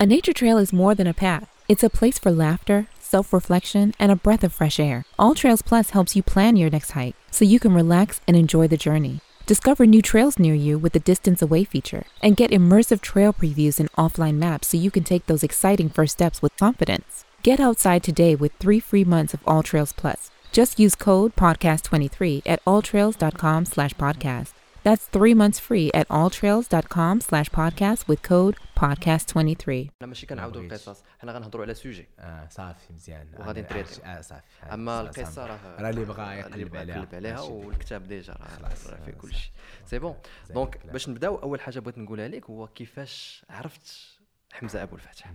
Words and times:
A 0.00 0.06
nature 0.06 0.32
trail 0.32 0.58
is 0.58 0.72
more 0.72 0.94
than 0.94 1.08
a 1.08 1.12
path, 1.12 1.50
it's 1.68 1.82
a 1.82 1.90
place 1.90 2.20
for 2.20 2.30
laughter, 2.30 2.86
self 3.00 3.32
reflection, 3.32 3.94
and 3.98 4.12
a 4.12 4.16
breath 4.16 4.44
of 4.44 4.52
fresh 4.52 4.78
air. 4.78 5.04
All 5.18 5.34
Trails 5.34 5.60
Plus 5.60 5.90
helps 5.90 6.14
you 6.14 6.22
plan 6.22 6.54
your 6.54 6.70
next 6.70 6.92
hike 6.92 7.16
so 7.32 7.44
you 7.44 7.58
can 7.58 7.74
relax 7.74 8.20
and 8.28 8.36
enjoy 8.36 8.68
the 8.68 8.76
journey. 8.76 9.22
Discover 9.46 9.86
new 9.86 10.00
trails 10.00 10.38
near 10.38 10.54
you 10.54 10.78
with 10.78 10.92
the 10.92 11.00
Distance 11.00 11.42
Away 11.42 11.64
feature 11.64 12.04
and 12.22 12.36
get 12.36 12.52
immersive 12.52 13.00
trail 13.00 13.32
previews 13.32 13.80
and 13.80 13.90
offline 13.94 14.34
maps 14.34 14.68
so 14.68 14.76
you 14.76 14.92
can 14.92 15.02
take 15.02 15.26
those 15.26 15.42
exciting 15.42 15.88
first 15.88 16.12
steps 16.12 16.40
with 16.40 16.56
confidence. 16.56 17.24
Get 17.42 17.58
outside 17.58 18.04
today 18.04 18.36
with 18.36 18.52
three 18.60 18.78
free 18.78 19.04
months 19.04 19.34
of 19.34 19.40
All 19.48 19.64
Trails 19.64 19.92
Plus. 19.92 20.30
Just 20.52 20.78
use 20.78 20.94
code 20.94 21.34
podcast23 21.34 22.42
at 22.46 22.64
alltrails.com 22.66 23.64
slash 23.64 23.94
podcast. 23.94 24.52
That's 24.84 25.04
three 25.16 25.34
months 25.34 25.58
free 25.68 25.88
at 26.00 26.06
alltrails.com 26.08 27.14
slash 27.20 27.48
podcast 27.50 28.00
with 28.08 28.22
code 28.22 28.56
podcast23. 28.80 29.70
أنا 29.70 30.06
ماشي 30.06 30.26
كنعاودوا 30.26 30.62
القصص. 30.62 31.02
حنا 31.18 31.32
غنهضروا 31.32 31.64
على 31.64 31.74
sujet 31.74 32.08
آه 32.18 32.48
صافي 32.50 32.92
مزيان. 32.92 33.28
وغادي 33.38 33.60
آه، 33.60 33.62
ن 33.62 33.66
traiter 33.66 33.92
يو. 33.92 34.04
آه 34.04 34.20
صافي. 34.20 34.42
أما 34.72 35.04
صافي. 35.04 35.20
القصة 35.20 35.46
راه 35.46 35.58
راه 35.78 35.90
اللي 35.90 36.04
بغا 36.04 36.24
اللي 36.24 36.40
يقلب 36.40 36.70
بغا 36.70 36.80
عليها. 36.80 36.96
يقلب 36.96 37.14
عليها 37.14 37.34
ماشي. 37.40 37.52
والكتاب 37.52 38.08
déjà 38.08 38.32
راه 38.32 38.48
خلاص، 38.48 38.86
راه 38.86 38.96
فيه 39.04 39.12
آه، 39.12 39.16
كل 39.16 39.34
شيء 39.34 39.50
c'est 39.86 39.98
bon 39.98 40.16
زي 40.48 40.54
donc 40.54 40.76
الكلام. 40.76 40.92
باش 40.92 41.08
نبداو 41.08 41.36
أول 41.36 41.60
حاجة 41.60 41.80
بغيت 41.80 41.98
نقولها 41.98 42.28
لك 42.28 42.50
هو 42.50 42.66
كيفاش 42.68 43.44
عرفت 43.50 43.96
حمزة 44.52 44.82
أبو 44.82 44.96
الفتح 44.96 45.32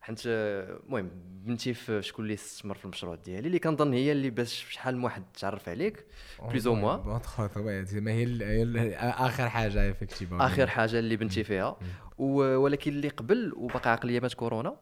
حيت 0.00 0.22
آه، 0.26 0.80
المهم 0.86 1.10
بنتي 1.44 1.74
في 1.74 2.02
شكون 2.02 2.24
اللي 2.24 2.34
استثمر 2.34 2.74
في 2.74 2.84
المشروع 2.84 3.14
ديالي 3.14 3.46
اللي 3.46 3.58
كنظن 3.58 3.92
هي 3.92 4.12
اللي 4.12 4.30
باش 4.30 4.66
شحال 4.70 4.96
من 4.96 5.04
واحد 5.04 5.22
تعرف 5.40 5.68
عليك 5.68 6.04
plus 6.42 6.66
ou 6.66 6.74
moins 6.74 6.96
ما 6.96 8.82
هي 8.82 8.96
آخر 8.96 9.48
حاجة 9.48 9.90
effectivement 9.90 10.40
آخر 10.40 10.66
حاجة 10.66 10.98
اللي 10.98 11.16
بنتي 11.16 11.44
فيها. 11.44 11.76
ولكن 12.18 12.92
اللي 12.92 13.08
قبل 13.08 13.52
وباقي 13.56 13.90
عاقل 13.90 14.20
يامات 14.20 14.34
كورونا 14.34 14.76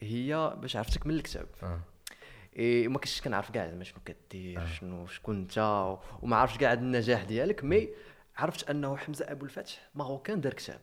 هي 0.00 0.56
باش 0.60 0.76
عرفتك 0.76 1.06
من 1.06 1.14
الكتاب. 1.14 1.46
آه. 1.62 1.80
إيه 2.56 2.88
ما 2.88 2.98
كنتش 2.98 3.20
كنعرف 3.20 3.50
كاع 3.50 3.68
زعما 3.68 3.84
شنو 3.84 3.98
كدير 4.04 4.66
شنو 4.66 5.06
شكون 5.06 5.36
انت 5.36 5.58
وما 6.22 6.36
عرفتش 6.36 6.58
كاع 6.58 6.72
النجاح 6.72 7.24
ديالك 7.24 7.64
mais 7.64 7.88
عرفت 8.38 8.70
انه 8.70 8.96
حمزه 8.96 9.24
ابو 9.28 9.44
الفتح 9.44 9.88
marocain 9.94 10.40
دار 10.40 10.52
كتاب. 10.54 10.80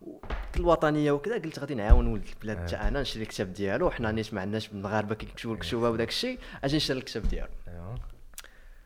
و- 0.00 0.18
الوطنيه 0.56 1.12
وكذا 1.12 1.34
قلت 1.38 1.58
غادي 1.58 1.74
نعاون 1.74 2.06
ولد 2.06 2.28
البلاد 2.28 2.58
حتى 2.66 2.76
أنا 2.76 3.00
نشري 3.00 3.22
الكتاب 3.22 3.52
ديالو 3.52 3.86
وحنا 3.86 4.12
نيت 4.12 4.34
ما 4.34 4.40
عندناش 4.40 4.72
المغاربه 4.72 5.14
كيكتبوا 5.14 5.54
الكتوبه 5.54 5.90
وداك 5.90 6.08
الشيء 6.08 6.38
أجي 6.64 6.76
نشري 6.76 6.98
الكتاب 6.98 7.22
ديالو. 7.28 7.48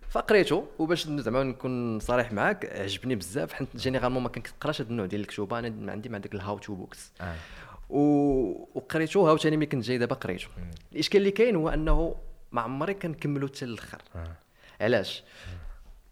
فقريته 0.09 0.69
وباش 0.79 1.07
زعما 1.07 1.43
نكون 1.43 2.01
صريح 2.01 2.33
معاك 2.33 2.67
عجبني 2.67 3.15
بزاف 3.15 3.53
حيت 3.53 3.77
généralement 3.77 4.23
ما 4.23 4.29
كنقراش 4.29 4.81
هاد 4.81 4.91
النوع 4.91 5.07
ديال 5.07 5.21
الكتوبه 5.21 5.59
أنا 5.59 5.69
ما 5.69 5.93
عندي 5.93 6.09
مع 6.09 6.19
داك 6.19 6.35
ال 6.35 6.59
how-to 6.59 6.75
books 6.75 7.13
آه. 7.21 7.35
و... 7.91 7.99
وقريته 8.75 9.21
هاوتاني 9.29 9.57
ملي 9.57 9.67
كنت 9.67 9.85
جاي 9.85 9.99
دابا 9.99 10.15
قريته. 10.15 10.47
الإشكال 10.93 11.21
اللي 11.21 11.31
كاين 11.31 11.57
هو 11.57 11.69
أنه 11.69 12.15
ما 12.53 12.61
عمري 12.61 12.95
كنكملو 12.95 13.47
حتى 13.49 13.67
للاخر 13.67 14.03
آه. 14.17 14.33
علاش؟ 14.81 15.23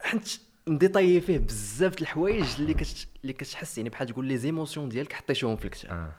حيت 0.01 0.41
نديطايي 0.69 1.21
فيه 1.21 1.39
بزاف 1.39 1.97
د 1.97 2.01
الحوايج 2.01 2.47
اللي 2.59 2.75
كت... 2.75 3.09
اللي 3.23 3.33
كتحس 3.33 3.79
يعني 3.79 3.91
بحال 3.91 4.09
تقول 4.09 4.27
les 4.27 4.37
émotions 4.37 4.89
ديالك 4.89 5.13
حطيتيهم 5.13 5.57
في 5.57 5.65
الكتاب. 5.65 5.91
آه. 5.91 6.13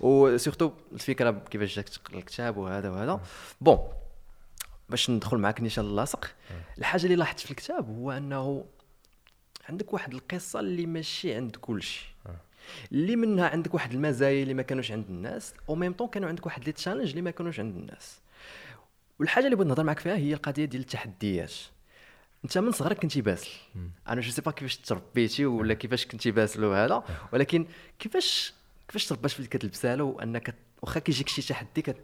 و 0.00 0.09
surtout 0.09 0.72
الفكرة 0.92 1.30
كيفاش 1.30 1.76
جاك 1.76 1.88
تقرا 1.88 2.18
الكتاب 2.18 2.56
وهذا 2.56 2.90
وهذا. 2.90 3.20
bon 3.60 3.78
باش 4.88 5.10
ندخل 5.10 5.38
معاك 5.38 5.60
نيشان 5.60 5.84
ل 5.84 5.90
la 5.90 6.03
sauce 6.03 6.34
الحاجة 6.78 7.04
اللي 7.04 7.16
لاحظت 7.16 7.40
في 7.40 7.50
الكتاب 7.50 7.88
هو 7.88 8.12
أنه 8.12 8.64
عندك 9.68 9.92
واحد 9.92 10.14
القصة 10.14 10.60
اللي 10.60 10.86
ماشي 10.86 11.34
عند 11.34 11.56
كل 11.56 11.82
شيء 11.82 12.08
اللي 12.92 13.16
منها 13.16 13.48
عندك 13.48 13.74
واحد 13.74 13.92
المزايا 13.92 14.42
اللي 14.42 14.54
ما 14.54 14.62
كانوش 14.62 14.92
عند 14.92 15.08
الناس 15.08 15.54
au 15.68 15.74
même 15.74 15.92
temps 15.92 16.08
كانوا 16.08 16.28
عندك 16.28 16.46
واحد 16.46 16.64
les 16.64 16.72
challenges 16.72 17.08
اللي 17.08 17.22
ما 17.22 17.30
كانوش 17.30 17.60
عند 17.60 17.76
الناس. 17.76 18.20
والحاجة 19.18 19.44
اللي 19.44 19.56
بغيت 19.56 19.68
نهضر 19.68 19.84
معاك 19.84 19.98
فيها 19.98 20.16
هي 20.16 20.34
القضية 20.34 20.64
ديال 20.64 20.82
التحديات. 20.82 21.52
انت 22.44 22.58
من 22.58 22.72
صغرك 22.72 22.98
كنتي 22.98 23.20
باسل. 23.20 23.50
أنا 24.08 24.20
je 24.20 24.30
sais 24.30 24.42
pas 24.42 24.50
كيفاش 24.50 24.76
تربيتي 24.76 25.46
ولا 25.46 25.74
كيفاش 25.74 26.06
كنتي 26.06 26.30
باسل 26.30 26.64
وهذا 26.64 27.02
ولكن 27.32 27.66
كيفاش 27.98 28.54
كيفاش 28.88 29.06
تربات 29.06 29.30
في 29.30 29.42
ديك 29.42 29.64
البساله 29.64 30.04
وانك 30.04 30.54
واخا 30.82 31.00
كيجيك 31.00 31.28
شي 31.28 31.42
تحدي 31.42 31.82
كت... 31.82 31.96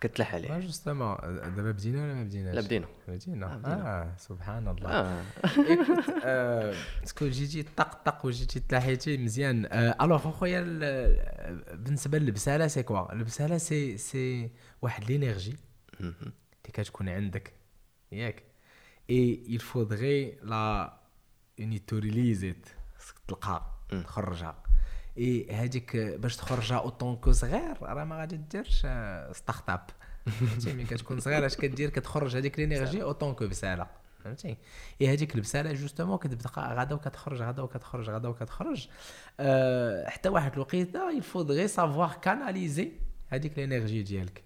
كتلاح 0.00 0.34
آه، 0.34 0.36
عليه 0.36 0.58
justement 0.58 1.16
دابا 1.56 1.70
بدينا 1.70 2.02
ولا 2.04 2.14
ما 2.14 2.22
بديناش؟ 2.24 2.54
لا 2.54 2.60
بدينا. 2.60 2.86
بدينا. 3.08 3.46
آه،. 3.46 3.68
آه 3.68 4.14
سبحان 4.18 4.68
الله 4.68 4.90
آه 4.90 5.22
écoute 5.68 6.04
آه، 6.24 6.74
est-ce 7.04 7.20
que 7.20 7.28
جيتي 7.28 7.62
طق 7.62 8.02
طق 8.04 8.26
وجيتي 8.26 8.60
تلاحيتي 8.60 9.16
مزيان. 9.18 9.66
آه، 9.66 10.04
alors 10.04 10.28
أخويا 10.28 10.60
ال- 10.66 11.76
بالنسبة 11.76 12.18
للبسالة 12.18 12.66
c'est 12.66 12.82
quoi 12.82 13.12
البسالة 13.12 13.58
سي 13.58 13.96
سي 13.96 14.50
واحد 14.82 15.04
l'énergie 15.04 15.56
اللي 16.00 16.14
كتكون 16.64 17.08
عندك 17.08 17.52
ياك. 18.12 18.42
et 19.10 19.58
il 19.58 19.62
faudrait 19.62 20.44
la 20.44 20.96
neutraliser 21.58 22.66
تلقاها 23.28 23.74
تخرجها. 23.90 24.62
اي 25.18 25.50
هذيك 25.50 25.96
باش 25.96 26.36
تخرجها 26.36 26.78
en 26.78 26.91
tant 26.91 27.16
que 27.16 27.32
صغير 27.32 27.82
راه 27.82 28.04
ما 28.04 28.16
غادي 28.16 28.36
ديرش 28.36 28.86
start-up 29.32 29.90
فهمتي؟ 30.26 30.72
ملي 30.72 30.84
كتكون 30.84 31.20
صغير 31.20 31.46
اش 31.46 31.56
كدير؟ 31.56 31.90
كتخرج 31.90 32.36
هذيك 32.36 32.58
l'énergie 32.58 33.02
en 33.02 33.13
tant 33.13 33.34
que 33.34 33.46
بسالة. 33.46 33.86
فهمتي؟ 34.24 34.56
اي 35.00 35.12
هذيك 35.12 35.34
البسالة 35.34 35.72
justement 35.72 36.18
كتبقى 36.18 36.74
غادا 36.74 36.94
وكتخرج 36.94 37.42
غادا 37.42 37.62
وكتخرج 37.62 38.10
غادا 38.10 38.28
وكتخرج. 38.28 38.88
أه 39.40 40.08
حتى 40.08 40.28
واحد 40.28 40.52
الوقيتة 40.52 41.20
il 41.20 41.22
faudrait 41.22 41.76
savoir 41.76 42.18
canaliser 42.18 42.92
هذيك 43.28 43.58
l'énergie 43.58 44.02
ديالك. 44.02 44.44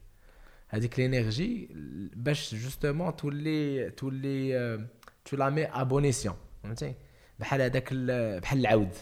هذيك 0.73 0.99
l'énergie 0.99 1.69
باش 2.17 2.55
justement 2.55 3.17
تولي 3.17 3.91
تولي 3.91 4.89
tu 5.25 5.37
la 5.37 5.51
mets 5.51 5.65
à 5.67 5.83
bon 5.83 6.05
escient 6.05 6.37
فهمتي؟ 6.63 6.95
بحال 7.39 7.61
هذاك 7.63 7.89
ال- 7.93 8.41
بحال 8.41 8.59
العود. 8.61 8.95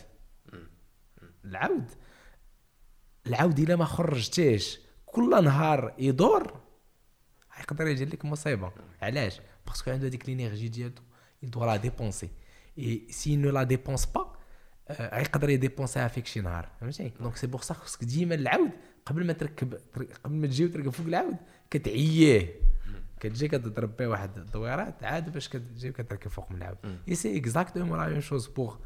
العود. 1.45 1.91
العود 3.27 3.59
إلا 3.59 3.77
ما 3.77 3.84
خرجتيش 3.84 4.79
كل 5.06 5.45
نهار 5.45 5.95
يدور 5.99 6.61
يقدر 7.61 7.87
يجي 7.87 8.05
لك 8.05 8.25
مصيبة. 8.25 8.73
علاش؟ 9.03 9.41
parce 9.67 9.81
que 9.81 9.91
عنده 9.91 10.06
هذيك 10.06 10.29
l'énergie 10.29 10.69
ديالو 10.69 10.95
il 11.45 11.50
doit 11.50 11.67
la 11.67 11.79
dépenser. 11.79 12.31
Et 12.77 13.06
s'il 13.11 13.41
ne 13.41 13.50
la 13.50 13.65
dépense 13.65 14.06
pas 14.06 14.39
آه، 14.91 15.19
يقدر 15.21 15.50
ي 15.51 15.56
dépenser 15.56 16.03
ها 16.03 16.09
فيك 16.09 16.27
شي 16.27 16.41
نهار. 16.41 16.69
فهمتي؟ 16.81 17.12
donc 17.21 17.37
c'est 17.37 17.47
pour 17.47 17.61
ça 17.62 17.75
خصك 17.75 18.05
ديما 18.05 18.35
العود 18.35 18.71
قبل 19.09 19.27
ما 19.27 19.33
تركب 19.33 19.75
قبل 20.25 20.35
ما 20.35 20.47
تجي 20.47 20.65
وتركب 20.65 20.91
فوق 20.91 21.07
العود 21.07 21.37
كتعييه. 21.71 22.69
كتجي 23.21 23.49
كتضرب 23.49 23.97
به 23.97 24.07
واحد 24.07 24.39
الدويرات 24.39 25.05
عاد 25.05 25.33
باش 25.33 25.49
كتجي 25.49 25.93
كتركب 25.93 26.31
فوق 26.31 26.51
من 26.51 26.57
العود. 26.57 26.77
et 27.09 27.15
c'est 27.15 27.37
exactement 27.37 27.99
la 27.99 28.09
même 28.09 28.21
chose 28.21 28.47
pour 28.47 28.77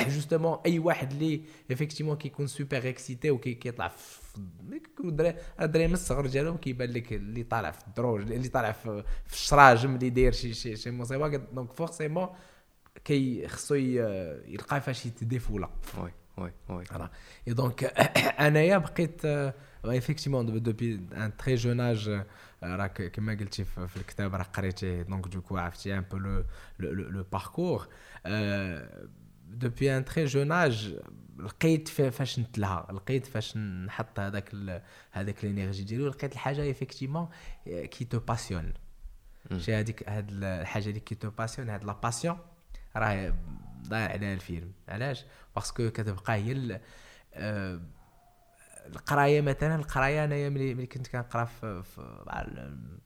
justement 0.00 0.58
أي 0.66 0.78
واحد 0.78 1.12
اللي 1.12 1.42
effectivement 1.70 2.16
كيكون 2.16 2.46
super 2.46 2.88
excité 2.88 3.30
وكيطلع 3.30 3.88
في 3.88 4.40
كيكون 4.70 5.08
الدراري 5.08 5.36
الدراري 5.60 5.88
من 5.88 5.94
الصغر 5.94 6.26
ديالهم 6.26 6.56
كيبان 6.56 6.90
لك 6.90 7.12
اللي 7.12 7.42
طالع 7.42 7.70
في 7.70 7.86
الدروج 7.86 8.32
اللي 8.32 8.48
طالع 8.48 8.72
في, 8.72 9.04
الشراجم 9.32 9.94
اللي 9.94 10.10
داير 10.10 10.32
شي 10.32 10.54
شي 10.54 10.76
شي 10.76 10.90
مصيبه 10.90 11.36
donc 11.36 11.72
forcément 11.72 12.28
كي 13.04 13.48
خصو 13.48 13.74
يلقى 13.74 14.80
فاش 14.80 15.06
يت 15.06 15.19
défouler 15.19 15.70
oui 15.98 16.12
oui 16.38 16.52
oui. 16.68 16.84
et 17.48 17.52
donc 17.52 17.84
أنايا 18.46 18.78
بقيت 18.78 19.22
effectivement 19.84 20.62
depuis 20.62 20.94
un 21.12 21.36
très 21.36 21.54
jeune 21.54 21.80
âge 21.80 22.22
راك 22.62 23.02
كما 23.12 23.32
قلتي 23.32 23.64
في 23.64 23.88
في 23.88 23.96
الكتاب 23.96 24.34
راه 24.34 24.42
قريتيه 24.42 25.02
donc 25.02 25.28
du 25.28 25.37
coup 25.37 25.56
عرفتي 25.58 25.98
un 25.98 26.00
peu 26.00 26.16
le 26.16 26.44
le 26.78 27.24
parcours 27.32 27.88
depuis 29.48 29.96
un 29.96 30.04
très 30.04 30.24
jeune 30.24 30.52
âge 30.52 30.94
لقيت 31.38 31.88
فا- 31.88 32.10
فاش 32.10 32.38
نتلها 32.38 32.86
لقيت 32.92 33.26
فاش 33.26 33.56
نحط 33.56 34.20
هذاك 34.20 34.50
ال- 34.54 34.82
هذاك 35.12 35.44
ال 35.44 35.49
énergie 35.49 35.84
ديالي 35.84 36.04
ولقيت 36.04 36.32
الحاجة 36.32 36.62
effectivement 36.62 37.28
qui 37.66 38.04
te 38.04 38.18
passionne 38.18 38.72
شي 39.56 39.74
هذيك 39.74 40.08
هاد 40.08 40.28
الحاجة 40.32 40.88
اللي 40.88 41.00
qui 41.00 41.14
te 41.14 41.30
passionne 41.30 41.68
هاد 41.70 41.84
la 41.84 41.92
passion 41.92 42.38
راه 42.96 43.34
ضايع 43.88 44.08
عليها 44.10 44.34
الفيلم 44.34 44.72
علاش 44.88 45.24
parce 45.56 45.77
que 45.77 45.90
كتبقى 45.90 46.34
هي 46.34 46.52
ال- 46.52 46.80
آه، 47.34 47.80
القراية 48.88 49.40
مثلا 49.40 49.74
القراية 49.74 50.24
أنايا 50.24 50.48
ملي 50.48 50.74
ملي 50.74 50.86
كنت 50.86 51.08
كنقرا 51.08 51.44
في 51.44 51.82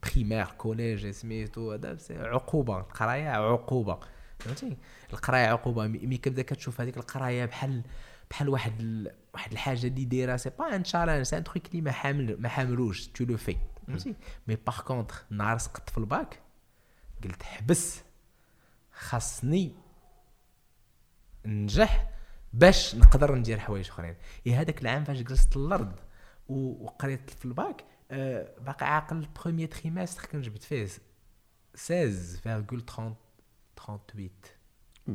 primaire 0.02 0.46
collège 0.46 1.10
سميتو 1.10 1.72
هذا 1.72 1.98
عقوبة 2.10 2.78
القراية 2.80 3.28
عقوبة. 3.28 3.98
فهمتي؟ 4.38 4.76
القراية 5.12 5.46
عقوبة. 5.46 5.86
mais 5.86 6.16
كتبدا 6.16 6.42
كتشوف 6.42 6.80
هذيك 6.80 6.96
القراية 6.96 7.44
بحال 7.44 7.82
بحال 8.30 8.48
واحد 8.48 8.80
ال... 8.80 9.14
واحد 9.34 9.52
الحاجة 9.52 9.86
اللي 9.86 10.04
دايرة 10.04 10.36
c'est 10.36 10.50
pas 10.50 10.76
un 10.76 10.82
challenge 10.82 11.22
c'est 11.22 11.38
un 11.38 11.44
truc 11.44 11.66
اللي 11.66 11.80
ما 11.80 11.92
حامل 11.92 12.40
ما 12.40 12.48
حاملوش. 12.48 13.06
tu 13.06 13.24
le 13.24 13.36
fais 13.36 13.56
فهمتي؟ 13.86 14.14
mais 14.48 14.56
par 14.56 14.80
contre 14.80 15.14
نهار 15.30 15.58
سقطت 15.58 15.90
في 15.90 15.98
الباك 15.98 16.40
قلت 17.24 17.42
حبس. 17.42 18.02
خاصني 18.92 19.72
ننجح 21.46 22.10
باش 22.52 22.94
نقدر 22.94 23.34
ندير 23.34 23.58
حوايج 23.58 23.88
اخرين. 23.88 24.14
يا 24.46 24.60
هذاك 24.60 24.82
العام 24.82 25.04
فاش 25.04 25.18
جلست 25.22 25.56
الأرض 25.56 25.92
وقريت 26.48 27.30
في 27.30 27.44
الباك 27.44 27.84
آه، 28.10 28.48
باقي 28.60 28.86
عاقل 28.94 29.26
premier 29.42 29.68
trimestre 29.68 30.24
كان 30.26 30.40
جبت 30.42 30.62
فيه 30.62 30.86
16,38 30.86 30.90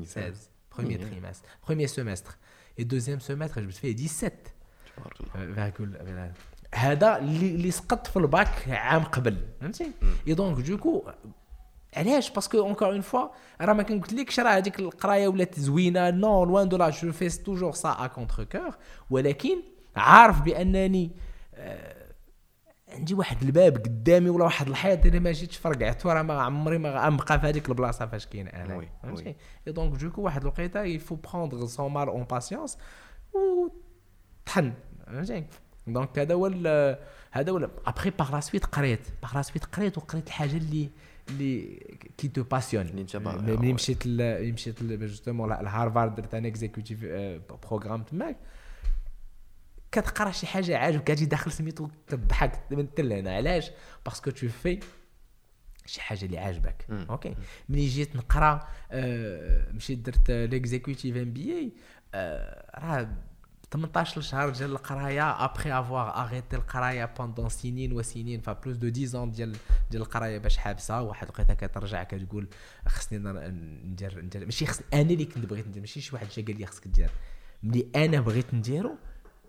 16 0.03 0.33
premier 0.71 0.97
Yeah. 0.99 1.09
trimestre. 1.09 1.45
Premier 1.67 1.87
semestre. 1.87 2.37
Et 2.77 2.85
deuxième 2.85 3.19
semestre 3.19 3.59
جبت 3.59 3.73
فيه 3.73 4.07
17 4.07 4.31
تبارك 4.97 5.21
الله. 5.21 5.53
virgule 5.71 6.31
هذا 6.75 7.17
اللي 7.17 7.55
اللي 7.55 7.71
سقط 7.71 8.07
في 8.07 8.17
الباك 8.17 8.69
عام 8.69 9.03
قبل 9.03 9.47
فهمتي؟ 9.61 9.91
et 10.27 10.33
donc 10.33 10.57
du 10.67 10.82
coup 10.82 11.11
علاش؟ 11.97 12.29
parce 12.29 12.48
que 12.48 12.59
encore 12.59 12.87
une 12.87 13.01
fois 13.01 13.27
راه 13.61 13.73
ما 13.73 13.83
كنقولكش 13.83 14.39
راه 14.39 14.57
هذيك 14.57 14.79
القراية 14.79 15.27
ولات 15.27 15.59
زوينة. 15.59 16.09
non 16.09 16.45
loin 16.45 16.69
de 16.69 16.77
là 16.77 16.89
je 16.89 17.11
fais 17.11 17.43
toujours 17.43 17.89
ça 17.99 18.04
à 18.04 18.07
contrecœur 18.07 18.75
ولكن 19.09 19.57
عارف 19.95 20.41
بأنني 20.41 21.11
آه، 21.55 22.07
عندي 22.89 23.13
واحد 23.13 23.43
الباب 23.43 23.77
قدامي 23.77 24.29
ولا 24.29 24.43
واحد 24.43 24.67
الحيط 24.67 25.05
اللي 25.05 25.19
ما 25.19 25.31
جيتش 25.31 25.57
فرقعته 25.57 26.13
راه 26.13 26.21
ما 26.21 26.41
عمري 26.41 26.77
ما 26.77 27.05
غنبقى 27.05 27.39
في 27.39 27.47
هذيك 27.47 27.69
البلاصة 27.69 28.05
فاش 28.05 28.25
كاين 28.25 28.47
أنا. 28.47 28.87
فهمتي. 29.03 29.35
et 29.67 29.73
donc 29.73 30.01
du 30.01 30.08
coup 30.08 30.21
واحد 30.21 30.41
الوقيته 30.41 30.83
il 30.83 30.94
faut 30.94 31.15
prendre 31.15 31.65
son 31.65 31.93
mal 31.93 32.07
en 32.07 32.23
patience 32.23 32.77
و 33.33 33.67
طحن 34.45 34.73
فهمتي؟ 35.07 35.45
donc 35.87 36.19
هذا 36.19 36.33
هو 36.33 36.47
هذا 37.31 37.51
هو 37.51 37.69
après 37.85 38.09
par 38.09 38.31
la 38.31 38.39
suite 38.39 38.65
قريت. 38.65 39.07
par 39.21 39.35
la 39.35 39.41
suite 39.41 39.65
قريت 39.65 39.97
وقريت 39.97 40.27
الحاجة 40.27 40.57
اللي 40.57 40.89
اللي 41.29 41.79
qui 42.17 42.27
te 42.27 42.43
passionne. 42.43 43.05
ملي 43.15 43.73
مشيت 43.73 44.07
ملي 44.07 44.51
مشيت 44.51 44.83
justement 44.83 45.49
لهارفارد 45.49 46.15
درت 46.15 46.33
un 46.33 46.45
executive 46.45 47.05
program 47.63 48.03
تماك. 48.03 48.37
كتقرا 49.91 50.31
شي 50.31 50.47
حاجة 50.47 50.77
عاجبك 50.77 51.03
كتجي 51.03 51.25
داخل 51.25 51.51
سميتو 51.51 51.89
تضحك 52.07 52.71
من 52.71 52.93
تل 52.93 53.13
هنا 53.13 53.35
علاش؟ 53.35 53.71
parce 54.05 54.21
que 54.21 54.31
tu 54.31 54.47
fais 54.47 54.79
شي 55.85 56.01
حاجة 56.01 56.25
اللي 56.25 56.37
عاجبك. 56.37 56.85
OK 56.89 57.35
ملي 57.69 57.87
جيت 57.87 58.15
نقرا 58.15 58.67
آه، 58.91 59.71
مشيت 59.71 59.99
درت 59.99 60.31
l'executive 60.31 61.17
MBA 61.17 61.71
راه 62.75 63.09
18 63.71 64.21
شهر 64.21 64.49
ديال 64.49 64.71
القراية 64.71 65.45
après 65.45 65.71
avoir 65.71 66.15
arrêté 66.23 66.55
القرايه 66.55 67.05
pendant 67.05 67.49
سنين 67.49 67.93
وسنين 67.93 68.41
فا 68.41 68.53
plus 68.53 68.77
de 68.77 68.87
10 68.87 69.25
ans 69.25 69.35
ديال 69.35 69.55
ديال 69.91 70.01
القراية 70.01 70.37
باش 70.37 70.57
حابسة 70.57 71.01
واحد 71.01 71.27
الوقيته 71.27 71.53
كترجع 71.53 72.03
كتقول 72.03 72.47
خصني 72.87 73.17
ندير 73.85 74.21
ندير 74.21 74.45
ماشي 74.45 74.65
خص 74.65 74.81
أنا 74.93 75.01
اللي 75.01 75.25
كنت 75.25 75.45
بغيت 75.45 75.67
ندير 75.67 75.79
ماشي 75.81 76.01
شي 76.01 76.15
واحد 76.15 76.27
جا 76.27 76.45
قال 76.45 76.57
لي 76.57 76.65
خصك 76.65 76.87
دير. 76.87 77.09
ملي 77.63 77.87
أنا 77.95 78.21
بغيت 78.21 78.53
نديرو 78.53 78.95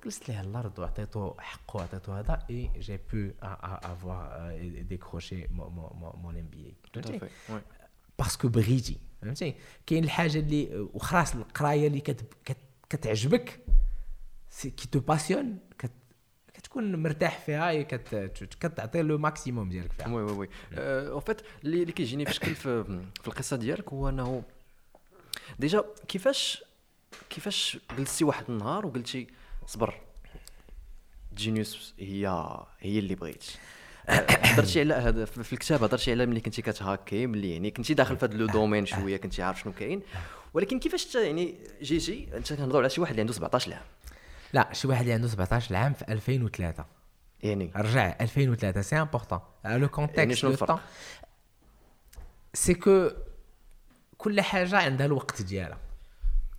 جلست 0.05 0.29
ليه 0.29 0.41
الأرض 0.41 0.79
وعطيته 0.79 1.35
حقه 1.38 1.76
وعطيته 1.76 2.20
هذا 2.20 2.47
et 2.50 2.70
j'ai 2.79 2.99
pu 3.12 3.31
avoir 3.43 4.59
décroché 4.88 5.47
mon 5.50 6.37
MBA. 6.38 7.20
parce 8.19 8.37
que 8.37 8.49
بغيتي 8.49 8.99
فهمتي؟ 9.23 9.55
كاين 9.87 10.05
الحاجة 10.05 10.38
اللي 10.38 10.88
وخلاص 10.94 11.35
القراية 11.35 11.87
اللي 11.87 12.00
كت 12.00 12.20
كت 12.44 12.56
كتعجبك 12.91 13.50
c'est 13.50 13.88
qui 14.62 14.88
te 14.93 15.00
passionne 15.00 15.59
كت 15.79 15.93
كتكون 16.55 17.03
مرتاح 17.03 17.39
فيها 17.39 17.83
كتعطي 17.83 19.03
le 19.03 19.19
maximum 19.19 19.69
ديالك 19.69 19.93
فيها 19.93 20.09
oui 20.09 20.23
oui 20.23 20.32
oui 20.32 20.49
en 20.79 21.20
fait 21.20 21.41
اللي 21.65 21.93
كيجيني 21.93 22.25
في 22.27 22.35
شكل 22.35 22.55
في, 22.55 23.03
القصة 23.27 23.56
ديالك 23.56 23.89
هو 23.89 24.09
انه 24.09 24.43
déjà 25.59 25.85
كيفاش 26.09 26.65
كيفاش 27.31 27.79
جلستي 27.99 28.25
واحد 28.25 28.45
النهار 28.49 28.87
وقلتي 28.87 29.27
صبر 29.67 29.95
Genius 31.35 31.94
هي 31.99 32.27
هي 32.81 32.99
اللي 32.99 33.15
بغيت 33.15 33.44
هضرتي 34.09 34.81
على 34.81 34.94
هذا 34.94 35.25
في 35.25 35.53
الكتاب 35.53 35.83
هضرتي 35.83 36.11
على 36.11 36.27
ملي 36.27 36.41
كنتي 36.41 36.62
كتهاكي 36.62 37.27
ملي 37.27 37.53
يعني 37.53 37.71
كنتي 37.71 37.94
داخل 37.94 38.17
في 38.17 38.25
هذا 38.25 38.35
le 38.35 38.47
domaine 38.47 38.87
شوية 38.87 39.17
كنتي 39.17 39.43
عارف 39.43 39.61
شنو 39.61 39.73
كاين 39.73 40.03
ولكن 40.55 40.79
كيفاش 40.79 41.15
يعني 41.15 41.55
جيتي 41.83 42.29
انت 42.37 42.53
كنهضروا 42.53 42.81
على 42.81 42.91
شي 42.91 43.01
واحد 43.01 43.11
اللي 43.11 43.21
عنده 43.21 43.33
17 43.33 43.73
عام 43.73 43.83
لا 44.53 44.73
شي 44.73 44.89
واحد 44.89 45.00
اللي 45.00 45.12
عنده 45.12 45.29
17 45.29 45.77
عام 45.77 45.93
في 45.93 46.09
2003 46.12 46.85
يعني؟ 47.43 47.71
رجع 47.77 48.17
2003 48.21 48.81
سي 48.81 48.97
امبورطون 49.00 49.39
لو 49.65 49.71
يعني 49.71 49.89
كونتكست 49.89 50.33
شنو 50.39 50.50
لو 50.50 50.55
الفرق؟ 50.55 50.69
طون 50.69 50.81
سي 52.55 52.75
كو 52.75 53.11
كل 54.19 54.41
حاجة 54.41 54.77
عندها 54.77 55.06
الوقت 55.06 55.43
ديالها. 55.43 55.79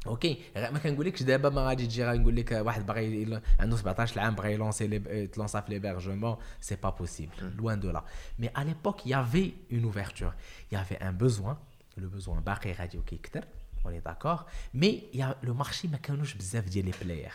أوكي 0.08 0.42
غ- 0.58 0.72
ما 0.72 0.80
كنقولكش 0.80 1.24
دابا 1.24 1.50
ما 1.50 1.62
غادي 1.68 1.88
تجي 1.88 2.06
غنقول 2.06 2.36
لك 2.36 2.52
واحد 2.52 2.86
باغي 2.86 3.22
يل- 3.22 3.42
عنده 3.60 3.76
17 3.78 4.20
عام 4.20 4.36
باغي 4.36 4.54
يلونسي 4.54 4.88
لي 4.88 5.28
تلونسا 5.28 5.62
في 5.62 5.70
ليبرجمون 5.72 6.38
سي 6.62 6.76
با 6.76 6.90
بوسيبل 6.90 7.56
لوان 7.58 7.80
دو 7.80 7.92
لا 7.92 8.04
مي 8.40 8.50
ا 8.58 8.60
ليبوك 8.64 9.08
يافي 9.08 9.52
اون 9.72 9.84
اوفرتور 9.84 10.34
يافي 10.72 10.96
ان 10.96 11.18
بوزوان 11.18 11.56
لو 11.98 12.10
بوزوان 12.10 12.40
باقي 12.40 12.72
غادي 12.72 13.02
كيكثر 13.08 13.46
اوني 13.86 14.00
داكور 14.00 14.40
مي 14.74 15.04
يا 15.14 15.36
لو 15.44 15.54
مارشي 15.54 15.88
ما 15.88 15.98
كانوش 15.98 16.34
بزاف 16.34 16.64
ديال 16.70 16.86
لي 16.86 16.92
بلاير 17.02 17.32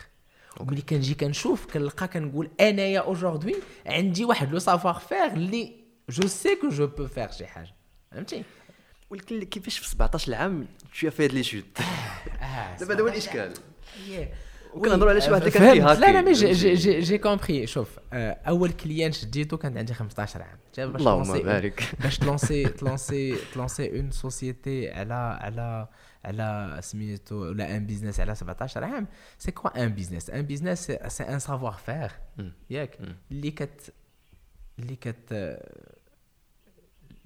وملي 0.61 0.83
كنجي 0.83 1.15
كنشوف 1.15 1.67
كنلقى 1.73 2.09
كنقول 2.09 2.51
أنايا 2.61 3.01
اوجوردي 3.01 3.57
عندي 3.87 4.25
واحد 4.25 4.53
لو 4.53 4.59
سافوار 4.59 4.95
فير 4.95 5.27
اللي 5.27 5.73
جو 6.09 6.29
سي 6.29 6.57
كو 6.57 6.69
جو 6.69 6.87
بو 6.87 7.07
فير 7.07 7.31
شي 7.31 7.47
حاجة. 7.47 7.75
فهمتي؟ 8.13 8.45
ولكن 9.11 9.43
كيفاش 9.43 9.79
في 9.79 9.89
17 9.89 10.35
عام 10.35 10.67
tu 10.95 11.07
as 11.07 11.11
fait 11.11 11.29
de 11.29 11.35
l'étude 11.35 11.83
دابا 12.81 12.95
هذا 12.95 13.01
هو 13.01 13.09
الإشكال. 13.09 13.53
وكنهضروا 14.75 15.11
على 15.11 15.21
شي 15.21 15.31
واحد 15.31 15.43
اللي 15.43 15.53
كان. 15.53 15.75
كيهاكي 15.75 16.01
لا 16.01 16.13
لا 16.13 16.21
مي 16.23 16.33
جي؟ 16.33 16.53
جي 16.53 17.01
جي, 17.01 17.19
كومبري 17.19 17.67
شوف 17.67 17.89
آه، 18.13 18.39
أول 18.49 18.73
كليان 18.73 19.13
شديتو 19.13 19.57
كان 19.57 19.79
عندي 19.79 19.95
15 19.95 20.43
عام 20.43 20.59
اللهم 20.79 21.43
بارك. 21.43 21.91
باش 22.01 22.19
تلونسي 22.19 22.65
تلونسي 22.65 23.37
تلونسي 23.53 23.91
اون 23.97 24.11
سوسيتي 24.11 24.91
على 24.91 25.15
على 25.15 25.89
على 26.25 26.79
سميتو 26.83 27.35
ولا 27.35 27.77
ان 27.77 27.87
بيزنس 27.87 28.21
على 28.21 28.35
17 28.35 28.85
عام. 28.85 29.07
سي 29.39 29.51
كوا 29.51 29.85
ان 29.85 29.89
بيزنس 29.89 30.31
ان 30.31 30.43
بيزنس 30.43 30.93
سي 31.09 31.23
ان 31.23 31.39
سافوار 31.39 31.73
فير 31.73 32.11
ياك. 32.71 32.99
اللي 33.31 33.51
كت 33.51 33.93
اللي 34.79 34.97
كت 34.97 35.33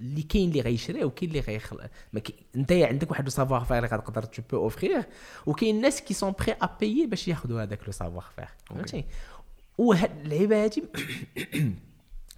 اللي 0.00 0.22
كاين 0.22 0.48
اللي 0.48 0.60
غيشريه 0.60 1.04
وكاين 1.04 1.30
اللي 1.30 1.40
غيخلق. 1.40 1.90
ما 2.12 2.20
كي... 2.20 2.34
انت 2.56 2.72
عندك 2.72 3.10
واحد 3.10 3.24
لو 3.24 3.30
سافوار 3.30 3.64
فير 3.64 3.76
اللي 3.76 3.88
غتقدر 3.88 4.22
تو 4.22 4.42
بو 4.50 4.56
اوفرير 4.56 5.04
وكاين 5.46 5.76
الناس 5.76 6.00
كي 6.00 6.14
سون 6.14 6.34
بري 6.40 6.52
ا 6.52 6.76
بايي 6.80 7.06
باش 7.06 7.28
ياخذوا 7.28 7.62
هذاك 7.62 7.80
لو 7.86 7.92
سافوار 7.92 8.24
فير 8.36 8.48
فهمتي 8.66 9.04
وهاد 9.78 10.10
اللعيبه 10.24 10.64
هادي 10.64 10.82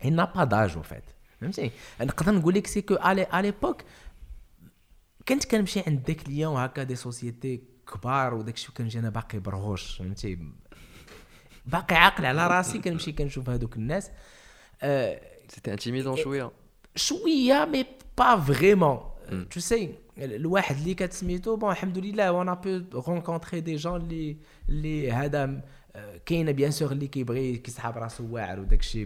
هي 0.01 0.11
نا 0.11 0.25
با 0.25 0.45
داج 0.45 0.73
أو 0.77 0.83
فات 0.83 1.05
فهمتي 1.41 1.71
نقدر 2.01 2.33
نقول 2.33 2.55
لك 2.55 2.67
c'est 2.67 2.83
que 2.83 2.95
على 2.95 3.27
l'époque 3.35 3.83
كنت 5.29 5.45
كنمشي 5.45 5.81
عند 5.87 6.03
des 6.03 6.15
clients 6.15 6.57
هكا 6.57 6.83
des 6.83 6.97
sociétés 6.97 7.61
كبار 7.93 8.35
وداك 8.35 8.55
الشيء 8.55 8.71
كنجي 8.77 8.99
أنا 8.99 9.11
باقي 9.11 9.39
برغوش 9.39 9.97
فهمتي؟ 9.99 10.39
باقي 11.67 11.97
عاقل 11.97 12.27
على 12.27 12.47
راسي 12.47 12.79
كنمشي 12.79 13.13
كنشوف 13.13 13.51
هذوك 13.51 13.77
الناس. 13.77 14.11
آه 14.83 15.21
c'était 15.49 15.73
intimidant 15.73 16.17
شوية. 16.17 16.51
شوية 16.97 17.65
mais 17.65 17.87
pas 18.19 18.41
vraiment 18.41 19.01
tu 19.51 19.61
sais 19.61 19.95
الواحد 20.19 20.77
اللي 20.77 20.95
كتسميتو 20.95 21.57
bon 21.57 21.71
الحمد 21.71 21.99
لله 21.99 22.33
وأنا 22.33 22.55
pu 22.55 23.01
rencontrer 23.01 23.61
des 23.61 23.77
gens 23.77 24.01
اللي 24.01 24.37
اللي 24.69 25.13
هذا 25.13 25.63
آه، 25.97 26.21
كاينة 26.27 26.53
bien 26.53 26.71
sûr 26.71 26.93
اللي 26.93 27.07
كيبغي 27.07 27.57
كيسحاب 27.57 27.99
راسو 27.99 28.35
واعر 28.35 28.61
وداك 28.61 28.81
الشيء 28.81 29.05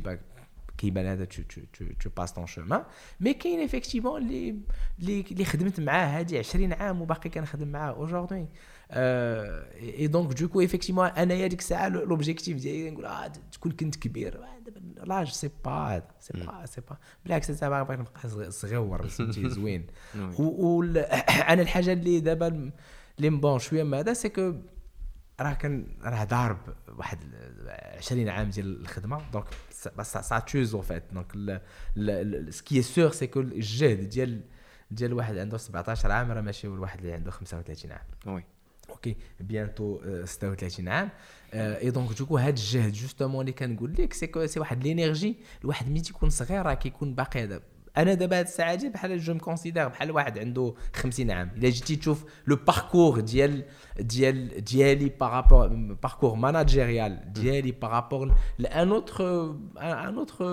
كيبان 0.84 1.06
هذا 1.06 1.24
tu 1.24 2.10
passes 2.16 2.32
ton 2.32 2.46
chemin 2.46 2.82
mais 3.20 3.34
كاين 3.34 3.58
effectivement 3.60 4.22
اللي 4.22 4.56
اللي 5.30 5.44
خدمت 5.44 5.80
معاه 5.80 6.18
هادي 6.18 6.38
20 6.38 6.72
عام 6.72 7.02
وباقي 7.02 7.30
كنخدم 7.30 7.68
معاه 7.68 7.90
aujourd'hui 7.90 8.38
et 8.38 8.46
donc 8.90 10.32
du 10.40 10.47
coup 10.47 10.60
effectivement 10.60 11.06
انايا 11.06 11.46
ديك 11.46 11.58
الساعة 11.58 11.88
l'objectif 11.88 12.56
ديالي 12.58 12.90
نقول 12.90 13.04
آه 13.06 13.32
تكون 13.52 13.72
كنت 13.72 13.96
كبير 13.96 14.40
l'âge 15.04 15.28
c'est 15.30 15.50
pas 15.64 15.70
هذا 15.70 16.06
c'est 16.20 16.32
pas 16.46 16.66
c'est 16.66 16.80
pas 16.80 16.96
بالعكس 17.24 17.50
انت 17.50 17.64
باغي 17.64 17.96
نبقى 17.96 18.20
صغ- 18.28 18.48
صغيور 18.48 19.08
فهمتي 19.08 19.48
زوين 19.48 19.86
أنا 21.48 21.62
الحاجة 21.62 21.92
اللي 21.92 22.20
دابا 22.20 22.70
اللي 23.18 23.30
bon 23.30 23.58
شوية 23.58 23.82
ما 23.82 23.98
هذا 24.00 24.12
c'est 24.12 24.28
que 24.28 24.54
راه 25.40 25.52
كان 25.52 25.86
راه 26.02 26.24
ضارب 26.24 26.58
واحد 26.98 27.18
20 27.96 28.28
عام 28.28 28.50
ديال 28.50 28.80
الخدمة. 28.80 29.30
دونك 29.32 29.44
بس 29.96 30.12
سا 30.12 30.38
توز 30.38 30.76
فات 30.76 31.04
دونك 31.12 31.62
سكي 32.50 32.82
سور 32.82 33.10
سي 33.10 33.26
كو 33.26 33.40
الجهد 33.40 34.08
ديال 34.08 34.40
ديال 34.90 35.12
واحد 35.12 35.38
عنده 35.38 35.58
17 35.58 36.10
عام 36.10 36.32
راه 36.32 36.40
ماشي 36.40 36.66
الواحد 36.66 36.98
اللي 36.98 37.12
عنده 37.12 37.30
35 37.30 37.92
عام. 37.92 38.06
وي. 38.26 38.44
أوكي 38.90 39.16
بيانتو 39.40 40.00
36 40.24 40.88
عام. 40.88 41.10
اي 41.54 41.90
دونك 41.90 42.18
دوكو 42.18 42.38
هاد 42.38 42.56
الجهد 42.58 42.92
جوستومون 42.92 43.40
اللي 43.40 43.52
كنقول 43.52 43.94
لك 43.98 44.12
سي 44.12 44.46
سي 44.46 44.60
واحد 44.60 44.84
لينيرجي 44.84 45.36
الواحد 45.62 45.88
ملي 45.88 46.00
تيكون 46.00 46.30
صغير 46.30 46.62
راه 46.66 46.74
كيكون 46.74 47.14
باقي 47.14 47.60
أنا 47.96 48.14
دابا 48.14 48.38
هاد 48.38 48.44
الساعة 48.46 48.72
هادي 48.72 48.88
بحال 48.88 49.20
جو 49.20 49.38
كونسيدير 49.38 49.88
بحال 49.88 50.10
واحد 50.10 50.38
عنده 50.38 50.74
50 50.94 51.30
عام. 51.30 51.50
إلا 51.56 51.68
جيتي 51.68 51.96
تشوف 51.96 52.24
لو 52.46 52.56
باركور 52.66 53.20
ديال 53.20 53.64
ديال 54.00 54.64
ديالي 54.64 55.08
par 55.20 55.34
rapport 55.34 55.66
parcours 56.02 56.34
managérial 56.34 57.32
ديالي 57.32 57.72
par 57.72 57.91
rapport 57.91 58.34
لأن 58.58 58.88
اوتر 58.88 59.50
ان 59.78 60.18
اوتر 60.18 60.44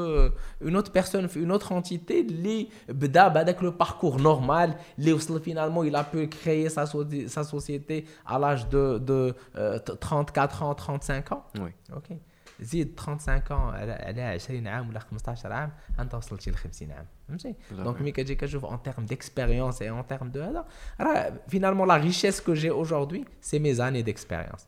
اون 0.62 0.75
اوتر 0.75 0.91
بيرسون 0.91 1.27
في 1.27 1.39
اون 1.39 1.51
اوتر 1.51 1.77
انتيتي 1.77 2.19
اللي 2.21 2.67
بدا 2.89 3.27
بهذاك 3.27 3.63
le 3.63 3.72
parcours 3.72 4.22
normal 4.22 4.75
اللي 5.00 5.13
وصل 5.13 5.39
finalement 5.41 5.91
il 5.91 5.95
a 5.95 6.03
pu 6.03 6.27
créer 6.27 6.69
sa, 6.69 6.86
sa 6.86 7.43
société 7.43 8.05
à 8.25 8.38
l'âge 8.39 8.69
de, 8.69 8.98
de 9.00 9.33
euh, 9.55 9.79
34 9.79 10.63
ans 10.63 10.74
35 10.75 11.31
ans. 11.31 11.43
oui 11.60 11.74
OK 11.93 12.17
زيد 12.62 13.00
35 13.00 13.41
ans 13.48 13.51
على 13.51 13.91
على 13.91 14.22
20 14.22 14.68
عام 14.68 14.89
ولا 14.89 15.00
15 15.00 15.53
عام 15.53 15.72
انت 16.00 16.15
وصلتي 16.15 16.51
ل 16.51 16.56
50 16.56 16.91
عام 16.91 17.06
فهمتي؟ 17.27 17.56
donc 17.72 18.01
ملي 18.01 18.12
كتجي 18.12 18.36
كتشوف 18.36 18.65
en 18.65 18.84
termes 18.84 19.05
d'expérience 19.05 19.81
et 19.81 19.89
en 19.89 20.08
termes 20.08 20.31
de 20.31 20.41
هذا 20.41 20.68
راه 21.00 21.34
finalement 21.48 21.88
la 21.88 21.98
richesse 21.98 22.41
que 22.41 22.53
j'ai 22.53 22.70
aujourd'hui 22.70 23.25
c'est 23.41 23.60
mes 23.60 23.74
années 23.74 24.01
d'expérience 24.01 24.67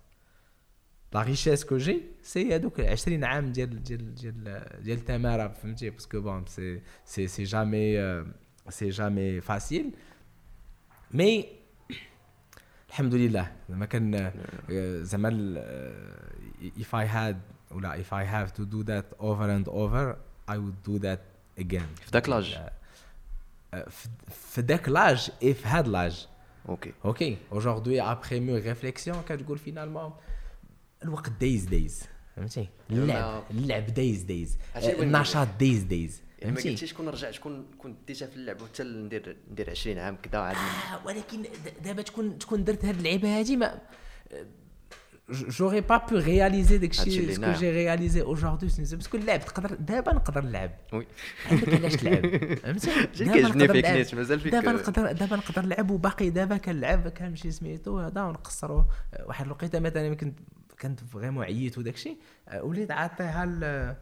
la 1.14 1.22
richesse 1.22 1.66
que 1.66 1.78
j'ai 1.78 2.04
c'est 2.24 2.56
هذوك 2.56 2.80
20 2.80 3.24
عام 3.24 3.52
ديال 3.52 3.84
ديال 3.84 4.16
ديال 4.16 4.44
ديال 4.84 4.98
التماره 4.98 5.48
فهمتي؟ 5.48 5.90
parce 5.90 6.10
que 6.10 6.22
bon 6.22 6.46
c'est 6.46 6.82
c'est 7.06 7.28
c'est 7.28 7.44
jamais 7.44 8.24
c'est 8.70 8.90
jamais 8.90 9.42
facile 9.42 9.94
mais 11.12 11.46
الحمد 12.90 13.16
لله 13.16 13.52
زعما 13.70 13.86
كان 13.86 14.32
زعما 15.04 15.30
if 16.78 16.94
I 16.94 17.06
had 17.06 17.36
ولا 17.76 18.04
if 18.04 18.08
I 18.14 18.26
have 18.26 18.54
to 18.58 18.64
do 18.66 18.84
that 18.88 19.24
over 19.24 19.48
and 19.50 19.68
over 19.74 20.16
I 20.52 20.56
would 20.58 20.90
do 20.92 21.00
that 21.04 21.20
again. 21.64 21.90
في 22.02 22.12
ذاك 22.14 22.30
لاج 22.30 22.58
في- 23.90 24.10
في 24.30 24.62
ذاك 24.62 24.90
لاج 24.90 25.32
في 25.42 25.56
هاد 25.68 25.88
لاج 25.88 26.28
أوكي 26.70 26.94
أوكي 27.06 27.38
اوجوردي 27.52 28.02
ابخي 28.02 28.40
ميو 28.40 28.56
ريفليكسيون 28.56 29.22
كتقول 29.30 29.58
فينالمون 29.58 30.14
الوقت 31.04 31.30
دايز 31.30 31.66
دايز 31.66 32.04
فهمتي؟ 32.36 32.68
اللعب 32.90 33.44
اللعب 33.52 33.86
دايز 33.86 34.22
دايز 34.24 34.58
النشاط 34.78 35.48
دايز 35.60 35.84
دايز 35.84 36.22
ما 36.46 36.52
قلتيش 36.56 36.94
كون 36.94 37.10
رجعت 37.10 37.38
كون 37.38 37.66
كنت 37.78 37.98
ديتها 38.08 38.28
في 38.28 38.36
اللعب 38.36 38.58
حتى 38.62 38.84
ندير 38.84 39.38
ندير 39.52 39.70
20 39.70 39.98
عام 39.98 40.16
كذا 40.16 40.40
عاد 40.40 40.56
آه، 40.56 41.06
ولكن 41.08 41.44
دابا 41.84 42.02
تكون 42.02 42.40
تكون 42.40 42.64
درت 42.64 42.86
هاد 42.86 42.98
اللعيبة 42.98 43.40
هادي 43.40 43.58
ما 43.58 43.82
جوري 45.34 45.82
با 45.82 45.98
بو 45.98 46.18
رياليزي 46.18 46.76
هادشي 46.76 46.78
داكشي 46.78 47.20
اللي 47.20 47.34
سكو 47.34 47.42
نعم. 47.46 47.54
جي 47.54 47.72
رياليزي 47.72 48.22
اوجوردي 48.22 48.66
parce 48.96 49.09
que 49.09 49.18
اللعب 49.18 49.40
تقدر 49.46 49.74
دابا 49.76 50.14
نقدر 50.14 50.46
نلعب 50.46 50.72
oui 50.94 51.08
عندك 51.52 51.74
علاش 51.74 51.96
تلعب 51.96 52.56
فهمتي 52.56 53.08
كيعجبني 53.08 53.68
فيك. 53.68 53.86
نيت 53.86 54.16
مازال 54.16 54.40
فيك 54.40 54.52
دابا 54.52 54.72
نقدر 54.72 55.12
دابا 55.12 55.36
نقدر 55.36 55.66
نلعب 55.66 55.92
وباقي 55.92 56.30
دابا 56.30 56.58
كنلعب 56.58 57.08
كنمشي 57.08 57.52
سميتو 57.52 58.00
هذا 58.00 58.24
ونقصرو 58.24 58.86
واحد 59.26 59.46
الوقيته 59.46 59.80
مثلا 59.80 60.16
كنت 60.16 60.40
كنت 60.82 61.00
vraiment 61.00 61.44
عييت 61.44 61.78
وداك 61.78 61.94
الشيء. 61.96 62.18
وليت 62.62 62.92
عاطيها 62.92 63.46
ل 63.46 63.96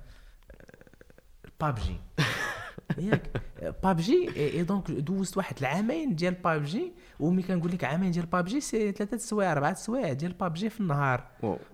بابجي 1.62 1.96
ياك. 3.12 3.42
PUBG 3.84 4.30
et 4.38 4.64
donc 4.64 4.92
دوزت 4.92 5.38
واحد 5.38 5.58
العامين 5.60 6.16
ديال 6.16 6.34
بابجي 6.34 6.94
وملي 7.20 7.44
كنقول 7.44 7.72
لك 7.72 7.84
عامين 7.84 8.12
ديال 8.12 8.26
PUBG 8.26 8.62
c'est 8.62 8.92
ثلاثة 8.92 9.18
سوايع 9.18 9.52
أربعة 9.52 9.74
سوايع 9.74 10.14
ديال 10.14 10.34
بابجي 10.34 10.70
في 10.70 10.80
النهار. 10.80 11.28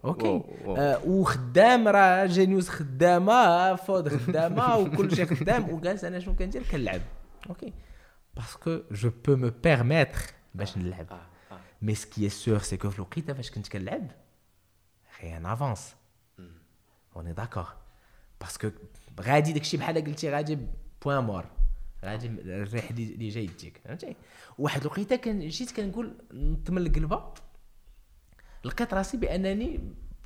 OK. 0.05 0.43
آه 0.67 1.01
وخدام 1.05 1.87
راه 1.87 2.25
جينيوس 2.25 2.69
خدامة 2.69 3.75
فود 3.75 4.09
خدامة 4.09 4.77
وكل 4.77 5.15
شيء 5.15 5.25
خدام 5.25 5.69
وجالس 5.69 6.03
أنا 6.03 6.19
شنو 6.19 6.35
كندير؟ 6.35 6.63
كنلعب. 6.71 7.01
OK 7.49 7.73
parce 8.35 8.63
que 8.63 8.79
je 8.91 9.11
peux 9.25 9.35
me 9.35 9.51
permettre 9.63 10.19
باش 10.55 10.77
نلعب. 10.77 11.07
mais 11.81 11.95
ce 11.95 12.09
qui 12.09 12.29
est 12.29 12.44
sûr 12.44 12.59
c'est 12.59 12.77
que 12.77 12.89
في 12.89 12.95
الوقيته 12.95 13.33
فاش 13.33 13.51
كنت 13.51 13.67
كنلعب 13.67 14.11
غي 15.23 15.37
on 15.37 15.45
avance 15.45 15.95
on 17.15 17.33
est 17.33 17.43
d'accord 17.43 17.67
parce 18.41 18.59
que 18.59 18.69
غادي 19.21 19.53
داكشي 19.53 19.77
بحال 19.77 20.05
قلتي 20.05 20.29
غادي 20.29 20.57
point 21.05 21.23
mort 21.23 21.45
غادي 22.05 22.27
الريح 22.27 22.89
اللي 22.89 23.29
جاي 23.29 23.47
تجيك 23.47 23.81
فهمتي؟ 23.85 24.15
واحد 24.57 24.81
الوقيته 24.81 25.15
كان 25.15 25.47
جيت 25.47 25.71
كنقول 25.71 26.17
نطمن 26.33 26.77
القلبة 26.77 27.33
لقيت 28.65 28.93
راسي 28.93 29.17
بأنني 29.17 29.79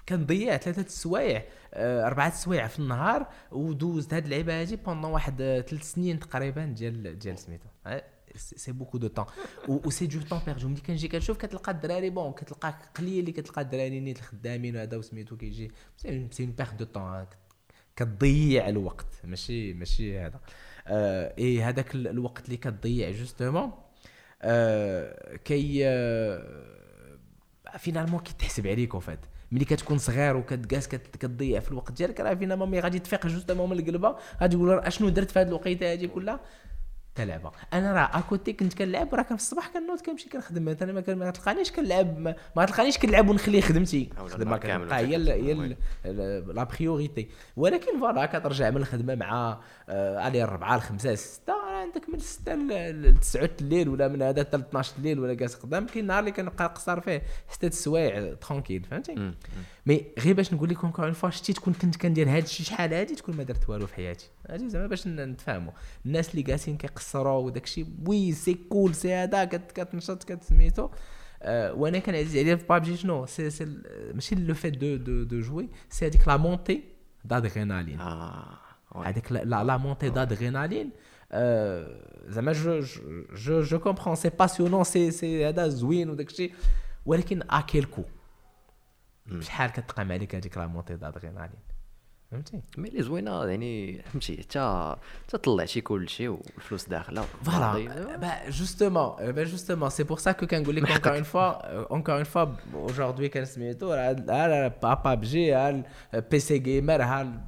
كنضيع 0.10 0.58
ثلاثة 0.58 0.82
السوايع 0.82 1.46
آه، 1.74 2.08
أربعة 2.08 2.28
السوايع 2.28 2.68
في 2.68 2.80
النهار 2.80 3.28
ودوزت 3.52 4.14
هاد 4.14 4.24
اللعيبة 4.24 4.62
هادي 4.62 4.76
pendant 4.76 5.12
واحد 5.12 5.42
آه، 5.42 5.62
ثلاث 5.62 5.92
سنين 5.92 6.20
تقريبا 6.20 6.66
ديال 6.66 7.20
ديال 7.20 7.40
سميتو 7.40 7.68
c'est 8.36 8.72
beaucoup 8.72 8.98
de 8.98 9.08
temps 9.08 9.26
et 9.68 9.90
c'est 9.90 10.08
du 10.08 10.22
temps 10.22 10.40
perdu 10.46 10.68
ملي 10.68 10.82
كنجي 10.82 11.08
كنشوف 11.08 11.38
كتلقى 11.38 11.72
الدراري 11.72 12.10
bon 12.10 12.34
كتلقى 12.34 12.76
قليل 12.96 13.20
اللي 13.20 13.32
كتلقى 13.32 13.62
الدراري 13.62 14.00
نيت 14.00 14.18
الخدامين 14.18 14.76
وهذا 14.76 14.98
وسميتو 14.98 15.38
كيجي. 15.38 15.72
c'est 15.98 16.10
une 16.44 16.52
perte 16.52 16.78
de 16.78 16.86
temps 16.86 17.26
كتضيع 17.96 18.70
الوقت. 18.70 19.06
ماشي 19.24 19.74
ماشي 19.74 20.20
هذا. 20.20 20.40
آه 20.88 21.34
اي 21.38 21.62
هذاك 21.64 21.96
ال- 21.96 22.08
الوقت 22.08 22.46
اللي 22.46 22.58
كتضيع 22.58 23.12
justement 23.12 23.72
آه 24.42 25.36
كي 25.36 25.82
آه 25.88 26.62
finalement 27.78 28.20
كيتحسب 28.20 28.68
عليك 28.68 28.96
وفات 28.96 29.20
ملي 29.52 29.66
كتكون 29.66 29.98
صغير 29.98 30.36
وكتجالس 30.38 30.88
كت- 30.88 31.16
كتضيع 31.16 31.60
في 31.60 31.72
الوقت 31.72 31.92
ديالك 31.92 32.20
راه 32.20 32.34
finalement 32.34 32.70
ملي 32.72 32.80
غادي 32.80 33.00
تفيق 33.00 33.28
justement 33.28 33.70
من 33.70 33.80
القلبة. 33.80 34.16
غادي 34.42 34.56
تقول 34.56 34.80
أشنو 34.80 35.10
درت 35.10 35.32
في 35.32 35.40
هذه 35.40 35.48
الوقيتة 35.48 35.94
هذه 35.94 36.06
كلها؟ 36.06 36.40
تلعبه 37.16 37.52
أنا 37.74 37.94
راه 37.94 38.20
à 38.20 38.26
côté 38.26 38.54
كنت 38.54 38.74
كنلعب 38.74 39.14
وراه 39.14 39.24
كان 39.24 39.38
في 39.38 39.44
الصباح 39.44 39.68
كنوض 39.68 40.02
كنمشي 40.02 40.30
كنخدم. 40.30 40.66
مثلا 40.66 40.94
ما 40.94 41.02
كان- 41.02 41.18
ما 41.18 41.32
تلقانيش 41.32 41.72
كنلعب 41.72 42.18
ما, 42.56 42.66
تلقانيش 42.66 42.98
كنلعب 42.98 43.30
ونخلي 43.30 43.62
خدمتي 43.62 44.10
الخدمه 44.26 44.58
كتبقى 44.58 45.00
هي 45.00 45.16
هي 45.34 45.76
la 46.54 46.64
priorité 46.64 47.30
ولكن 47.58 48.00
voilà 48.00 48.26
كترجع 48.26 48.70
من 48.70 48.78
الخدمة 48.78 49.16
مع 49.16 49.60
آه، 49.90 50.20
علي 50.20 50.44
الربعه 50.44 50.76
الخمسه 50.76 51.12
السته 51.12 51.54
راه 51.54 51.61
عندك 51.82 52.10
من 52.10 52.16
السته 52.16 52.56
ل 52.56 53.18
9 53.20 53.50
الليل 53.62 53.90
ولا 53.90 54.08
من 54.08 54.22
هذا 54.22 54.44
حتى 54.44 54.58
ل 54.58 54.60
12 54.62 54.94
الليل 54.98 55.20
ولا 55.20 55.34
جالس 55.34 55.56
قدام 55.56 55.86
كاين 55.88 56.08
نهار 56.08 56.20
اللي 56.20 56.32
كنبقى 56.32 56.68
قصار 56.68 57.02
فيه 57.02 57.22
ستة 57.50 57.68
السوايع 57.68 58.34
tranquille 58.34 58.84
فهمتي. 58.84 59.34
mais 59.86 60.06
غير 60.20 60.34
باش 60.34 60.54
نقول 60.54 60.70
لكم 60.70 60.92
une 61.00 61.12
fois 61.12 61.30
شتي 61.30 61.54
تكون 61.54 61.74
كنت 61.74 61.96
كندير 61.96 62.30
هاد 62.30 62.44
الشيء 62.44 62.66
شحال 62.66 62.94
هادي 62.94 63.16
تكون 63.16 63.36
ما 63.36 63.44
درت 63.44 63.70
والو 63.70 63.88
في 63.88 63.96
حياتي. 63.96 64.30
هادي 64.50 64.70
زعما 64.70 64.88
باش 64.88 65.08
نتفاهموا. 65.08 65.72
الناس 66.06 66.30
اللي 66.32 66.42
جالسين 66.42 66.78
كيقصروا 66.78 67.38
وداك 67.46 67.64
الشيء 67.64 67.86
oui 68.08 68.32
c'est 68.32 68.54
cool 68.54 68.96
c'est 68.96 69.14
هذا 69.14 69.46
كت- 69.46 69.72
كتنشط 69.72 70.24
كتسميتو. 70.24 70.90
آه 71.44 71.74
وأنا 71.74 72.00
كان 72.00 72.16
عزيز 72.16 72.38
عليا 72.38 72.56
في 72.56 72.66
بابجي 72.70 72.98
شنو؟ 72.98 73.26
سي 73.26 73.50
سي 73.50 73.64
ال- 73.64 74.12
ماشي 74.14 74.36
le 74.36 74.54
fait 74.54 74.78
de 74.78 74.96
de 74.96 75.24
de 75.24 75.40
jouer 75.40 75.70
c'est 75.90 76.06
هذيك 76.08 76.28
la 76.28 76.38
montée 76.38 76.84
d'adrénaline. 77.26 78.00
هذيك 78.96 79.32
la 79.32 79.78
montée 79.78 80.10
d'adrénaline 80.10 80.90
آه، 81.32 81.88
زعما 82.28 82.52
je 82.52 82.80
je- 82.80 83.26
je 83.36 83.62
je 83.62 83.80
comprends 83.80 84.16
c'est 84.16 84.30
passionnant 84.30 84.84
c'est 84.84 85.12
c'est 85.12 85.48
هذا 85.50 85.68
زوين 85.68 86.10
وداك 86.10 86.30
الشيء 86.30 86.54
ولكن 87.06 87.42
à 87.50 87.56
quel 87.56 87.84
coût 87.84 88.04
شحال 89.40 89.70
كتقام 89.72 90.12
عليك 90.12 90.36
هذيك 90.36 90.58
la 90.58 90.68
montée 90.68 90.96
d'adrénaline 90.96 91.60
فهمتي 92.32 92.62
mais 92.78 92.90
اللي 92.90 93.04
زوينه 93.04 93.46
يعني 93.46 94.02
فهمتي 94.02 94.38
حتى 94.42 94.96
حتى 95.28 95.38
طلعتي 95.38 95.82
كل 95.82 96.10
شيء 96.10 96.30
والفلوس 96.30 96.90
داخله 96.90 97.24
Voilà. 97.46 97.76
Bah, 98.22 98.50
justement, 98.50 99.18
euh, 99.20 99.34
bah, 99.34 99.46
justement, 99.46 99.90
c'est 99.90 100.06
pour 100.06 100.20
ça 100.20 100.34
que 100.34 100.46
كنقول 100.46 100.76
لك 100.76 100.92
encore 100.92 101.16
une 101.16 101.26
fois, 101.26 101.62
euh, 101.64 101.94
encore 101.98 102.20
une 102.20 102.26
fois, 102.36 102.48
aujourd'hui 102.90 103.26
كان 103.26 103.46
سميتو 103.46 103.94
راه 103.94 104.16
ها 104.30 104.68
بابجي 104.94 105.54
ها 105.54 105.84
PC 106.32 106.40
gamer 106.40 107.02
ها 107.04 107.42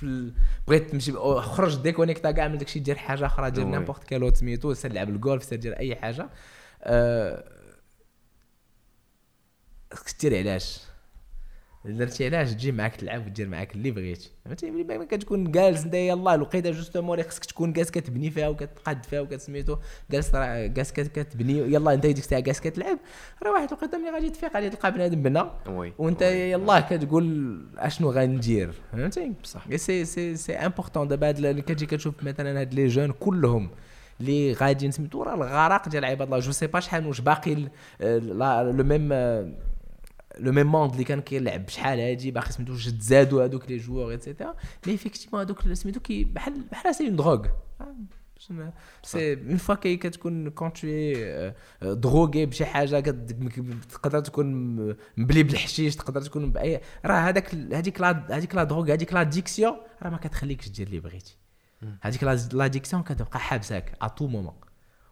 في- 0.00 0.32
بغيت 0.68 0.90
تمشي 0.90 1.12
خرج 1.40 1.76
ديكونيكتا 1.76 2.30
كاع 2.30 2.48
من 2.48 2.58
داكشي 2.58 2.78
دير 2.78 2.96
حاجة 2.96 3.26
أخرى 3.26 3.50
دير. 3.50 3.64
n'importe 3.64 4.04
quelle 4.04 4.22
autre 4.22 4.36
سميتو 4.36 4.74
سير 4.74 4.92
لعب 4.92 5.08
الجولف 5.08 5.42
سير 5.44 5.58
دير 5.58 5.78
أي 5.78 5.96
حاجة 5.96 6.30
أه... 6.82 7.44
خصك 9.92 10.20
دير 10.20 10.38
علاش 10.38 10.80
درتي 11.84 12.26
علاش 12.26 12.52
تجي 12.52 12.72
معاك 12.72 12.96
تلعب 12.96 13.26
ودير 13.26 13.48
معاك 13.48 13.74
اللي 13.74 13.90
بغيتي 13.90 14.30
فهمتي؟ 14.44 14.70
ملي 14.70 14.98
ما 14.98 15.04
كتكون 15.04 15.50
جالس 15.50 15.84
انت 15.84 15.94
يلاه 15.94 16.34
الوقيته 16.34 16.70
justement 16.70 17.18
اللي 17.18 17.30
خصك 17.30 17.44
تكون 17.44 17.72
جالس 17.72 17.90
كتبني 17.90 18.30
فيها 18.30 18.48
وكتقاد 18.48 19.04
فيها 19.06 19.20
وكتسميتو 19.20 19.76
جالس 20.10 20.34
راه 20.34 20.66
جالس 20.66 20.92
كت- 20.92 21.18
كتبني 21.20 21.52
يلاه 21.58 21.94
انت 21.94 22.06
ديك 22.06 22.18
الساعة 22.18 22.40
جالس 22.40 22.60
كتلعب 22.60 22.98
راه 23.42 23.50
واحد 23.52 23.68
الوقيته 23.68 23.98
ملي 23.98 24.10
غادي 24.10 24.30
تفيق 24.30 24.54
غادي 24.54 24.70
تلقى 24.70 24.92
بنادم 24.92 25.22
بنا 25.22 25.50
وانت. 25.98 26.22
يلاه 26.22 26.80
كتقول 26.80 27.58
أشنو 27.78 28.10
غندير؟ 28.10 28.72
فهمتي؟ 28.92 29.32
بصح. 29.42 29.76
c'est 29.76 30.04
c'est 30.04 30.36
c'est 30.36 30.52
important 30.52 31.08
دابا 31.08 31.30
اللي 31.30 31.62
كتجي 31.62 31.86
كتشوف 31.86 32.14
مثلا 32.24 32.60
هاد 32.60 32.74
les 32.74 32.86
jeunes 32.86 33.12
كلهم 33.12 33.70
اللي 34.20 34.52
غاديين 34.52 34.90
سميتو 34.92 35.22
راه 35.22 35.34
الغرق 35.34 35.88
ديال 35.88 36.04
عباد 36.04 36.26
الله. 36.28 36.38
je 36.38 36.52
sais 36.52 36.66
pas 36.66 36.80
شحال 36.80 37.06
واش 37.06 37.20
باقي 37.20 37.54
le 38.00 38.72
même 38.84 39.08
le 40.38 40.52
même 40.52 40.66
monde 40.66 40.92
اللي 40.92 41.04
كان 41.04 41.20
كيلعب 41.20 41.66
بشحال 41.66 42.00
هادي 42.00 42.30
باقي 42.30 42.52
سميتو 42.52 42.72
واش 42.72 42.86
تزادوا 42.86 43.42
هادوك 43.44 43.70
les 43.70 43.76
joueurs 43.76 44.10
etc 44.10 44.54
mais 44.86 44.94
effectivement 44.94 45.40
هادوك 45.42 45.72
سميتو 45.72 46.00
كي 46.00 46.24
بحال 46.24 46.60
بحال 46.72 46.94
c'est 46.94 47.06
une 47.06 47.16
drogue 47.16 47.46
c'est 49.02 49.32
une 49.32 49.56
fois 49.56 49.74
que 49.74 49.96
كتكون 49.96 50.50
quand 50.50 50.72
t'es 50.72 50.86
drogué 51.82 52.46
بشي 52.46 52.64
حاجة 52.64 53.00
تقدر 53.90 54.20
تكون 54.20 54.46
مبلي 55.16 55.42
بالحشيش 55.42 55.96
تقدر 55.96 56.22
تكون 56.22 56.52
باي 56.52 56.80
راه 57.04 57.14
هذاك 57.28 57.54
هذيك 57.54 58.00
la 58.00 58.36
هذيك 58.36 58.54
la 58.54 58.64
drogue 58.64 58.92
هذيك 58.92 59.12
l'addiction 59.12 59.76
راه 60.02 60.10
ما 60.10 60.16
كتخليكش 60.16 60.68
دير 60.68 60.86
اللي 60.86 61.00
بغيتي 61.00 61.36
هذيك 62.00 62.24
l'- 62.24 62.48
l'addiction 62.52 63.02
كتبقى 63.02 63.38
حابساك 63.40 63.96
à 64.02 64.08
tout 64.08 64.26
moment 64.26 64.54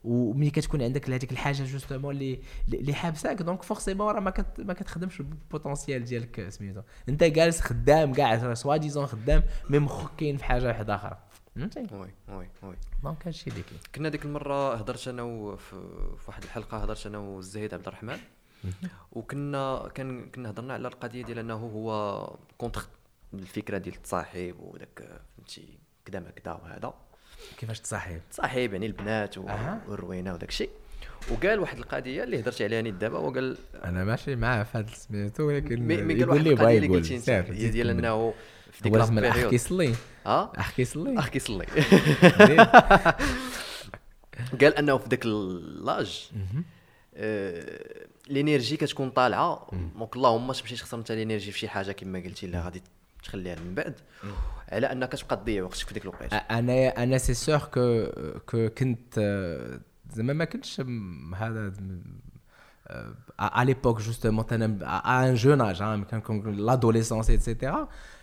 وملي 0.04 0.50
كتكون 0.50 0.82
عندك 0.82 1.10
هذيك 1.10 1.32
الحاجة 1.32 1.64
justement 1.64 2.14
اللي 2.14 2.40
اللي 2.68 2.94
حابساك 2.94 3.42
donc 3.42 3.62
forcément 3.62 4.14
راه 4.14 4.20
ما 4.20 4.30
كت 4.30 4.60
ما 4.60 4.72
كتخدمش 4.72 5.20
ال 5.20 5.29
potentiel 5.29 6.04
ديالك 6.04 6.48
سميتو. 6.48 6.80
انت 7.08 7.24
جالس 7.24 7.60
خدام 7.60 8.12
كاع 8.12 8.54
soi-disant 8.54 9.06
خدام 9.06 9.42
mais 9.70 9.78
مخك 9.78 10.16
كاين 10.16 10.36
في 10.36 10.44
حاجة 10.44 10.66
واحدة 10.66 10.94
آخرى. 10.94 11.18
فهمتي؟ 11.54 11.86
oui 11.92 12.10
oui 12.28 12.48
oui. 12.62 12.76
donc 13.02 13.26
هادشي 13.26 13.50
اللي 13.50 13.62
كاين. 13.62 13.80
كنا 13.94 14.08
ديك 14.08 14.24
المرة 14.24 14.74
هضرت 14.74 15.08
أنا 15.08 15.56
في 15.56 15.76
واحد 16.28 16.42
الحلقة 16.42 16.78
هضرت 16.78 17.06
أنا 17.06 17.18
والزهيد 17.18 17.74
عبد 17.74 17.86
الرحمن. 17.86 18.18
وكنا 19.12 19.88
كان 19.94 20.30
كنا 20.30 20.50
هضرنا 20.50 20.74
على 20.74 20.88
القضية 20.88 21.24
ديال 21.24 21.38
أنه 21.38 21.54
هو 21.54 22.36
contre 22.58 22.82
الفكرة 23.34 23.78
ديال 23.78 23.94
التصاحب 23.94 24.54
وداك 24.58 25.20
فهمتي 25.36 25.78
كدا 26.04 26.20
ما 26.20 26.30
كدا 26.30 26.52
وهذا. 26.52 26.94
كيفاش 27.59 27.80
تصاحب؟ 27.80 28.21
تصاحب 28.30 28.73
يعني 28.73 28.87
البنات 28.87 29.38
و- 29.38 29.49
أها. 29.49 29.80
والروينة 29.88 30.35
وداك 30.35 30.49
الشيء. 30.49 30.71
وقال 31.30 31.61
واحد 31.61 31.78
القضية 31.78 32.25
اللي 32.25 32.40
هضرت 32.40 32.62
عليها 32.62 32.83
نيت 32.83 32.95
دابا 32.95 33.18
وقال 33.18 33.57
أنا 33.85 34.04
ماشي 34.04 34.37
معاه 34.37 34.62
في 34.62 34.78
هذا 34.78 34.87
سميتو 34.95 35.42
ولكن 35.42 35.92
قال 35.92 36.11
يقول 36.11 36.30
واحد 36.30 36.40
لي 36.42 36.50
القضية 36.52 36.76
اللي 36.76 36.87
يقول. 36.87 36.99
قلتي 36.99 37.16
انت 37.16 37.30
هي 37.30 37.68
ديال. 37.68 37.90
أنه 37.90 38.35
في 38.73 38.83
ديك 38.83 38.95
الاخ 38.95 39.11
période 39.10 39.50
كيصلي 39.50 39.95
آه. 40.26 40.52
اخ 40.57 40.73
كيصلي 40.75 41.18
اخ 41.18 41.28
كيصلي. 41.28 41.66
قال 44.61 44.75
أنه 44.78 44.99
في 44.99 45.09
ذاك 45.09 45.25
l'âge 45.25 46.30
آه، 47.16 47.80
ال 48.30 48.36
énergie 48.36 48.76
كتكون 48.76 49.11
طالعة. 49.11 49.66
donc 49.96 50.16
اللهم 50.16 50.52
تمشيش 50.52 50.80
تخسر 50.80 50.99
انت 50.99 51.11
ال 51.10 51.16
énergie 51.16 51.52
في 51.52 51.59
شي 51.59 51.68
حاجة 51.68 51.92
كما 51.92 52.18
قلتي 52.18 52.47
اللي 52.47 52.61
غادي 52.61 52.83
تخليها 53.25 53.56
من 53.60 53.75
بعد. 53.75 53.94
على 54.68 54.92
أنك 54.92 55.12
تبقى 55.12 55.37
تضيع 55.37 55.62
وقتك 55.62 55.87
في 55.87 55.94
ديك 55.94 56.02
الوقيتة. 56.02 56.37
أنا 56.37 57.02
أنا 57.02 57.18
c'est 57.18 57.34
sûr 57.34 57.58
que 57.58 58.06
que 58.46 58.68
كنت 58.68 59.18
آه، 59.18 59.80
زعما 60.12 60.32
ما 60.32 60.44
كنتش 60.44 60.82
هذا 61.37 61.72
à 63.40 63.64
l'époque 63.64 64.00
justement 64.00 64.52
أنا 64.52 64.78
à 65.04 65.20
un 65.20 65.34
jeune 65.34 65.60
âge 65.60 65.80
hein, 65.80 66.10
كان 66.10 66.20
كون 66.20 66.66
l'adolescence 66.66 67.28
etc 67.28 67.64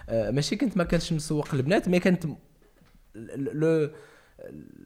آه، 0.09 0.31
ماشي 0.31 0.55
كنت 0.55 0.77
ما 0.77 0.83
كنتش 0.83 1.13
مسوق 1.13 1.53
البنات 1.53 1.89
mais 1.89 1.99
كانت 1.99 2.25
لو 3.35 3.89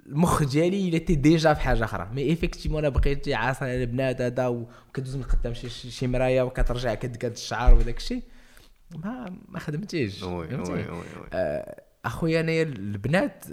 المخ 0.06 0.44
ديالي 0.44 0.92
il 0.92 1.02
était 1.02 1.12
déjà 1.12 1.54
في 1.54 1.62
حاجة 1.62 1.84
أخرى. 1.84 2.10
mais 2.14 2.22
effectivement 2.22 2.86
أنا 2.86 2.90
بقيت 2.90 3.30
عاصر 3.30 3.66
على 3.66 3.84
البنات 3.84 4.22
هذا 4.22 4.48
وكدوز 4.48 5.16
من 5.16 5.24
قدام 5.24 5.54
شي 5.54 6.08
مرايه 6.08 6.42
وكترجع 6.42 6.94
كدكات 6.94 7.34
الشعر 7.34 7.74
وداك 7.74 7.98
الشيء. 7.98 8.24
ما 8.96 9.36
ما 9.48 9.60
خدمتيش 9.60 10.24
فهمتي؟ 10.58 10.72
وي 12.06 12.12
وي 12.12 12.32
وي 12.32 12.40
آه، 12.40 12.40
اخويا 12.40 12.40
انايا 12.40 12.64
البنات 12.64 13.46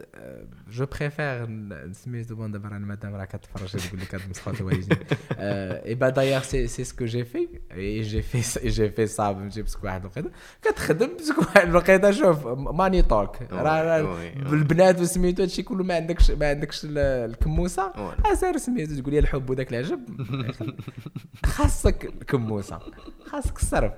je 0.70 0.86
préfère 0.86 1.48
سميتو 1.92 2.34
bon 2.34 2.52
دابا 2.52 2.68
راه 2.68 2.76
المدام 2.76 3.14
راه 3.14 3.24
كتفرج 3.24 3.88
تقول 3.88 4.00
لك 4.00 4.14
هاد 4.14 4.30
مسخوط 4.30 4.60
الوالدين 4.60 4.98
et 5.38 5.94
bah 5.94 6.08
d'ailleurs 6.08 6.42
c'est 6.42 6.66
c'est 6.66 6.84
ce 6.84 6.92
que 6.92 7.04
j'ai 7.04 7.24
fait 7.24 7.40
et 7.40 7.48
j'ai 7.72 8.22
fait 8.22 8.68
j'ai 8.68 8.90
fait 8.90 9.06
صعب 9.06 9.42
نجيب 9.42 9.64
parce 9.64 9.77
que 9.77 9.84
واحد 9.84 10.00
الوقيته. 10.00 10.30
كتخدم 10.62 11.16
parce 11.16 11.30
que 11.30 11.38
واحد 11.38 11.68
الوقيته 11.68 12.10
شوف 12.10 12.46
money 12.46 13.02
talk 13.02 13.36
راه. 13.52 14.02
بالبنات 14.50 15.00
وسميتو 15.00 15.42
هادشي 15.42 15.62
كله 15.62 15.84
ما 15.84 15.94
عندكش 15.94 16.30
ما 16.30 16.48
عندكش 16.50 16.84
ال- 16.84 16.98
الكموسة. 16.98 17.92
oui. 17.98 18.32
اسير 18.32 18.56
سميتو 18.56 19.00
تقول 19.00 19.12
لي 19.12 19.18
الحب 19.18 19.50
وداك 19.50 19.70
العجب. 19.72 20.00
خاصك 21.46 22.04
الكموسه 22.04 22.78
خاصك 23.26 23.56
الصرف. 23.56 23.92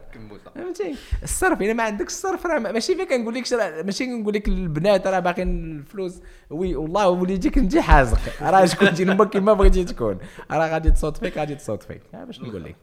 فهمتي؟ 0.55 0.95
الصرف 1.23 1.63
إلا 1.63 1.73
ما 1.73 1.83
عندكش 1.83 2.13
الصرف 2.13 2.47
راه 2.47 2.59
ماشي 2.59 2.95
فين 2.95 3.05
كنقول 3.09 3.35
لك 3.35 3.53
ماشي 3.85 4.07
كنقول 4.07 4.38
لك 4.39 4.49
البنات 4.49 5.07
راه 5.07 5.19
باقيين 5.19 5.79
الفلوس. 5.79 6.21
oui 6.51 6.77
والله 6.77 7.09
وليديك 7.09 7.59
انت 7.59 7.79
حازق. 7.79 8.19
راه 8.43 8.65
شكون 8.65 8.89
انت 8.89 9.01
أمك 9.01 9.31
كيما 9.31 9.53
بغيتي 9.53 9.85
تكون. 9.85 10.19
راه 10.51 10.69
غادي 10.69 10.91
تصوت 10.91 11.17
فيك 11.17 11.39
غادي 11.39 11.55
تصوت 11.55 11.83
فيك. 11.83 12.03
باش 12.13 12.41
نقول 12.41 12.65
لك. 12.65 12.77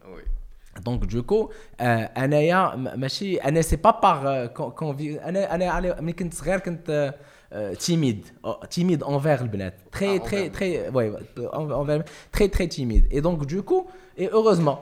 donc 0.85 1.05
du 1.05 1.21
coup 1.21 1.51
آه 1.79 2.03
انايا 2.03 2.75
ماشي 2.75 3.37
أنا 3.37 3.61
سي 3.61 3.75
با 3.75 3.99
باغ 3.99 4.47
أنا 5.29 5.55
أنا 5.55 6.01
ملي 6.01 6.13
كنت 6.13 6.33
صغير 6.33 6.59
كنت 6.59 7.15
timide 7.79 8.27
timide 8.69 9.03
envers 9.03 9.41
البنات 9.41 9.73
très 9.91 10.19
très 10.19 10.49
très 10.49 10.89
oui 10.89 11.17
très 12.33 12.47
très 12.47 12.67
timide 12.67 13.02
et 13.02 13.13
donc 13.13 13.43
du 13.43 13.57
coup 13.57 13.85
et 14.19 14.27
heureusement 14.27 14.75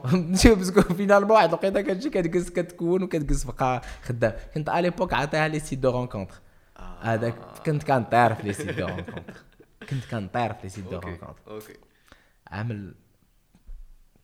parce 0.46 0.68
que 0.68 0.82
finalement 0.82 1.32
واحد 1.32 1.48
الوقيته 1.48 1.82
كتجي 1.82 2.10
كتكون 2.10 3.04
وكتجلس 3.04 3.44
بقى 3.44 3.82
خدام 4.04 4.34
كنت 4.56 4.70
على 4.70 4.90
l'époque 4.90 5.14
عطيها 5.14 5.48
les 5.48 5.60
sites 5.60 5.80
de 5.80 5.92
rencontre 5.92 6.36
هذاك 7.04 7.36
كنت 7.66 7.84
كنطير 7.84 8.36
في 8.36 8.44
les 8.44 8.54
sites 8.54 8.70
de 8.70 8.86
rencontre 8.86 9.34
كنت 9.90 10.06
كنطير 10.12 10.54
في 10.54 10.60
les 10.64 10.70
sites 10.70 10.84
de 10.84 11.00
rencontre 11.00 11.36
OK. 11.48 11.74
عامل 12.48 12.96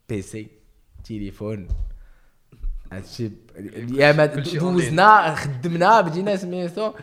PC 0.09 0.47
تليفون. 1.03 1.67
هادشي 2.91 3.31
يا 3.91 4.11
ما 4.11 4.25
كلشي 4.25 4.57
دوزنا 4.57 5.35
خدمنا 5.35 6.01
بدينا 6.01 6.35
سميتو 6.35 6.93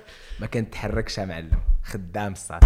ما 0.40 0.46
كنتحركش 0.46 1.18
يا 1.18 1.24
معلم. 1.24 1.58
خدام 1.84 2.32
الصاد 2.32 2.64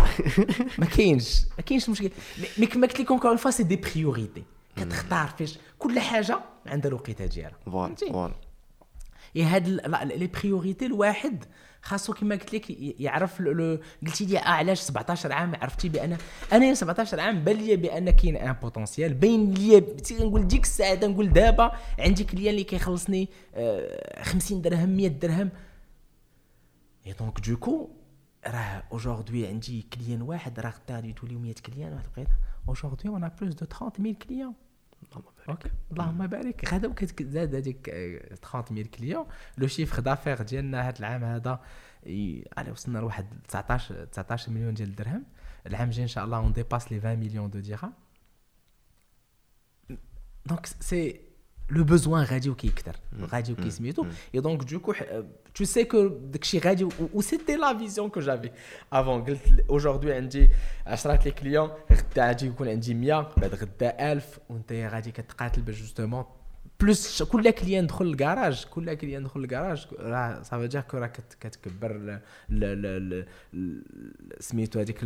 ما 0.78 0.86
كاينش 0.86 1.42
ما 1.58 1.64
كاينش 1.66 1.88
مشكل. 1.88 2.10
mais 2.58 2.66
كما 2.66 2.86
قلت 2.86 3.00
لكم 3.00 3.18
encore 3.18 3.30
une 3.30 3.36
fois 3.36 3.62
c'est 3.62 3.71
des 3.71 3.76
priorités 3.76 4.44
كتختار 4.76 5.28
فيش 5.28 5.58
كل 5.78 6.00
حاجة 6.00 6.40
عندها 6.66 6.88
الوقيتة 6.88 7.26
ديالها 7.26 7.58
voilà؟ 7.66 7.94
voilà. 7.94 8.34
هاد 9.36 9.68
les 10.04 10.26
priorités 10.26 10.86
الواحد 10.86 11.44
خاصو 11.82 12.12
كما 12.12 12.34
قلت 12.34 12.54
لك 12.54 12.70
يعرف 13.00 13.42
قلتي 14.02 14.26
لي 14.26 14.38
آه 14.38 14.42
علاش 14.42 14.80
17 14.80 15.32
عام 15.32 15.54
عرفتي 15.54 15.88
بان 15.88 16.16
أنا 16.52 16.74
17 16.74 17.20
عام 17.20 17.44
بان 17.44 17.56
لي 17.56 17.76
بأن 17.76 18.10
كاين 18.10 18.36
un 18.36 18.52
potentiel 18.52 19.14
باين 19.14 19.54
لي 19.54 19.84
نقول 20.10 20.48
ديك 20.48 20.62
الساعة 20.64 20.94
نقول 20.94 21.32
دابا 21.32 21.72
عندي 21.98 22.24
client 22.24 22.50
اللي 22.50 22.64
كيخلصني 22.64 23.28
آه، 23.54 24.22
50 24.22 24.62
درهم 24.62 24.88
100 24.88 25.08
درهم. 25.08 25.50
et 27.06 27.12
donc 27.12 27.40
du 27.48 27.62
coup 27.62 27.88
راه 28.46 28.82
aujourd'hui 28.92 29.46
عندي 29.46 29.86
client 29.94 30.22
واحد 30.22 30.60
راه 30.60 30.70
غدا 30.70 30.94
غادي 30.96 31.12
توليو 31.12 31.38
100 31.38 31.54
clients 31.66 31.92
واحد 31.92 32.04
الوقيته 32.04 32.32
aujourd'hui 32.68 33.08
on 33.08 33.28
a 33.28 33.33
plus 33.33 33.54
de 33.54 33.66
30000 33.66 34.16
clients 34.16 34.52
OK. 35.48 35.70
اللهم 35.92 36.26
بارك. 36.26 36.74
غدا 36.74 36.92
كتزاد 36.92 37.54
هذيك 37.54 37.88
آه، 37.88 38.34
30000 38.34 38.86
clients 38.86 39.26
le 39.58 39.66
chiffre 39.66 40.00
d'affaires 40.00 40.42
ديالنا 40.42 40.88
هذا 40.88 40.98
العام 40.98 41.24
هذا 41.24 41.60
على 42.56 42.70
وصلنا 42.70 42.98
لواحد 42.98 43.26
19 43.48 44.04
19 44.04 44.52
مليون 44.52 44.74
ديال 44.74 44.88
الدرهم. 44.88 45.24
العام 45.66 45.88
الجاي 45.88 46.02
إن 46.02 46.08
شاء 46.08 46.24
الله 46.24 46.38
on 46.38 46.52
dépasse 46.52 46.92
les 46.92 46.98
20 46.98 47.18
millions 47.18 47.50
de 47.50 47.60
dirhams 47.60 47.92
donc 50.46 50.66
c'est 50.66 51.29
le 51.70 51.84
besoin 51.84 52.24
غادي 52.24 52.50
وكيكثر 52.50 52.96
غادي 53.32 53.52
وكيسميتو 53.52 54.06
et 54.34 54.40
donc 54.40 54.64
du 54.64 54.74
coup 54.74 54.94
tout 55.54 55.64
ce 55.64 55.84
que 55.84 56.06
داكشي 56.08 56.58
غادي 56.58 56.88
و 57.14 57.20
c'était 57.20 57.56
la 57.56 57.78
vision 57.78 58.08
que 58.08 58.20
j'avais 58.20 58.50
avant 58.92 59.24
قلت 59.24 59.40
aujourd'hui 59.70 60.12
عندي 60.12 60.48
10 60.86 61.22
les 61.24 61.30
clients 61.30 61.70
غدا 61.92 62.26
غادي 62.26 62.46
يكون 62.46 62.68
عندي 62.68 62.94
100 62.94 63.30
بعد 63.36 63.54
غدا 63.54 64.12
1000 64.12 64.38
وانت 64.48 64.72
غادي 64.72 65.10
كتقاتل 65.10 65.62
باش 65.62 65.80
justement 65.80 66.24
plus 66.80 67.22
كل 67.22 67.50
client 67.50 67.86
دخل 67.86 68.04
الكراج 68.06 68.66
كل 68.70 68.94
client 68.94 69.24
دخل 69.24 69.40
الكراج 69.40 69.86
راه 69.98 70.42
صافي 70.42 70.66
dès 70.66 70.80
que 70.80 70.96
راه 70.98 71.06
كت- 71.06 71.36
كتكبر 71.40 71.96
ل- 71.96 72.20
ل- 72.48 72.82
ل- 72.82 73.26
ل- 73.52 73.82
سميتو 74.40 74.78
هذيك 74.80 74.98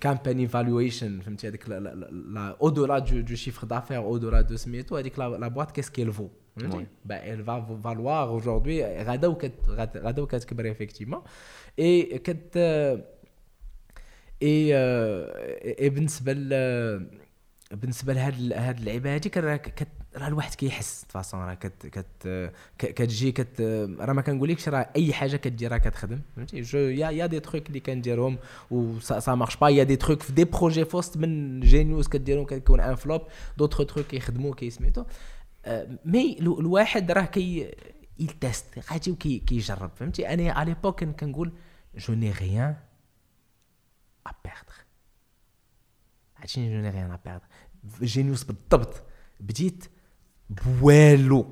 company 0.00 0.48
valuation 0.48 1.20
فهمتي 1.20 1.48
هذيك 1.48 1.68
là 1.68 2.56
au-delà 2.60 2.98
de 2.98 3.20
de 3.20 3.34
chiffre 3.34 3.66
d'affaires 3.66 3.98
au-delà 3.98 4.40
de 4.40 4.56
سميتو 4.56 4.96
هذيك 4.96 5.18
la 5.18 5.48
boîte 5.48 5.70
qu'est-ce 5.70 5.90
qu'elle 5.90 6.12
vaut 6.12 6.28
Oui. 6.56 6.86
bah 7.08 7.18
elle 7.30 7.42
va 7.42 7.56
valoir 7.86 8.30
aujourd'hui 8.30 8.82
غدا 8.82 9.28
وكت 9.28 9.52
غدا 9.68 10.22
وكتكبر 10.22 10.74
effectivement 10.74 11.22
et 11.80 12.16
كت 12.16 12.56
اي 14.42 14.74
اي 15.80 15.88
بالنسبة 15.90 16.32
بالنسبة 17.72 18.12
لهاد 18.12 18.52
هاد 18.52 18.78
اللعيبه 18.78 19.14
هادي 19.14 19.28
كت 19.28 19.88
راه 20.16 20.28
الواحد 20.28 20.54
كيحس 20.54 21.04
فاصون 21.08 21.40
راه 21.40 21.54
كت 21.54 21.86
كت 21.86 22.52
كتجي 22.78 23.32
كت 23.32 23.60
راه 24.00 24.12
ما 24.12 24.22
كنقولكش 24.22 24.68
راه 24.68 24.90
أي 24.96 25.12
حاجة 25.12 25.36
كدير 25.36 25.72
راه 25.72 25.78
كتخدم 25.78 26.20
فهمتي؟ 26.36 26.60
جو 26.60 26.78
يا 26.78 27.10
يا 27.10 27.26
دي 27.26 27.40
تروك 27.40 27.66
اللي 27.66 27.80
كنديرهم 27.80 28.38
و 28.70 29.00
سا 29.00 29.34
مارش 29.34 29.56
با 29.56 29.68
يا 29.68 29.84
دي 29.84 29.96
تروك 29.96 30.22
في 30.22 30.32
دي 30.32 30.44
بروجي 30.44 30.84
فوست 30.84 31.16
من 31.16 31.60
جينيوس 31.60 32.08
كديرهم 32.08 32.44
كتكون 32.44 32.80
ان 32.80 32.94
فلوب 32.94 33.22
دوطخ 33.58 33.86
تروك 33.86 34.06
كيخدموا 34.06 34.54
كيسميتو 34.54 35.04
مي 36.04 36.38
الواحد 36.40 37.10
راه 37.10 37.24
كي 37.24 37.74
يتست 38.18 38.92
غادي 38.92 39.10
وكيجرب 39.10 39.90
فهمتي؟ 39.96 40.28
أنا 40.28 40.52
على 40.52 40.68
l'époque 40.70 41.04
كنقول 41.04 41.52
je 41.96 42.14
n'ai 42.14 42.30
rien 42.30 42.76
à 44.26 44.30
perdre 44.44 44.74
عرفتي 46.36 46.68
je 46.74 46.80
n'ai 46.80 46.90
rien 46.90 47.10
à 47.10 47.18
perdre 47.24 47.46
Genious 48.02 48.44
بالضبط. 48.44 49.02
بديت 49.40 49.84
بوالو 50.50 51.46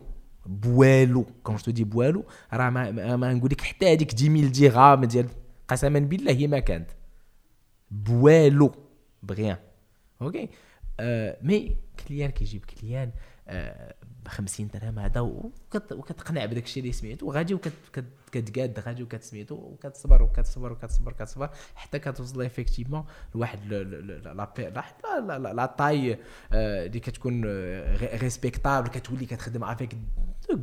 بوالو 0.47 1.27
quand 1.45 1.57
je 1.57 1.73
dis 1.73 1.85
بوالو 1.85 2.25
راه 2.53 2.71
ما, 2.71 3.17
ما 3.17 3.33
نقول 3.33 3.51
لك 3.51 3.61
حتى 3.61 3.93
هذيك 3.93 4.15
10000 4.15 4.51
درهم 4.51 5.05
ديال 5.05 5.29
قسما 5.69 5.99
بالله 5.99 6.33
هي 6.33 6.47
ما 6.47 6.59
كانت 6.59 6.91
بوالو 7.91 8.73
بغيان 9.23 9.57
OK 10.23 10.49
آه 11.01 11.39
mais 11.43 11.77
client 12.09 12.31
كيجيب 12.31 12.65
client 12.65 13.11
آه 13.49 13.95
ب 14.25 14.29
50 14.29 14.69
درهم 14.69 14.99
هذا 14.99 15.21
وكتقنع 15.21 16.45
بداك 16.45 16.65
الشيء 16.65 16.83
اللي 16.83 16.93
سمعته 16.93 17.27
وغادي 17.27 17.55
وكتقاد 17.55 18.81
غادي 18.81 19.03
وكتسميتو. 19.03 19.55
وكتصبر 19.55 20.23
وكتصبر 20.23 20.73
وكتصبر 20.73 21.13
وكتصبر 21.13 21.51
حتى 21.75 21.99
كتوصل 21.99 22.43
effectivement 22.43 23.05
لواحد 23.35 23.73
la 25.55 25.67
taille 25.67 26.13
آه، 26.53 26.87
اللي 26.87 27.01
كتكون 27.01 27.45
respectable 28.23 28.89
كتولي 28.89 29.27
كتخدم 29.27 29.65
avec 29.65 29.97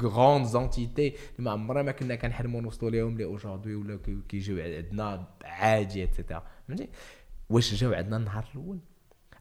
grandes 0.01 0.45
entités 0.45 1.07
اللي 1.07 1.17
ما 1.39 1.51
عمرنا 1.51 1.81
ما 1.81 1.91
كنا 1.91 2.15
كنحلموا 2.15 2.61
نوصلوا 2.61 2.91
لهم 2.91 3.17
لي 3.17 3.23
aujourd'hui 3.23 3.75
ولا 3.75 3.99
كيجيو 4.29 4.59
عندنا 4.59 5.27
عادي 5.43 6.03
et 6.03 6.13
cetera 6.13 6.43
فهمتي 6.67 6.89
واش 7.49 7.73
جاو 7.73 7.93
عندنا 7.93 8.17
النهار 8.17 8.45
الأول؟ 8.55 8.79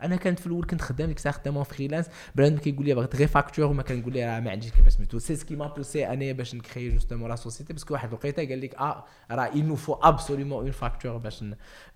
أنا 0.03 0.17
كانت 0.17 0.39
في 0.39 0.47
الأول 0.47 0.67
كنت 0.67 0.83
خدام 0.83 1.09
ديك 1.09 1.17
الساعة 1.17 1.35
خدامة 1.35 1.63
freelance 1.63 2.07
بنادم 2.35 2.59
كيقول 2.59 2.87
لي 2.87 2.95
بغيت 2.95 3.17
غير 3.17 3.29
facture 3.29 3.65
وما 3.65 3.83
كنقول 3.83 4.13
ليه 4.13 4.41
ما 4.41 4.51
عنديش 4.51 4.73
كيفاش 4.73 4.93
سميتو 4.93 5.19
c'est 5.19 5.37
ce 5.37 5.45
qui 5.45 5.57
m'a 5.57 5.67
poussé 5.67 6.07
انايا 6.13 6.33
باش 6.33 6.55
نكري 6.55 6.91
justement 6.91 7.29
la 7.29 7.37
société 7.37 7.73
parce 7.73 7.87
que 7.87 7.95
واحد 7.95 8.09
الوقيته 8.09 8.49
قال 8.49 8.61
لك 8.61 8.75
آه 8.75 9.05
راه 9.31 9.51
il 9.51 9.65
nous 9.71 9.79
faut 9.87 10.01
absolument 10.05 10.69
une 10.71 10.83
facture 10.85 11.07
باش 11.07 11.45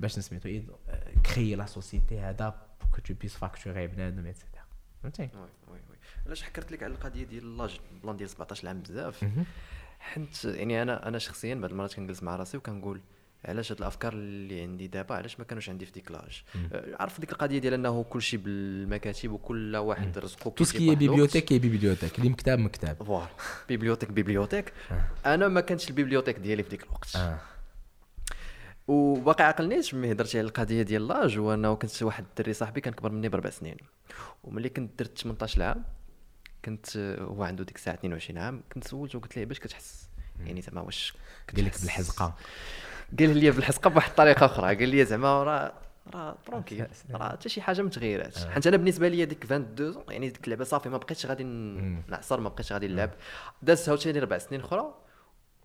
باش 0.01 0.19
نسميتو 0.19 0.62
كري 1.35 1.55
la 1.55 1.66
société 1.66 2.20
هذا 2.21 2.55
pour 2.81 2.92
que 2.92 3.01
tu 3.01 3.14
puisses 3.14 3.37
facturer 3.37 3.87
بنادم 3.87 4.27
et 4.27 4.36
cetera 4.36 4.62
فهمتي 5.03 5.23
oui 5.22 5.29
oui 5.68 5.79
oui. 5.90 5.96
علاش 6.27 6.43
حكرت 6.43 6.73
لك 6.73 6.83
على 6.83 6.93
القضية 6.93 7.25
ديال 7.25 7.57
l'âge 7.57 7.81
plan 8.03 8.16
ديال 8.17 8.31
17 8.31 8.69
عام 8.69 8.81
بزاف. 8.81 9.25
حنت 10.01 10.45
يعني 10.45 10.83
أنا 10.83 11.09
أنا 11.09 11.19
شخصيا 11.19 11.55
بعض 11.55 11.71
المرات 11.71 11.95
كنجلس 11.95 12.23
مع 12.23 12.37
راسي 12.37 12.57
وكنقول 12.57 13.01
علاش 13.44 13.72
هاد 13.72 13.78
الأفكار 13.78 14.12
اللي 14.12 14.61
عندي 14.61 14.87
دابا؟ 14.87 15.14
علاش 15.14 15.38
ما 15.38 15.44
كانوش 15.44 15.68
عندي 15.68 15.87
في 15.87 15.92
ديك 15.92 16.11
l'âge 16.11 16.42
أه، 16.72 16.96
عرف 17.00 17.20
ديك 17.20 17.33
القضية 17.33 17.59
ديال 17.59 17.74
أنه 17.74 18.02
كل 18.02 18.22
شيء 18.22 18.40
بالمكاتب 18.40 19.31
وكل 19.33 19.76
واحد 19.76 20.18
رزقو 20.18 20.50
tout 20.51 20.64
ce 20.64 20.77
qui 20.77 20.94
est 20.94 21.06
bibliothèque 21.06 21.53
هي 21.52 21.59
bibliothèque 21.59 22.18
اللي 22.18 22.31
مكتاب 22.31 22.59
مكتاب 22.59 22.96
voilà 22.96 23.29
bibliothèque 23.68 24.11
bibliothèque. 24.11 24.72
أنا 25.26 25.48
ما 25.48 25.61
كانتش 25.61 25.90
ال 25.90 25.94
bibliothèque 25.94 26.38
ديالي 26.38 26.62
في 26.62 26.70
ديك 26.70 26.83
الوقت. 26.83 27.16
آه. 27.16 27.38
وباقي 28.88 29.44
عقلنيش 29.44 29.94
ملي 29.94 30.12
هضرتي 30.12 30.38
على 30.38 30.46
القضية 30.46 30.83
ديال 30.83 31.09
l'âge؟ 31.09 31.38
هو 31.38 31.55
انه 31.55 31.74
كنت 31.74 32.02
واحد 32.02 32.24
الدري 32.24 32.52
صاحبي 32.52 32.81
كان 32.81 32.94
كبر 32.94 33.11
مني 33.11 33.28
بربع 33.28 33.50
سنين. 33.50 33.76
وملي 34.44 34.68
كنت 34.68 34.98
درت 34.98 35.18
18 35.18 35.62
عام 35.62 35.85
كنت 36.64 36.96
هو 37.20 37.44
عنده 37.44 37.64
ديك 37.64 37.76
الساعة 37.76 37.94
22 37.94 38.38
عام 38.38 38.62
كنت 38.72 38.88
سولته 38.88 39.18
وقلت 39.18 39.38
له 39.38 39.44
باش 39.44 39.61
كتحس؟ 39.61 40.09
يعني 40.46 40.62
زعما 40.62 40.81
واش 40.81 41.14
قال 41.57 41.64
لك 41.64 41.81
بالحزقة. 41.81 42.37
قال 43.18 43.37
لي 43.37 43.51
بالحسقه 43.51 43.90
بواحد 43.90 44.11
الطريقة 44.11 44.46
أخرى 44.46 44.77
قال 44.77 44.88
لي 44.88 45.05
زعما 45.05 45.42
راه 45.42 45.72
راه 46.14 46.37
ترونكيل 46.46 46.87
راه 47.14 47.29
حتى 47.29 47.48
شي 47.48 47.62
حاجة 47.62 47.83
ما 47.83 47.90
تغيرات 47.90 48.38
آه. 48.38 48.51
حيت 48.51 48.66
أنا 48.66 48.77
بالنسبة 48.77 49.09
لي 49.09 49.25
ديك 49.25 49.44
22 49.44 50.05
يعني 50.09 50.29
ديك 50.29 50.44
اللعبه 50.44 50.64
صافي 50.64 50.88
ما 50.88 50.96
بقيتش 50.96 51.27
غادي 51.27 51.44
نعصر 52.09 52.40
ما 52.40 52.48
بقيتش 52.48 52.72
غادي 52.72 52.88
نلعب. 52.88 53.11
دازت 53.62 53.88
عاوتاني 53.88 54.18
ربع 54.18 54.38
سنين 54.38 54.61
أخرى 54.61 54.94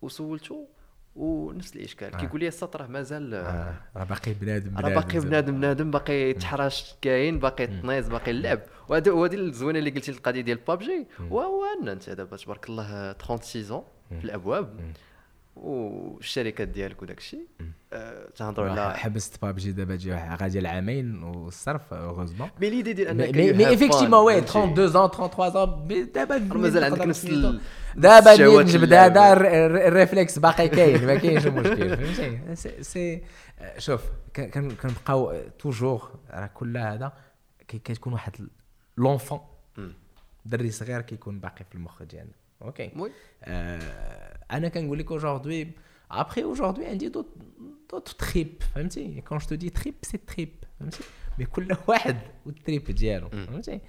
وسولته 0.01 0.67
ونفس 1.15 1.75
الإشكال. 1.75 2.13
آه. 2.13 2.17
كيقول 2.17 2.39
لي 2.39 2.47
السط 2.47 2.75
راه 2.75 2.88
مازال 2.88 3.33
آه. 3.33 3.73
راه 3.95 4.03
باقي 4.03 4.33
بنادم 4.33 4.77
راه 4.77 4.89
باقي 4.89 5.19
بنادم 5.19 5.55
بنادم 5.55 5.91
باقي 5.91 6.13
يتحرش 6.13 6.95
كاين 7.01 7.39
باقي 7.39 7.67
تنيز 7.67 8.10
باقي 8.10 8.31
اللعب. 8.31 8.60
وهذا 8.89 9.12
هو 9.12 9.25
الزوينة 9.25 9.79
اللي 9.79 9.89
قلتي 9.89 10.12
القضية 10.12 10.41
ديال 10.41 10.57
بابجي. 10.57 11.07
وهو 11.29 11.63
ان 11.81 11.88
أنت 11.88 12.10
دابا 12.10 12.38
تبارك 12.38 12.69
الله 12.69 13.13
36 13.13 13.83
في 14.10 14.25
الأبواب. 14.25 14.93
والشركات 15.63 16.67
ديالك 16.67 17.01
وداك 17.01 17.17
الشيء 17.17 17.47
أه 17.93 18.29
تهضروا 18.35 18.69
على 18.69 18.97
حبست 18.97 19.41
بابجي 19.41 19.71
دابا 19.71 19.95
جي 19.95 20.13
غادي 20.13 20.59
العامين 20.59 21.23
والصرف 21.23 21.93
heureusement 21.93 22.49
mais 22.62 22.69
l'idée 22.69 22.93
ديال 22.93 23.07
انك 23.07 23.55
mais 23.55 23.67
effectivement 23.67 24.25
oui 24.25 24.38
32 24.37 25.09
ans 25.09 25.15
33 25.15 25.51
ans 25.51 26.13
دابا 26.13 26.37
مازال 26.37 26.83
عندك 26.83 27.01
نفس 27.01 27.25
دابا 27.95 28.61
نجبد 28.61 28.93
هذا 28.93 29.33
ال 29.88 29.94
réflexe 29.94 30.39
باقي 30.39 30.69
كاين 30.69 31.05
ما 31.05 31.15
كاينش 31.15 31.45
مشكل 31.45 31.97
فهمتي 31.97 32.83
c'est 32.83 33.23
شوف 33.77 34.01
كنبقاو 34.83 35.41
toujours 35.60 36.19
راه 36.31 36.47
كل 36.53 36.77
هذا 36.77 37.13
كتكون 37.67 38.13
واحد 38.13 38.47
l'enfant 38.97 39.39
دري 40.45 40.71
صغير 40.71 41.01
كيكون 41.01 41.39
باقي 41.39 41.65
في 41.69 41.75
المخ 41.75 42.03
ديالنا 42.03 42.31
OK 42.62 42.91
oui 42.95 43.12
أنا 44.51 44.67
كنقول 44.67 44.99
لك 44.99 45.19
aujourd'hui 45.19 45.67
après 46.13 46.43
aujourd'hui 46.55 46.85
عندي 46.85 47.09
دوت 47.09 47.27
دوت 47.91 48.09
تريب 48.09 48.63
فهمتي 48.75 49.21
quand 49.21 49.38
je 49.38 49.55
dis 49.55 49.69
trip 49.69 49.95
c'est 50.01 50.17
trip 50.17 50.49
فهمتي 50.79 51.03
mais 51.39 51.45
كل 51.45 51.77
واحد 51.87 52.17
وال 52.45 52.58
trip 52.58 52.83
ديالو 52.83 53.29
فهمتي 53.29 53.81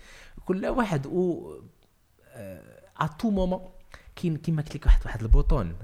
كل 0.44 0.66
واحد 0.66 1.06
و 1.06 1.52
à 3.00 3.06
tout 3.18 3.30
moment 3.30 3.70
كاين 4.16 4.36
كيما 4.36 4.62
قلت 4.62 4.76
لك 4.76 4.86
واحد 4.86 5.00
واحد 5.06 5.22
ال 5.22 5.30
bouton 5.30 5.76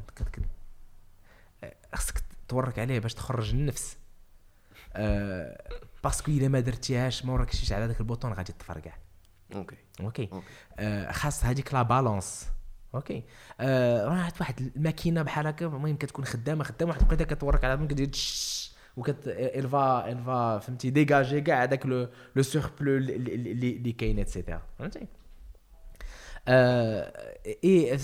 خصك 1.95 2.23
تورك 2.49 2.79
عليه 2.79 2.99
باش 2.99 3.15
تخرج 3.15 3.51
النفس 3.51 3.97
parce 6.05 6.21
que 6.21 6.31
الا 6.31 6.49
ما 6.49 6.61
درتيهاش 6.61 7.25
ما 7.25 7.33
وراكش 7.33 7.73
على 7.73 7.85
هذاك 7.85 8.01
ال 8.01 8.05
bouton 8.05 8.33
غادي 8.33 8.53
تفرقع 8.53 8.93
OK 9.55 9.77
OK 10.01 10.29
خاص 11.13 11.45
هذيك 11.45 11.75
la 11.75 11.83
balance 11.83 12.54
OK. 12.95 13.25
آه 13.61 14.09
راحت 14.09 14.41
واحد 14.41 14.61
الماكينة 14.77 15.23
بحال 15.23 15.47
هكا 15.47 15.67
المهم 15.67 15.97
كتكون 15.97 16.25
خدامة 16.25 16.65
خدامة 16.65 16.91
واحد 16.91 17.03
الوقيته 17.03 17.25
كتورك 17.25 17.65
على 17.65 17.87
كدير 17.87 18.11
وكت 18.97 19.29
il 19.29 19.57
faut 19.57 20.13
il 20.13 20.28
faut 20.28 20.59
فهمتي 20.59 20.91
dégager 20.91 21.41
كاع 21.41 21.63
هذاك 21.63 21.87
le 21.87 22.09
le 22.37 22.43
surplus 22.43 22.97
اللي 22.97 23.93
كاين 23.93 24.19
et 24.19 24.30
cetera 24.30 24.63
فهمتي؟ 24.79 25.07
et 27.65 27.99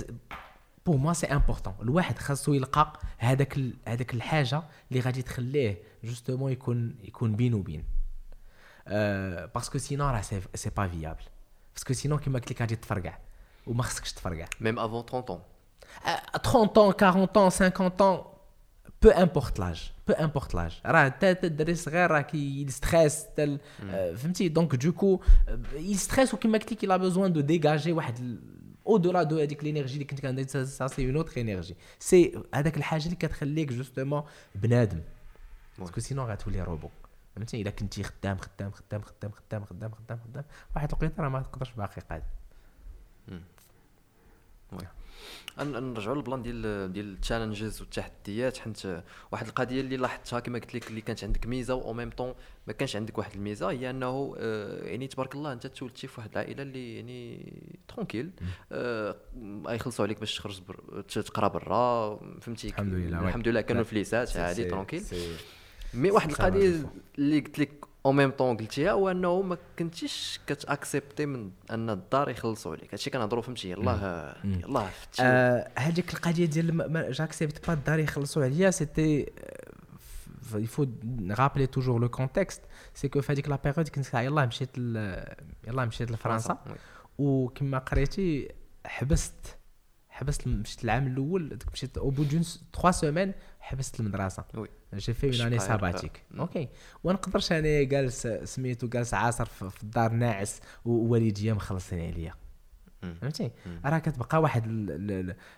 pour 0.86 0.96
moi 0.96 1.12
c'est 1.12 1.26
important 1.26 1.74
الواحد 1.82 2.18
خاصو 2.18 2.54
يلقى 2.54 3.00
هذاك 3.18 3.58
هذاك 3.88 4.14
الحاجة 4.14 4.62
اللي 4.90 5.00
غادي 5.00 5.22
تخليه 5.22 5.82
justement 6.04 6.52
يكون 6.52 6.94
يكون 7.02 7.36
بين 7.36 7.54
وبين. 7.54 7.84
parce 9.54 9.69
que 9.69 9.78
sinon 9.78 10.10
راه 10.10 10.20
c'est 10.54 10.70
pas 10.76 10.88
viable 10.88 11.24
parce 11.74 11.85
que 11.85 11.92
sinon 11.92 12.18
كيما 12.18 12.38
قلت 12.38 12.50
لك 12.50 12.60
غادي 12.60 12.76
تفرقع. 12.76 13.18
وما 13.66 13.82
خصكش 13.82 14.12
تفرقع 14.12 14.46
même 14.60 14.78
avant 14.78 15.02
30 15.02 15.30
ans. 15.30 15.40
30 16.42 16.78
ans 16.78 16.92
40 16.92 17.36
ans 17.36 17.50
50 17.50 18.00
ans 18.00 18.30
peu 19.02 19.08
importe 19.08 19.58
l'âge 19.58 19.92
peu 20.08 20.12
importe 20.14 20.54
l'âge 20.54 20.80
راه 20.86 21.04
حتى 21.04 21.30
الدري 21.30 21.72
الصغير 21.72 22.10
راه 22.10 22.20
كي 22.20 22.44
stresse 22.44 23.26
فهمتي 24.16 24.48
donc 24.48 24.74
du 24.74 24.89
coup 24.89 25.20
ي 25.74 25.82
stresse 25.82 26.34
وكما 26.34 26.58
قلت 26.58 26.72
لك 26.72 26.84
la 26.84 26.96
besoin 26.96 27.32
de 27.32 27.40
dégager 27.40 27.92
واحد 27.92 28.40
أو 28.86 28.96
دولا 28.96 29.22
de 29.22 29.38
هذيك 29.38 29.64
l'énergie 29.64 29.94
اللي 29.94 30.04
كنت 30.04 30.20
كندير 30.20 30.46
ça 30.46 30.86
c'est 30.86 31.06
une 31.06 31.16
autre 31.16 31.40
énergie 31.40 31.76
c'est 31.98 32.42
هذاك 32.54 32.76
الحاجة 32.76 33.04
اللي 33.04 33.16
كتخليك 33.16 33.72
justement 33.72 34.22
بنادم 34.54 35.00
parce 35.78 35.92
que 35.92 36.00
sinon 36.00 36.26
غتولي 36.26 36.62
روبو 36.62 36.88
فهمتي 37.36 37.62
الا 37.62 37.70
كنتي 37.70 38.02
خدام 38.02 38.38
خدام 38.38 38.70
خدام 38.70 39.02
خدام 39.02 39.32
خدام 39.32 39.64
خدام 39.64 39.90
خدام 39.92 40.18
خدام 40.18 40.44
واحد 40.76 40.88
الوقيته 40.88 41.22
راه 41.22 41.28
ما 41.28 41.42
تقدرش 41.42 41.72
باقي 41.72 42.22
قاعد 45.56 45.68
نرجعوا 45.68 46.16
لل 46.16 46.25
plan 46.25 46.42
ديال 46.42 46.92
ديال 46.92 47.12
ال 47.12 47.18
challenges 47.18 47.80
والتحديات 47.80 48.56
حيت 48.56 48.82
واحد 49.32 49.46
القضية 49.46 49.80
اللي 49.80 49.96
لاحظتها 49.96 50.40
كما 50.40 50.58
قلت 50.58 50.74
لك 50.74 50.88
اللي 50.88 51.00
كانت 51.00 51.24
عندك 51.24 51.46
ميزة 51.46 51.74
ou 51.74 51.92
même 51.92 52.10
temps 52.10 52.34
ما 52.66 52.72
كانش 52.72 52.96
عندك 52.96 53.18
واحد 53.18 53.34
الميزة 53.34 53.70
هي 53.70 53.90
أنه 53.90 54.34
آه، 54.38 54.84
يعني 54.84 55.06
تبارك 55.06 55.34
الله 55.34 55.52
أنت 55.52 55.66
تولدتي 55.66 56.06
في 56.06 56.20
واحد 56.20 56.30
العائلة 56.32 56.62
اللي 56.62 56.96
يعني 56.96 57.52
tranquille 57.88 58.30
آه 58.72 59.16
يخلصوا 59.68 60.04
عليك 60.04 60.20
باش 60.20 60.36
تخرج 60.36 60.60
بر... 60.68 61.00
تقرا 61.00 61.48
برا 61.48 62.16
فهمتي؟ 62.40 62.68
الحمد 62.68 62.92
لله 62.94 63.28
الحمد 63.28 63.48
لله 63.48 63.60
كانوا 63.60 63.82
لا. 63.82 63.88
الفليسات 63.88 64.36
عادي 64.36 64.64
tranquille 64.64 65.02
mais 65.94 66.10
واحد 66.10 66.30
القضية. 66.30 66.90
اللي 67.18 67.40
قلت 67.40 67.58
لك 67.58 67.84
au 68.06 68.12
même 68.12 68.30
temps 68.30 68.56
قلتيها 68.56 68.92
هو 68.92 69.10
انه 69.10 69.42
ما 69.42 69.56
كنتيش 69.78 70.40
كت 70.46 70.62
accepter 70.62 71.26
من 71.26 71.50
أن 71.70 71.90
الدار 71.90 72.30
يخلصوا 72.30 72.72
عليك. 72.72 72.94
هادشي 72.94 73.10
كنهضروا 73.10 73.42
فهمتي؟ 73.42 73.70
يلاه 73.70 74.36
يلاه 74.44 74.88
فتشي 74.88 75.22
آه، 75.22 75.70
هذيك 75.78 76.14
القضية 76.14 76.46
ديال 76.46 77.12
j'accepte 77.12 77.66
pas 77.66 77.72
الدار 77.72 77.98
يخلصوا 77.98 78.44
عليا 78.44 78.70
c'était 78.70 79.26
il 80.58 80.66
faut 80.66 80.88
rappeler 81.30 81.68
toujours 81.68 81.98
le 82.00 82.08
contexte. 82.08 82.62
C'est 82.94 83.08
que 83.08 83.20
في 83.20 83.32
هذيك 83.32 83.48
la 83.48 83.58
période 83.64 83.88
كنت 83.88 84.14
يلاه 84.14 84.46
مشيت 84.46 84.78
يلاه 84.78 85.84
مشيت 85.84 86.10
لفرنسا. 86.10 86.58
وكما 87.18 87.78
قريتي 87.78 88.48
حبست 88.86 89.59
حبست 90.20 90.46
مشيت 90.46 90.84
العام 90.84 91.06
الأول 91.06 91.58
مشيت 91.72 91.98
au 91.98 92.10
bout 92.10 92.22
de 92.22 92.42
3 92.42 92.90
semaines 92.90 93.32
حبست 93.60 94.00
المدرسة. 94.00 94.44
Oui. 94.54 94.68
J'ai 94.94 95.12
fait 95.12 95.26
une 95.26 95.46
année 95.46 95.58
sabbatique. 95.58 96.22
OK 96.38 96.68
ونقدرش 97.04 97.52
أنا 97.52 97.82
جالس 97.82 98.26
سميتو 98.26 98.88
جالس 98.88 99.14
عاصر 99.14 99.44
في 99.44 99.82
الدار 99.82 100.12
ناعس 100.12 100.60
ووالديا 100.84 101.54
مخلصين 101.54 102.00
عليا. 102.00 102.34
فهمتي. 103.20 103.50
راه 103.84 103.98
كتبقى 103.98 104.42
واحد 104.42 104.66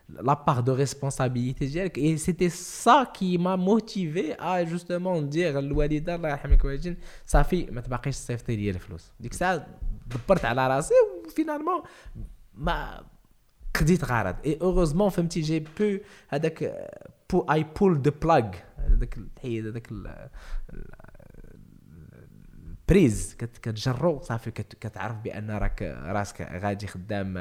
la 0.09 0.35
part 0.35 0.61
de 0.61 0.75
responsabilité 0.75 1.67
ديالك. 1.67 1.99
et 1.99 2.17
c'était 2.17 2.49
ça 2.49 3.05
qui 3.05 3.39
m'a 3.39 3.57
motivé 3.57 4.33
à 4.33 4.63
justement 4.63 5.23
ندير 5.23 5.59
الوالده 5.59 6.15
الله 6.15 6.29
يرحمك 6.29 6.65
ويجن 6.65 6.97
صافي 7.27 7.67
ما 7.71 7.81
تبقيش 7.81 8.17
تصيفطي 8.17 8.57
لي 8.57 8.71
الفلوس. 8.71 9.11
ديك 9.21 9.33
الساعة 9.33 9.67
دبرت 10.07 10.45
على 10.45 10.69
راسي 10.69 10.95
و 11.27 11.32
finalement 11.32 11.83
ما 12.55 13.05
قديت 13.75 14.05
غرض 14.05 14.37
et 14.47 14.59
heureusement 14.63 15.09
فهمتي 15.09 15.41
j'ai 15.41 15.61
pu 15.61 15.99
هذاك 16.29 16.89
beau 17.31 17.41
effet 17.53 17.65
boule 17.81 18.03
de 18.03 18.11
neige 18.23 18.51
هذاك 18.79 19.19
الحيد 19.19 19.67
هذاك 19.67 19.93
ال- 19.93 20.29
بريز 22.89 23.35
كت- 23.39 23.59
كتجرو 23.59 24.21
صافي 24.23 24.51
كت- 24.51 24.75
كتعرف 24.81 25.17
بان 25.17 25.51
راك 25.51 25.83
راسك 25.83 26.43
غادي 26.43 26.87
خدام 26.87 27.37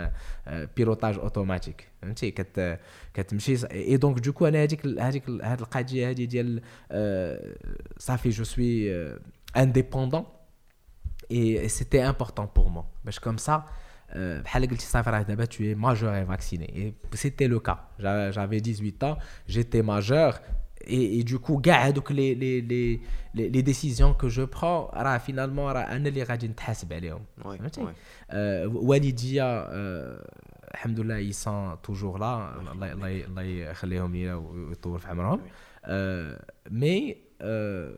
آه، 0.47 0.67
pilotage 0.77 1.17
automatique 1.19 1.88
فهمتي 2.01 2.31
كت 2.31 2.79
كتمشي 3.13 3.57
ص- 3.57 3.63
et 3.65 3.97
donc 3.97 4.19
du 4.19 4.29
coup 4.29 4.47
أنا 4.47 4.63
هذيك 4.63 4.85
ال- 4.85 4.99
هذيك 4.99 5.27
ال- 5.29 5.41
هاد 5.41 5.59
القضية 5.59 6.09
هذه 6.09 6.25
ديال 6.25 6.61
آه، 6.91 7.55
صافي 7.97 8.29
je 8.29 8.43
suis 8.43 8.91
indépendant 9.57 10.23
et 11.33 11.69
c'était 11.69 12.03
important 12.13 12.47
pour 12.57 12.69
moi. 12.69 12.83
باش 13.05 13.19
comme 13.19 13.39
ça 13.39 13.51
euh, 13.51 13.61
بحال 14.15 14.69
قلتي 14.69 14.86
صافي 14.86 15.10
راه 15.10 15.21
دابا 15.21 15.45
tu 15.45 15.62
es 15.71 15.76
majeur 15.76 16.13
et 16.15 16.24
vacciné. 16.24 16.65
Et 16.80 16.93
c'était 17.13 17.47
le 17.47 17.60
cas. 17.60 17.80
J'a- 18.00 18.32
j'avais 18.32 18.60
18 18.62 19.04
ans 19.04 19.17
j'étais 19.47 19.82
majeur. 19.84 20.39
Et, 20.84 21.19
et 21.19 21.24
du 21.24 21.38
coup 21.39 21.62
كاع 21.62 21.88
هذوك 21.88 22.12
les 22.12 22.34
les 22.34 22.62
les 22.62 22.99
les 23.36 23.49
les 23.49 23.62
décisions 23.62 24.13
que 24.13 24.27
je 24.27 24.45
prends 24.45 24.88
راه 24.93 25.17
finalement 25.17 25.71
راه 25.71 25.82
أنا 25.82 26.10
اللي 26.10 26.24
غادي 26.24 26.47
نتحاسب 26.47 26.93
عليهم 26.93 27.21
oui 27.45 27.57
فهمتي 27.58 27.82
oui 27.81 27.93
آه، 28.32 28.67
والديا 28.67 29.43
آه، 29.69 30.30
الحمد 30.74 31.00
لله 31.00 31.17
ils 31.17 31.45
sont 31.45 31.81
toujours 31.81 32.19
là 32.19 32.60
الله 32.71 32.91
الله 32.91 33.26
الله 33.26 33.41
يخليهم 33.41 34.13
لينا 34.13 34.36
ويطول 34.36 35.00
في 35.00 35.08
عمرهم 35.08 35.41
آه، 35.86 36.45
mais 36.71 37.17
آه، 37.41 37.93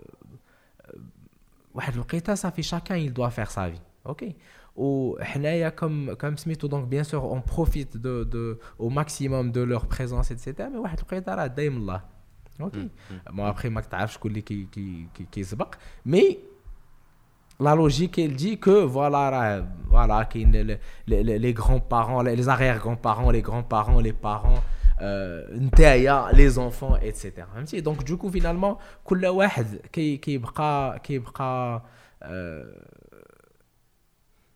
واحد 1.73 1.93
الوقيته 1.93 2.35
صافي 2.35 2.61
chacun 2.61 2.97
il 2.97 3.13
doit 3.13 3.29
faire 3.29 3.45
sa 3.49 3.69
vie 3.69 3.77
OK 4.05 4.35
وحنايا 4.75 5.69
comme 5.69 6.13
comme 6.13 6.35
سميتو 6.35 6.67
donc 6.67 6.87
bien 6.87 7.03
sûr 7.03 7.21
on 7.21 7.41
profite 7.55 7.97
de 7.97 8.23
de 8.23 8.55
au 8.79 8.89
maximum 8.89 9.51
de 9.51 9.63
leur 9.63 9.85
présence 9.97 10.31
et 10.31 10.41
cetera 10.41 10.69
mais 10.69 10.77
واحد 10.77 10.99
الوقيته 10.99 11.35
راه 11.35 11.47
دايم 11.47 11.77
الله 11.77 12.01
OK 12.61 12.89
mais 13.31 13.49
après 13.49 13.69
ما 13.69 13.81
تعرفش 13.81 14.13
شكون 14.13 14.31
اللي 14.31 14.41
كي 14.41 14.67
كي 14.71 15.07
كي 15.15 15.25
كيسبق 15.31 15.75
mais 16.05 16.37
la 17.63 17.75
logique 17.75 18.17
elle 18.17 18.35
dit 18.43 18.57
que 18.65 18.75
voilà 18.95 19.23
راه 19.33 19.67
voilà 19.91 20.23
كاين 20.23 20.51
ل- 20.51 20.79
ل- 21.07 21.25
ل- 21.25 21.39
les 21.41 21.53
grands 21.61 21.83
parents 21.93 22.21
les 22.23 22.49
arrière 22.49 22.79
grands 22.83 23.01
parents 23.07 23.31
les 23.31 23.41
grands 23.49 23.67
parents 23.75 23.99
les 24.07 24.13
parents 24.27 24.61
euh, 25.01 25.51
نتايا 25.51 26.31
les 26.31 26.57
enfants 26.57 26.95
etc 27.01 27.29
فهمتي 27.53 27.81
دونك 27.81 28.03
دوكو 28.03 28.29
فينالمون 28.29 28.75
كل 29.03 29.25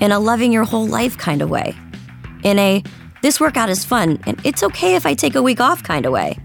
in 0.00 0.12
a 0.12 0.18
loving 0.18 0.52
your 0.52 0.64
whole 0.64 0.86
life 0.86 1.16
kind 1.18 1.42
of 1.42 1.50
way. 1.50 1.74
In 2.44 2.58
a 2.58 2.82
this 3.22 3.40
workout 3.40 3.68
is 3.68 3.84
fun 3.84 4.18
and 4.26 4.40
it's 4.44 4.62
okay 4.62 4.94
if 4.94 5.04
I 5.04 5.14
take 5.14 5.34
a 5.34 5.42
week 5.42 5.60
off 5.60 5.82
kind 5.82 6.06
of 6.06 6.12
way. 6.12 6.38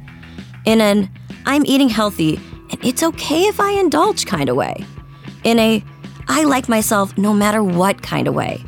In 0.65 0.81
an 0.81 1.09
I'm 1.45 1.65
eating 1.65 1.89
healthy 1.89 2.39
and 2.71 2.83
it's 2.83 3.03
okay 3.03 3.43
if 3.43 3.59
I 3.59 3.71
indulge 3.71 4.25
kind 4.25 4.49
of 4.49 4.55
way. 4.55 4.85
In 5.43 5.59
a 5.59 5.83
I 6.27 6.43
like 6.43 6.69
myself 6.69 7.17
no 7.17 7.33
matter 7.33 7.63
what 7.63 8.01
kind 8.01 8.27
of 8.27 8.33
way. 8.33 8.63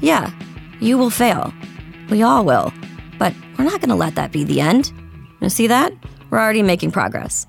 Yeah, 0.00 0.30
you 0.80 0.98
will 0.98 1.10
fail. 1.10 1.52
We 2.10 2.22
all 2.22 2.44
will. 2.44 2.72
But 3.18 3.34
we're 3.56 3.64
not 3.64 3.80
going 3.80 3.88
to 3.88 3.94
let 3.94 4.16
that 4.16 4.32
be 4.32 4.44
the 4.44 4.60
end. 4.60 4.92
You 5.40 5.48
see 5.48 5.66
that? 5.68 5.92
We're 6.30 6.40
already 6.40 6.62
making 6.62 6.90
progress. 6.90 7.46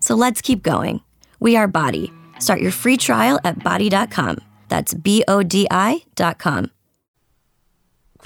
So 0.00 0.14
let's 0.14 0.40
keep 0.40 0.62
going. 0.62 1.00
We 1.40 1.56
are 1.56 1.66
Body. 1.66 2.12
Start 2.38 2.60
your 2.60 2.70
free 2.70 2.96
trial 2.96 3.40
at 3.44 3.62
body.com. 3.62 4.38
That's 4.72 4.94
B 4.94 5.22
O 5.30 5.42
D 5.42 5.66
I.com. 5.72 6.66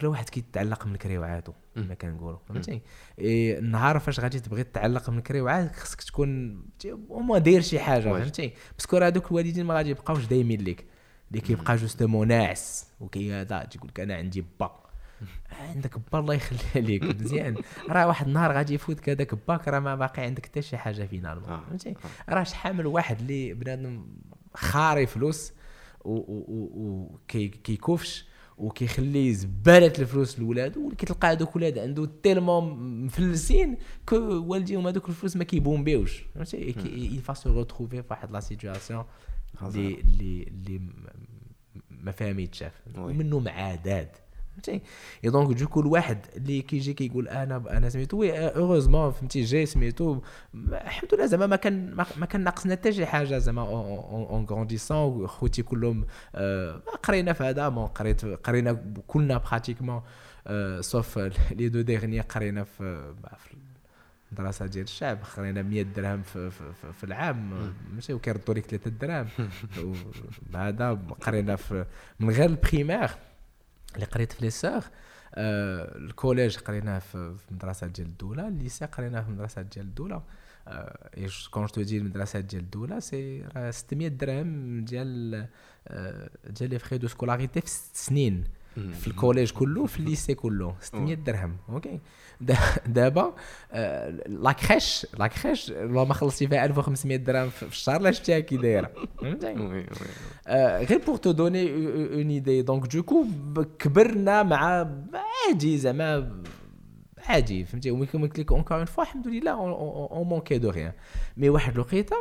كل 0.00 0.06
واحد 0.06 0.28
كيتعلق 0.28 0.86
من 0.86 0.96
كريوعاتو 0.96 1.52
كما 1.74 1.94
كنقولوا 1.94 2.38
فهمتي 2.48 2.82
إيه 3.18 3.58
النهار 3.58 3.98
فاش 4.00 4.20
غادي 4.20 4.40
تبغي 4.40 4.64
تتعلق 4.64 5.10
من 5.10 5.20
كريوعات 5.20 5.76
خصك 5.76 6.02
تكون 6.02 6.62
هما 7.10 7.38
داير 7.38 7.60
شي 7.60 7.78
حاجة. 7.78 8.02
فهمتي 8.02 8.52
parce 8.78 8.89
que 8.89 8.96
راه 8.96 9.06
هذوك 9.06 9.26
الوالدين 9.30 9.66
ما 9.66 9.74
غادي 9.74 9.90
يبقاوش 9.90 10.24
دايمين 10.24 10.60
ليك. 10.60 10.86
اللي 11.30 11.40
كيبقى 11.40 11.76
justement 11.76 12.28
ناعس 12.28 12.86
وكي 13.00 13.32
هذا 13.32 13.64
تيقول 13.64 13.88
لك 13.88 14.00
أنا 14.00 14.14
عندي 14.14 14.44
با. 14.60 14.84
عندك 15.50 15.98
با 16.12 16.18
الله 16.18 16.34
يخليها 16.34 16.62
عليك 16.76 17.02
مزيان. 17.22 17.56
راه 17.90 18.06
واحد 18.06 18.26
النهار 18.26 18.52
غادي 18.52 18.74
يفوتك 18.74 19.08
هذاك 19.08 19.34
باك 19.48 19.68
راه 19.68 19.78
ما 19.80 19.94
باقي 19.94 20.22
عندك 20.22 20.46
حتى 20.46 20.62
شي 20.62 20.76
حاجة 20.76 21.06
finalement 21.06 21.48
آه، 21.50 21.60
فهمتي 21.68 21.94
راه 22.28 22.42
شحال 22.42 22.76
من 22.76 22.86
واحد 22.86 23.20
اللي 23.20 23.54
بنادم 23.54 24.06
خاري 24.54 25.06
فلوس 25.06 25.52
وكيكوفش 27.30 28.24
وكيخلي 28.58 29.34
زبالة 29.34 29.92
الفلوس 29.98 30.38
لولادو 30.38 30.86
وكتلقى 30.86 31.32
هذوك 31.32 31.56
ولاد 31.56 31.78
عنده 31.78 32.08
tellement 32.22 33.04
مفلسين 33.04 33.76
que 34.06 34.16
والديهم 34.16 34.86
هذوك 34.86 35.08
الفلوس 35.08 35.36
ما 35.36 35.44
كيبومبيوش. 35.44 36.24
فهمتي؟ 36.34 36.72
il 37.20 37.20
va 37.30 37.34
se 37.34 37.48
retrouver 37.48 38.00
في 38.00 38.04
واحد 38.10 38.30
la 38.30 38.40
situation 38.40 39.04
اللي 39.62 40.00
اللي 40.00 40.42
اللي 40.42 40.80
ما 41.90 42.12
فاهم 42.12 42.38
يتشاف 42.38 42.72
oui. 42.98 43.12
فهمتي؟ 44.58 44.82
et 45.24 45.30
donc 45.30 45.56
du 45.58 45.65
coup 45.65 45.80
الواحد 45.80 46.18
اللي 46.36 46.62
كيجي 46.62 46.92
كيقول 46.94 47.28
أنا 47.28 47.56
أنا 47.70 47.88
سميتو 47.88 48.16
oui 48.16 48.48
heureusement 48.48 49.10
فهمتي 49.10 49.42
جاي 49.42 49.66
سميتو. 49.66 50.20
الحمد 50.54 51.14
لله 51.14 51.26
زعما 51.26 51.46
ما 51.46 51.56
كان 51.56 51.94
ما- 51.94 52.26
كان 52.26 52.44
ناقصنا 52.44 52.72
حتى 52.72 52.92
شي 52.92 53.06
حاجة 53.06 53.38
زعما 53.38 53.62
en 53.62 54.44
grandissant 54.50 55.26
خوتي 55.26 55.62
كلهم 55.62 56.06
آه، 56.34 56.82
قرينا 57.02 57.32
في 57.32 57.44
هذا 57.44 57.68
bon 57.68 57.86
قريت 57.86 58.24
قرينا 58.24 58.82
كلنا 59.06 59.38
pratiquement 59.38 60.02
sauf 60.80 61.18
les 61.50 61.68
deux 61.68 61.80
derniers 61.80 62.20
قرينا 62.20 62.64
في 62.64 63.12
في 63.38 63.54
المدرسة 64.38 64.66
ديال 64.66 64.84
الشعب 64.84 65.18
قرينا 65.36 65.62
100 65.62 65.82
درهم 65.82 66.22
في, 66.22 66.50
في, 66.50 66.72
في, 66.82 66.92
في 66.92 67.04
العام 67.04 67.72
ماشي 67.94 68.12
وكيردوا 68.14 68.54
لك 68.54 68.66
3 68.66 68.90
دراهم 68.90 69.26
هذا 70.54 70.98
قرينا 71.20 71.56
في 71.56 71.84
من 72.20 72.30
غير 72.30 72.44
ال 72.50 72.57
primaire 72.57 73.10
اللي 73.94 74.06
قريت 74.06 74.32
في 74.32 74.44
les 74.44 74.50
sœurs 74.50 74.82
آه 75.34 75.96
ال 75.98 76.05
collège 76.05 76.56
قريناه 76.58 76.98
في 76.98 77.34
في 77.36 77.54
مدرسة 77.54 77.86
ديال 77.86 78.06
الدولة 78.06 78.48
ال 78.48 78.54
lycée 78.54 78.84
قريناه 78.84 79.20
في 79.20 79.30
مدرسة 79.30 79.62
ديال 79.62 79.84
الدولة. 79.86 80.22
آه 80.68 81.08
quand 81.50 81.66
je 81.66 81.82
dis 81.82 81.98
المدرسة 81.98 82.40
ديال 82.40 82.62
الدولة 82.62 82.98
c'est 83.00 83.42
راه 83.56 83.70
600 83.70 84.08
درهم 84.08 84.84
ديال 84.84 85.46
آه 85.88 86.30
ديال 86.46 86.70
les 86.70 86.78
frais 86.78 86.98
de 86.98 87.08
scolarité 87.08 87.60
في 87.60 87.68
ست 87.68 87.96
سنين. 87.96 88.44
في 88.74 89.06
ال 89.06 89.12
collège 89.12 89.50
كله 89.52 89.86
في 89.86 89.98
ال 90.00 90.06
lycée 90.06 90.34
كله 90.34 90.76
600 90.80 91.14
درهم 91.14 91.56
OK. 91.68 92.00
دابا 92.86 93.34
آه، 93.72 94.10
la 94.26 94.52
crèche 94.52 95.06
la 95.18 95.26
crèche 95.26 95.70
والله 95.70 96.04
ما 96.04 96.14
خلصتي 96.14 96.48
فيها 96.48 96.64
1500 96.64 97.16
درهم 97.16 97.48
في 97.50 97.62
الشهر 97.62 98.00
لا 98.00 98.10
شفتيها 98.10 98.38
كي 98.38 98.56
دايرة. 98.56 98.90
آه، 100.46 100.82
غير 100.84 100.98
pour 100.98 101.16
te 101.16 101.30
donner 101.30 101.70
une 102.14 102.30
idée 102.30 102.62
donc 102.62 102.86
du 102.94 103.04
coup 103.04 103.24
كبرنا 103.78 104.42
مع 104.42 104.88
عادي 105.48 105.78
زعما 105.78 106.42
عادي 107.28 107.64
فهمتي 107.64 107.90
وممكن 107.90 108.22
قلت 108.22 108.38
لك 108.38 108.52
encore 108.52 108.76
une 108.76 108.84
fois 108.84 109.02
الحمد 109.04 109.28
لله 109.28 109.50
on 109.52 110.26
manquait 110.26 110.58
de 110.58 110.70
rien 110.70 110.92
mais 111.36 111.48
واحد 111.48 111.72
الوقيتة 111.72 112.16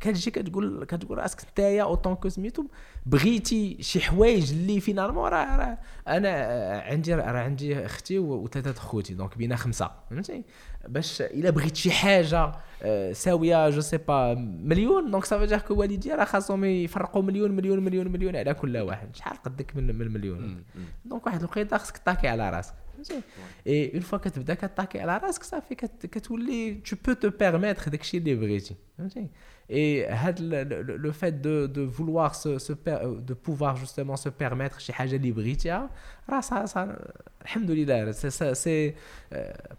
كتجي 0.00 0.30
كتقول 0.30 0.84
كتقول 0.84 1.18
راسك 1.18 1.44
نتايا 1.52 1.82
autant 1.82 2.14
que 2.14 2.28
سميتو 2.28 2.64
بغيتي 3.06 3.76
شي 3.80 4.00
حوايج 4.00 4.52
اللي 4.52 4.80
finalement 4.80 5.28
راه 5.30 5.56
راه 5.56 5.78
أنا 6.08 6.28
آه، 6.28 6.80
عندي 6.92 7.14
راه 7.14 7.22
عندي 7.40 7.86
أختي 7.86 8.18
وثلاثه 8.18 8.80
خوتي 8.80 9.14
donc 9.14 9.38
بينا 9.38 9.56
خمسة 9.56 9.90
فهمتي؟ 10.10 10.44
باش 10.88 11.22
إلا 11.22 11.50
بغيت 11.50 11.76
شي 11.76 11.90
حاجة 11.90 12.52
آه، 12.82 13.12
ساوية 13.12 13.70
je 13.70 13.80
sais 13.80 13.96
pas 13.96 14.34
مليون 14.64 15.10
donc 15.10 15.24
ça 15.24 15.31
veut 15.31 15.44
dire 15.44 15.58
que 15.58 15.74
والديا 15.74 16.16
راه 16.16 16.24
خاصهم 16.24 16.64
يفرقوا 16.64 17.22
مليون 17.22 17.50
مليون 17.52 17.78
مليون 17.84 18.08
مليون 18.08 18.36
على 18.36 18.54
كل 18.54 18.76
واحد 18.78 19.16
شحال 19.16 19.42
قدك 19.42 19.76
من 19.76 19.98
من 19.98 20.12
مليون؟ 20.12 20.64
donc 21.04 21.26
واحد 21.26 21.38
الوقيته 21.40 21.78
خصك 21.78 21.98
تاكي 21.98 22.28
على 22.28 22.50
راسك 22.50 22.74
فهمتي؟ 22.94 23.20
et 23.66 23.90
une 23.94 24.00
fois 24.00 24.18
كتبدا 24.18 24.54
كتاكي 24.54 25.00
على 25.00 25.18
راسك 25.18 25.42
صافي 25.42 25.74
كت- 25.74 26.06
كتولي 26.06 26.74
tu 26.74 26.96
peux 27.06 27.12
te 27.12 27.30
permettre 27.30 27.88
داكشي 27.90 28.16
اللي 28.18 28.34
بغيتي 28.34 28.74
فهمتي؟ 28.98 29.28
et 29.70 30.06
هاد 30.06 30.40
le 30.88 31.12
fait 31.12 31.32
de 31.32 31.66
de 31.66 31.90
vouloir 31.90 32.32
se 32.32 32.58
se 32.58 32.74
de 33.04 33.34
pouvoir 33.34 33.74
justement 33.74 34.16
se 34.16 34.30
permettre 34.38 34.78
شي 34.78 34.92
حاجة 34.92 35.16
اللي 35.16 35.32
بغيتيها 35.32 35.90
راه 36.30 36.40
سا 36.40 36.66
سا 36.66 37.12
الحمد 37.42 37.70
لله 37.70 38.12
c'est 38.52 38.94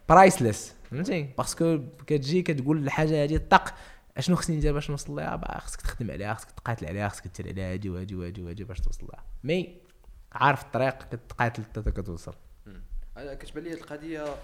priceless 0.09 0.73
فهمتي 0.91 1.29
parce 1.37 1.63
que 1.63 1.79
كتجي 2.07 2.41
كتقول 2.41 2.77
الحاجة 2.77 3.23
هذه 3.23 3.37
طق 3.49 3.73
اشنو 4.17 4.35
خصني 4.35 4.57
ندير 4.57 4.73
باش 4.73 4.89
نوصل 4.89 5.15
با 5.15 5.59
خصك 5.59 5.81
تخدم 5.81 6.11
عليها 6.11 6.33
خصك 6.33 6.51
تقاتل 6.51 6.85
عليها 6.85 7.09
خصك 7.09 7.27
دير 7.37 7.53
عليها 7.53 7.73
هادي 7.73 7.89
وهادي 7.89 8.15
وهادي 8.15 8.43
وهادي 8.43 8.63
باش 8.63 8.79
توصل 8.79 9.07
لها. 9.13 9.23
mais 9.43 9.77
عارف 10.31 10.63
الطريق 10.63 10.97
كتقاتل 10.97 11.63
حتى 11.63 11.91
كتوصل. 11.91 12.33
أنا 13.17 13.33
كتبان 13.33 13.63
لي 13.63 13.73
القضية 13.73 14.23
آه، 14.23 14.37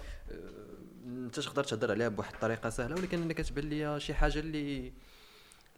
أنت 1.06 1.40
تقدر 1.40 1.64
تهضر 1.64 1.90
عليها 1.90 2.08
بواحد 2.08 2.34
الطريقة 2.34 2.70
سهلة 2.70 2.94
ولكن 2.94 3.22
أنا 3.22 3.32
كتبان 3.32 3.64
لي 3.64 4.00
شي 4.00 4.14
حاجة 4.14 4.38
اللي 4.38 4.92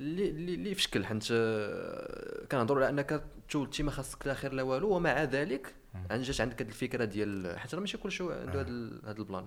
اللي 0.00 0.54
اللي 0.54 0.74
في 0.74 0.82
شكل 0.82 1.06
حيت 1.06 1.28
آه، 1.32 2.44
كنهضروا 2.52 2.86
على 2.86 2.88
أنك 2.92 3.24
تولدتي 3.50 3.82
ما 3.82 3.90
خاصك 3.90 4.26
لا 4.26 4.34
خير 4.34 4.52
لا 4.52 4.62
والو 4.62 4.88
ومع 4.96 5.22
ذلك 5.24 5.74
عن 6.10 6.22
جات 6.22 6.40
عندك 6.40 6.62
هاد 6.62 6.68
الفكرة 6.68 7.04
ديال 7.04 7.58
حيت 7.58 7.74
راه 7.74 7.80
ماشي 7.80 7.98
كلشي 7.98 8.22
عنده 8.22 8.60
هاد 8.60 8.68
ال- 8.68 9.00
هاد 9.06 9.18
البلان. 9.18 9.46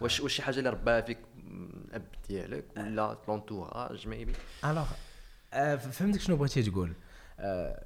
واش 0.00 0.20
واش 0.20 0.32
شي 0.36 0.42
حاجة 0.42 0.58
اللي 0.58 0.70
رباها 0.70 1.00
فيك 1.00 1.18
الاب 1.88 2.04
ديالك 2.28 2.64
ولا 2.76 3.18
l'entourage 3.28 4.08
maybe 4.08 4.32
الوغ 4.64 4.86
فهمتك 5.76 6.20
شنو 6.20 6.36
بغيتي 6.36 6.62
تقول. 6.62 6.92
آه، 7.40 7.85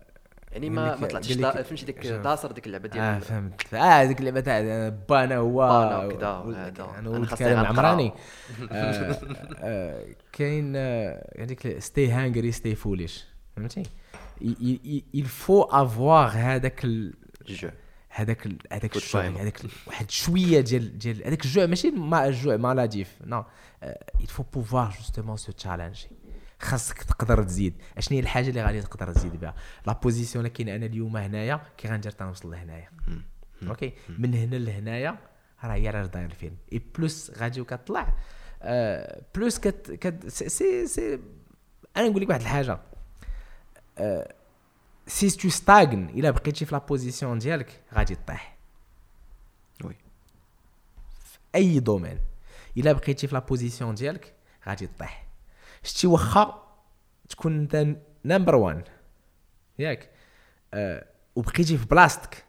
يعني 0.53 0.71
ما 0.71 0.97
ما 0.97 1.07
دا- 1.09 1.63
فهمتي 1.63 1.85
ديك؟ 1.85 2.07
داصر 2.07 2.53
ديك 2.53 2.67
اللعبة 2.67 2.89
ديال 2.89 3.03
آه 3.05 3.19
فهمت 3.19 3.75
آه 3.75 3.79
هذيك 3.79 4.21
اللعبة 4.21 4.41
تاع 4.41 4.89
بانا 5.09 5.37
هو 5.37 5.69
بانا 5.69 6.05
وكذا 6.07 6.39
ولد- 6.39 6.57
وهذا. 6.57 6.99
أنا 6.99 7.11
ولد 7.11 7.35
كريم 7.35 7.49
غنقرا. 7.59 7.61
العمراني 7.71 8.13
آه، 8.73 9.19
آه، 9.59 10.05
كاين 10.33 10.73
آه، 10.77 11.33
هذيك 11.43 11.79
ستي 11.79 12.11
هانجري 12.11 12.53
ستي 12.53 12.75
فوليش 12.75 13.25
فهمتي 13.57 13.83
il 15.17 15.27
faut 15.27 15.67
avoir 15.73 16.35
هذاك 16.37 16.85
ال- 16.85 17.15
جو 17.47 17.69
هذاك 18.09 18.49
هذاك 18.73 18.97
الشوع. 18.97 19.27
هذاك 19.27 19.61
واحد 19.87 20.11
شوية 20.11 20.61
ديال 20.61 20.99
ديال 20.99 21.27
هذاك 21.27 21.45
الجوع 21.45 21.67
ماشي 21.67 21.91
ما 21.91 22.27
الجوع 22.27 22.57
مالاديف 22.57 23.09
نو 23.25 23.45
il 24.23 24.27
faut 24.37 24.45
pouvoir 24.57 24.91
justement 25.01 25.37
se 25.47 25.51
challenger 25.65 26.09
خاصك 26.61 27.03
تقدر 27.03 27.43
تزيد. 27.43 27.75
أشنو 27.99 28.17
هي 28.17 28.23
الحاجة 28.23 28.49
اللي 28.49 28.63
غادي 28.63 28.83
تقدر 28.83 29.13
تزيد 29.13 29.41
بها؟ 29.41 29.55
la 29.87 29.93
position 29.93 30.47
اللي 30.47 30.57
كاين 30.57 30.69
أنا 30.69 30.87
اليوم 30.87 31.17
هنايا 31.17 31.61
كي 31.77 31.89
غندير 31.89 32.13
تنوصل 32.13 32.51
لهنايا. 32.51 32.89
okay؟ 33.69 33.93
من 34.09 34.35
هنا 34.35 34.57
لهنايا 34.57 35.19
راه 35.65 35.75
هي 35.75 35.91
راه 35.91 36.07
داير 36.07 36.31
الفيلم 36.31 36.57
et 36.73 36.83
plus 36.97 37.31
غادي 37.39 37.61
وكتطلع 37.61 38.15
آه 38.63 39.23
plus 39.35 39.59
كت 39.59 39.91
كت 39.91 40.29
c'est 40.29 40.49
c'est, 40.49 40.87
c'est 40.87 41.21
أنا 41.97 42.09
نقول 42.09 42.23
لك 42.23 42.29
واحد 42.29 42.41
الحاجة. 42.41 42.81
آه 43.99 44.35
si 45.07 45.31
tu 45.31 45.49
stagnes 45.49 46.09
إلا 46.09 46.31
بقيتي 46.31 46.65
في 46.65 46.75
la 46.75 46.79
position 46.79 47.39
ديالك 47.39 47.81
غادي 47.95 48.15
طيح 48.15 48.57
oui. 49.85 49.97
Et 51.55 51.81
demain 51.81 52.19
إلا 52.77 52.93
بقيتي 52.93 53.27
في 53.27 53.35
la 53.35 53.41
position 53.41 53.95
ديالك 53.95 54.35
غادي 54.69 54.87
طيح 54.99 55.27
شتي 55.83 56.07
واخا 56.07 56.63
تكون 57.29 57.59
انت 57.61 57.97
number 58.25 58.55
1 58.55 58.89
ياك. 59.79 60.11
أه 60.75 61.07
وبقيتي 61.37 61.79
في 61.79 61.87
بلاصتك. 61.87 62.45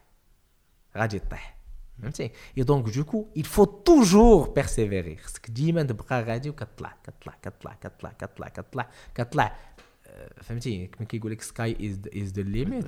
غادي 0.96 1.18
طيح 1.18 1.56
فهمتي؟ 2.02 2.30
et 2.58 2.62
donc 2.62 2.88
du 2.88 3.01
coup 3.01 3.26
il 3.38 3.42
faut 3.42 3.66
toujours 3.66 4.50
persévérer 4.54 5.16
خصك 5.16 5.50
ديما 5.50 5.82
تبقى 5.82 6.22
غادي 6.22 6.50
وكتطلع 6.50 6.96
كتطلع 7.04 7.34
كتطلع 7.42 7.72
كتطلع 7.74 8.10
كتطلع 8.10 8.48
كتطلع 8.48 8.90
كتطلع 9.14 9.56
أه، 10.06 10.42
فهمتي؟ 10.42 10.86
كما 10.86 11.06
كيقول 11.06 11.32
لك 11.32 11.42
sky 11.42 11.76
is 11.90 12.00
is 12.22 12.32
the 12.32 12.42
limit 12.42 12.84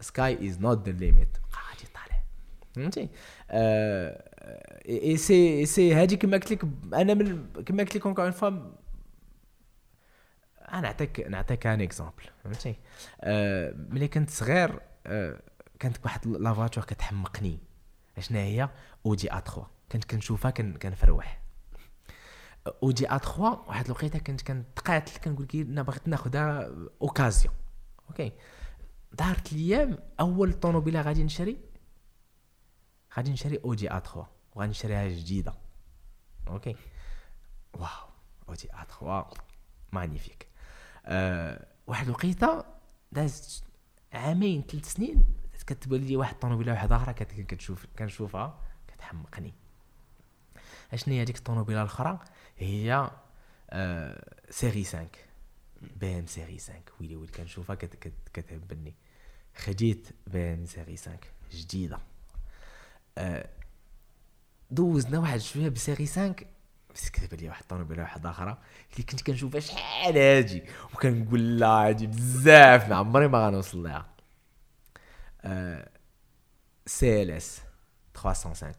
sky 0.00 0.48
is 0.48 0.60
not 0.60 0.88
the 0.88 0.92
limit 0.92 1.28
غادي 1.28 1.88
طالع 1.94 2.22
فهمتي؟ 2.74 3.08
اي 4.88 5.16
سي 5.16 5.66
سي 5.66 5.94
هادي 5.94 6.16
كما 6.16 6.36
قلت 6.36 6.50
لك 6.52 6.64
أنا 6.94 7.14
من 7.14 7.46
كما 7.66 7.82
قلت 7.82 7.96
لك 7.96 8.06
une 8.06 8.30
fois 8.30 8.50
نعطيك 10.72 11.20
نعطيك 11.20 11.66
un 11.66 11.80
exemple 11.80 12.24
فهمتي 12.44 12.76
آه 13.20 13.74
ملي 13.76 14.08
كنت 14.08 14.30
صغير 14.30 14.80
آه 15.06 15.40
كانت 15.78 15.96
واحد 16.04 16.26
la 16.26 16.54
voiture 16.54 16.84
كتحمقني. 16.84 17.58
اشنا 18.18 18.38
هي؟ 18.38 18.70
Audi 19.06 19.32
A3 19.32 19.66
كنت 19.92 20.04
كنشوفها 20.04 20.50
كن 20.50 20.74
كنفروح. 20.74 21.42
Audi 22.82 23.06
A3 23.06 23.40
واحد 23.42 23.84
الوقيته 23.84 24.18
كنت 24.18 24.42
كنتقاتل 24.42 25.20
كنقول 25.20 25.46
كي 25.46 25.62
أنا 25.62 25.82
بغيت 25.82 26.08
ناخذها 26.08 26.70
occasion 27.02 27.54
okay 28.08 28.32
دارت 29.12 29.52
الأيام 29.52 29.98
أول 30.20 30.52
طوموبيله 30.52 31.00
غادي 31.00 31.24
نشري. 31.24 31.56
غادي 33.16 33.32
نشري 33.32 33.60
Audi 33.64 33.90
A3 33.90 34.26
وغادي 34.54 34.70
نشريها 34.70 35.08
جديدة. 35.08 35.54
okay 36.48 36.76
waouh 37.74 38.08
Audi 38.48 38.68
A3 38.72 38.84
magnifique 39.00 40.46
أه 41.06 41.66
واحد 41.86 42.06
الوقيته 42.06 42.64
دازت 43.12 43.64
عامين 44.12 44.62
ثلاث 44.62 44.92
سنين 44.92 45.24
كتبان 45.66 46.00
لي 46.00 46.16
واحد 46.16 46.32
الطوموبيله 46.34 46.72
واحدة 46.72 46.96
أخرى 46.96 47.14
كت- 47.14 47.40
كتشوف 47.40 47.86
كنشوفها 47.98 48.60
كتحمقني. 48.88 49.54
أشنو 50.92 51.14
هي 51.14 51.22
هذيك 51.22 51.36
الطوموبيله 51.36 51.80
الأخرى؟ 51.82 52.18
هي 52.58 53.10
أه 53.70 54.34
série 54.50 54.84
5 54.84 55.08
BM 56.00 56.26
série 56.26 56.58
5 56.58 56.74
ويلي 57.00 57.16
ويلي 57.16 57.32
كنشوفها 57.32 57.74
كت- 57.76 57.96
كت- 57.96 58.28
كتهبني. 58.34 58.94
خديت 59.56 60.08
BM 60.26 60.66
série 60.66 60.96
5 60.96 61.18
جديدة. 61.52 61.98
أه 63.18 63.48
دوزنا 64.70 65.18
واحد 65.18 65.38
شوية 65.38 65.68
ب 65.68 65.74
série 65.74 66.06
5 66.06 66.34
بس 66.96 67.10
كتبان 67.10 67.40
لي 67.40 67.48
واحد 67.48 67.62
الطوموبيله 67.62 68.02
واحدة 68.02 68.30
أخرى 68.30 68.58
اللي 68.92 69.02
كنت 69.04 69.22
كنشوفها 69.22 69.60
شحال 69.60 70.18
هادي 70.18 70.64
وكنقول 70.94 71.58
لا 71.58 71.66
هادي 71.66 72.06
بزاف. 72.06 72.88
ما 72.88 72.96
عمري 72.96 73.28
ما 73.28 73.46
غنوصل 73.46 73.82
لها. 73.82 74.06
CLS 76.86 77.60
350 78.14 78.72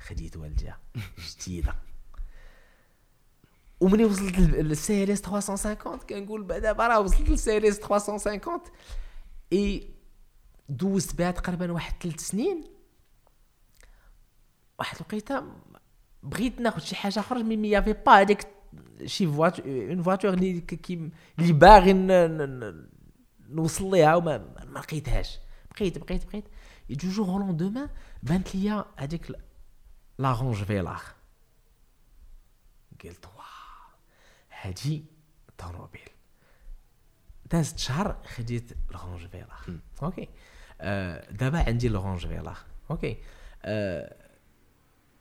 خديت 0.00 0.36
والديها 0.36 0.78
جديده 1.18 1.74
ومني 3.80 4.04
وصلت 4.04 4.38
لل 4.38 5.04
CLS 5.04 5.20
350 5.20 5.96
كنقول 5.96 6.46
دابا 6.46 6.86
راه 6.86 7.00
وصلت 7.00 7.28
لل 7.28 7.56
CLS 7.56 7.78
350 7.78 8.60
et 9.52 9.90
دوزت 10.68 11.14
بها 11.14 11.30
تقريبا 11.30 11.72
واحد 11.72 12.02
ثلاث 12.02 12.20
سنين. 12.20 12.64
واحد 14.78 14.96
الوقيتة 14.96 15.44
بغيت 16.26 16.60
ناخذ 16.60 16.80
شي 16.80 16.96
حاجة 16.96 17.20
أخرى 17.20 17.42
مي 17.42 17.56
مي 17.56 17.70
يافي 17.70 17.92
با 17.92 18.20
هذيك 18.20 18.46
شي 19.04 19.26
voiture 19.26 19.64
une 19.66 20.02
voiture 20.02 20.34
اللي 20.34 20.60
ك- 20.60 20.74
كي 20.74 21.10
اللي 21.38 21.52
باغي 21.52 21.92
ن- 21.92 22.06
ن- 22.06 22.60
ن- 22.60 22.88
نوصل 23.48 23.90
ليها 23.90 24.14
وما 24.16 24.38
ما 24.66 24.78
لقيتهاش. 24.78 25.38
بقيت 25.70 25.98
بقيت 25.98 26.26
بقيت. 26.26 26.44
Et 26.92 26.94
du 26.96 27.10
jour 27.16 27.28
au 27.28 27.38
lendemain 27.38 27.88
بانت 28.22 28.54
ليا 28.54 28.84
هذيك 28.96 29.32
la 30.18 30.31
Range 30.31 30.64
Velar 30.64 31.00
قلت 33.04 33.26
واه 33.26 33.44
هادي 34.60 35.04
طوموبيل. 35.58 36.08
دازت 37.50 37.78
شهر 37.78 38.16
خديت 38.36 38.72
la 38.90 39.00
Range 39.00 39.26
Velar 39.26 39.64
okay 40.02 40.28
آه 40.80 41.30
دابا 41.30 41.58
عندي 41.58 41.88
la 41.88 41.99
Range 41.99 42.26
Velar 42.26 42.56
okay 42.90 43.16
آه 43.64 44.25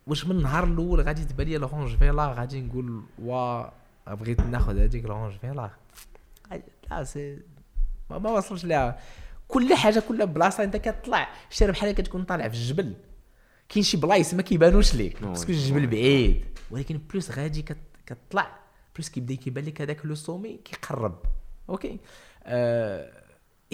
واش 0.08 0.26
من 0.26 0.32
النهار 0.36 0.64
الأول 0.64 1.02
غادي 1.02 1.26
تبان 1.26 1.48
لي 1.48 1.58
la 1.58 1.69
Range 1.69 1.96
Velar 1.96 2.34
غادي 2.34 2.62
نقول 2.62 3.04
وا 3.20 3.64
بغيت 4.16 4.42
ناخذ 4.42 4.80
هذيك 4.80 5.06
la 5.06 5.14
Range 5.14 5.34
Velar 5.34 5.72
لا. 6.92 7.04
c'est 7.04 7.40
ما, 8.10 8.18
ما 8.18 8.30
وصلش 8.32 8.66
لها 8.66 9.00
كل 9.48 9.74
حاجة 9.76 10.04
كل 10.08 10.28
بلاصة 10.28 10.64
انت 10.64 10.78
كتطلع. 10.78 11.30
شتي 11.50 11.68
بحال 11.68 11.92
كتكون 11.92 12.24
طالع 12.24 12.48
في 12.48 12.54
الجبل. 12.56 12.94
كاين 13.70 13.84
شي 13.84 13.98
بلايص 13.98 14.34
ما 14.34 14.42
كيبانوش 14.42 14.96
ليك. 14.96 15.24
parce 15.24 15.41
que 15.41 15.52
الجبل 15.52 15.88
بعيد. 15.88 16.46
ولكن 16.72 16.98
plus 16.98 17.32
غادي 17.32 17.62
كت- 17.62 17.78
كتطلع. 18.06 18.60
plus 18.96 19.10
كيبدا 19.10 19.36
كيبان 19.36 19.66
لك 19.66 19.82
هذاك 19.82 20.06
le 20.06 20.16
sommet 20.16 20.58
كيقرب. 20.66 21.20
okay؟ 21.70 22.00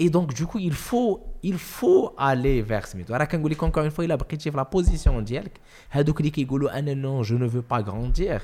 et 0.00 0.08
donc 0.08 0.38
du 0.40 0.46
coup 0.46 0.58
il 0.58 0.72
faut 0.72 1.20
il 1.46 1.58
faut 1.58 2.14
aller 2.18 2.68
vers 2.70 2.86
سميتو 2.86 3.14
راه 3.14 3.24
كنقول 3.24 3.50
لك 3.50 3.64
encore 3.64 3.90
une 3.92 3.96
fois 3.96 4.00
الا 4.00 4.14
بقيتي 4.14 4.50
في 4.50 4.56
la 4.56 4.62
position 4.62 5.24
ديالك 5.24 5.60
هادوك 5.90 6.20
اللي 6.20 6.30
كيقولوا 6.30 6.78
أنا 6.78 6.94
non 6.94 7.22
je 7.22 7.38
ne 7.38 7.50
veux 7.52 7.64
pas 7.74 7.82
grandir. 7.82 8.40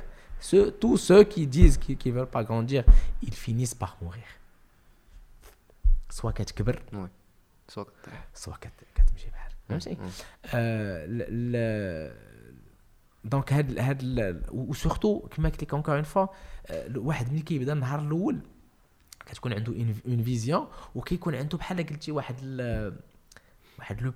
Ceux 0.51 0.71
tous 0.83 0.99
ceux 1.09 1.25
qui 1.33 1.43
disent 1.57 1.79
qui, 1.85 1.93
qui 2.03 2.11
veulent 2.17 2.33
pas 2.37 2.45
grandir 2.49 2.83
ils 3.23 3.35
finissent 3.47 3.75
par 3.85 3.97
mourir. 4.03 4.29
Soit 6.11 6.31
كتكبر 6.33 6.83
وي 6.93 7.09
سوا 7.69 7.85
كطيح 7.85 8.29
سوا 8.35 8.55
كت 8.61 8.71
كتمشي 8.95 9.31
بحال 9.31 9.53
فهمتي 9.69 9.97
آه، 10.55 11.07
ل- 11.07 11.53
ل- 11.53 12.15
donc 13.25 13.53
هاد 13.53 13.79
هاد 13.79 14.01
ال- 14.03 14.43
و 14.51 14.59
surtout 14.59 15.19
كما 15.21 15.49
قلت 15.49 15.63
لك 15.63 15.75
encore 15.75 15.95
une 15.95 16.03
fois 16.03 16.27
كتكون 19.28 19.54
عنده 19.54 19.74
اون 20.08 20.24
فيزيون 20.24 20.68
وكيكون 20.96 21.36
عنده 21.36 21.58
بحال 21.58 21.78
قلتي 21.78 22.12
واحد 22.12 22.36
ال 22.42 22.94
واحد 23.80 24.02
لو 24.02 24.14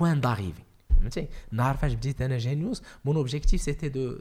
بوين 0.00 0.20
داريفي 0.20 0.62
فهمتي 0.90 1.28
النهار 1.52 1.76
فاش 1.76 1.94
بديت 1.94 2.22
انا 2.22 2.38
جينيوس 2.38 2.82
مون 3.04 3.16
اوبجيكتيف 3.16 3.60
سيتي 3.60 3.88
دو 3.88 4.18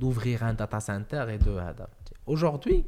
d'ouvrir 0.00 0.42
un 0.42 0.54
data 0.54 0.80
center 0.80 1.24
et 1.34 1.38
de 1.38 1.50
هذا 1.50 1.88
aujourd'hui 2.26 2.84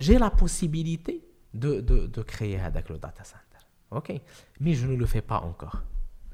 j'ai 0.00 0.18
la 0.18 0.30
possibilité 0.30 1.14
de, 1.54 1.80
de, 1.80 2.06
de 2.06 2.22
créer 2.22 2.56
هذاك 2.56 2.92
le 2.92 2.98
data 2.98 3.24
center 3.24 3.62
ok 3.90 4.20
mais 4.60 4.74
je 4.74 4.86
ne 4.86 4.96
le 4.96 5.06
fais 5.06 5.22
pas 5.22 5.40
encore 5.40 5.78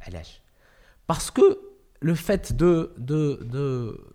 علاش 0.00 0.40
parce 1.06 1.30
que 1.30 1.58
le 2.00 2.14
fait 2.14 2.52
de 2.52 2.92
de 2.98 3.20
de 3.54 3.64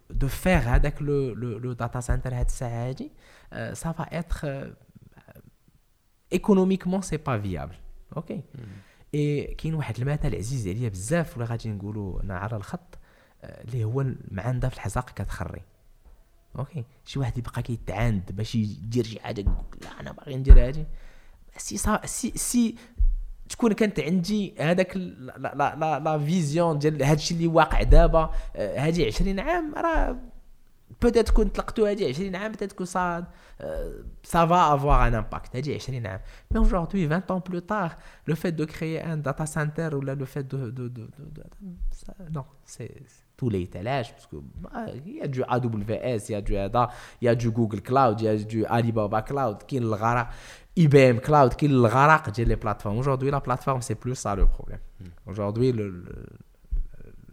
de 0.09 0.27
faire 0.27 0.67
هذاك 0.67 1.01
le, 1.01 1.33
le, 1.33 1.57
le 1.59 1.75
data 1.75 2.01
center 2.01 2.33
هاد 2.33 2.45
الساعه 2.45 2.89
هادي 2.89 3.11
euh, 3.53 3.73
ça 3.75 3.91
va 3.97 4.05
être 4.11 4.45
euh, 6.32 6.36
économiquement 6.36 7.02
c'est 7.02 7.22
pas 7.28 7.38
viable 7.38 7.76
ok 8.16 8.32
اي 9.14 9.54
كاين 9.54 9.74
واحد 9.74 9.98
المثل 9.98 10.36
عزيز 10.36 10.68
عليا 10.68 10.88
بزاف 10.88 11.36
ولا 11.36 11.46
غادي 11.46 11.68
نقولوا 11.68 12.22
أنا 12.22 12.38
على 12.38 12.56
الخط 12.56 12.98
آه، 13.44 13.64
اللي 13.64 13.84
هو 13.84 14.00
المعانده 14.00 14.68
في 14.68 14.74
الحزاق 14.74 15.10
كتخري 15.10 15.62
ok 16.58 16.84
شي 17.04 17.18
واحد 17.18 17.38
يبقى 17.38 17.62
كيتعاند 17.62 18.32
باش 18.32 18.54
يدير 18.54 19.04
شي 19.04 19.20
حاجة 19.20 19.44
لا 19.82 20.00
أنا 20.00 20.12
باغي 20.12 20.36
ندير 20.36 20.66
هادي 20.66 20.84
سي 21.56 21.76
صا 21.76 22.06
سي 22.06 22.32
سي 22.36 22.74
تكون 23.48 23.72
كانت 23.72 24.00
عندي 24.00 24.54
هذاك 24.58 24.96
la 24.96 25.38
la 25.38 25.54
la, 25.76 26.00
la 26.00 26.18
vision 26.18 26.78
ديال 26.78 27.02
هادشي 27.02 27.34
اللي 27.34 27.46
واقع 27.46 27.82
دابا 27.82 28.30
آه، 28.56 28.86
هادي 28.86 29.06
20 29.06 29.40
عام 29.40 29.74
راه 29.74 30.16
بوتيت 31.01 31.29
كون 31.29 31.47
طلقتو 31.47 31.85
هادي 31.85 32.05
20 32.09 32.35
عام 32.35 32.51
بوتيت 32.51 32.71
كو 32.71 32.85
سا 32.85 33.23
ça 34.33 34.45
va 34.51 34.61
avoir 34.75 35.01
un 35.01 35.13
impact 35.13 35.55
هادي 35.55 35.77
20 35.77 36.05
عام 36.07 36.19
mais 36.53 36.57
aujourd'hui 36.59 37.05
20 37.05 37.31
ans 37.31 37.41
plus 37.41 37.61
tard 37.61 37.91
le 38.29 38.35
fait 38.35 38.51
de 38.51 38.65
créer 38.65 39.01
un 39.03 39.17
data 39.17 39.45
center 39.45 39.89
ou 39.95 40.01
là 40.01 40.15
le 40.15 40.25
fait 40.25 40.47
de, 40.47 40.57
de, 40.57 40.87
de, 40.87 40.87
de, 40.87 41.23
de- 41.35 41.43
ça- 41.91 42.15
non 42.35 42.45
c'est 42.65 42.91
tous 43.37 43.49
les 43.49 43.61
étalages 43.61 44.09
parce 44.13 44.27
que 44.31 44.37
bah, 44.63 44.85
il 45.05 45.15
y 45.17 45.21
a 45.21 45.27
du 45.27 45.41
AWS 45.43 46.21
il 46.29 46.31
y 46.31 46.35
a 46.35 46.41
du 46.41 46.53
هذا 46.57 46.89
il 47.21 47.25
y 47.25 47.29
a 47.29 47.35
du 47.35 47.49
Google 47.51 47.81
Cloud 47.81 48.15
il 48.21 48.25
y 48.25 48.27
a 48.29 48.35
du 48.53 48.65
Alibaba 48.65 49.21
Cloud 49.21 49.57
كاين 49.67 49.83
الغرق 49.83 50.29
IBM 50.79 51.19
Cloud 51.27 51.53
كاين 51.55 51.71
الغرق 51.71 52.29
ديال 52.29 52.47
les 52.49 52.57
plateformes 52.65 52.97
aujourd'hui 52.97 53.31
la 53.31 53.41
plateforme 53.41 53.81
c'est 53.81 53.95
plus 54.05 54.15
ça 54.15 54.35
le 54.35 54.45
problème 54.45 54.81
aujourd'hui 55.27 55.71
le, 55.71 55.89
le- 55.89 56.29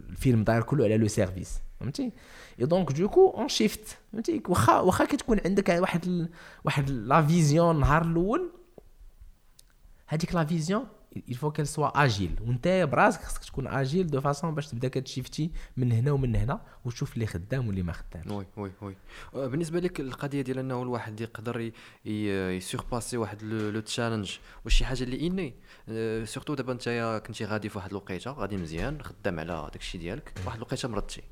الفيلم 0.09 0.43
داير 0.43 0.63
كله 0.63 0.83
على 0.85 0.97
لو 0.97 1.07
سيرفيس 1.07 1.61
فهمتي؟ 1.82 2.12
et 2.60 2.66
donc 2.66 2.92
du 2.92 3.05
coup 3.05 3.30
on 3.30 3.48
shift 3.48 3.98
فهمتي؟ 4.12 4.42
واخا 4.48 4.80
واخا 4.80 5.04
كتكون 5.04 5.40
عندك 5.44 5.68
واحد 5.68 6.04
ال... 6.04 6.28
واحد 6.64 6.90
la 6.90 7.26
vision 7.26 7.74
النهار 7.74 8.02
الأول. 8.02 8.52
هذيك 10.06 10.34
la 10.34 10.44
vision 10.44 10.86
il 11.16 11.36
faut 11.36 11.50
qu'elle 11.50 11.66
soit 11.76 11.92
agile. 12.06 12.40
وانت 12.40 12.68
براسك 12.92 13.22
خصك 13.22 13.44
تكون 13.44 13.66
agile 13.66 14.06
de 14.06 14.20
façon 14.20 14.54
باش 14.54 14.66
تبدا 14.66 14.88
كتشيفتي 14.88 15.50
من 15.76 15.92
هنا 15.92 16.12
ومن 16.12 16.36
هنا 16.36 16.60
وتشوف 16.84 17.14
اللي 17.14 17.26
خدام 17.26 17.66
واللي 17.66 17.82
ما 17.82 17.92
خدامش. 17.92 18.30
oui 18.30 18.46
oui 18.56 18.70
oui. 18.82 18.96
آه، 19.34 19.46
بالنسبة 19.46 19.80
لك 19.80 20.00
القضية 20.00 20.42
ديال 20.42 20.58
إنه 20.58 20.82
الواحد 20.82 21.20
يقدر 21.20 21.60
ي- 21.60 21.72
ي- 22.04 22.56
يسورباسي 22.56 23.16
واحد 23.16 23.42
le 23.42 23.80
challenge 23.80 24.36
واش 24.64 24.74
شي 24.74 24.84
حاجة 24.84 25.02
اللي 25.04 25.26
إني 25.26 25.54
آه، 25.88 26.24
surtout 26.24 26.54
دابا 26.54 26.72
انت 26.72 27.22
كنتي 27.26 27.44
غادي 27.44 27.68
في 27.68 27.78
واحد 27.78 27.90
الوقيتة 27.90 28.30
غادي 28.30 28.56
مزيان 28.56 29.02
خدام 29.02 29.40
على 29.40 29.68
داك 29.72 29.80
الشيء 29.80 30.00
ديالك 30.00 30.32
واحد 30.46 30.56
الوقيتة 30.56 30.88
مرضتي. 30.88 31.22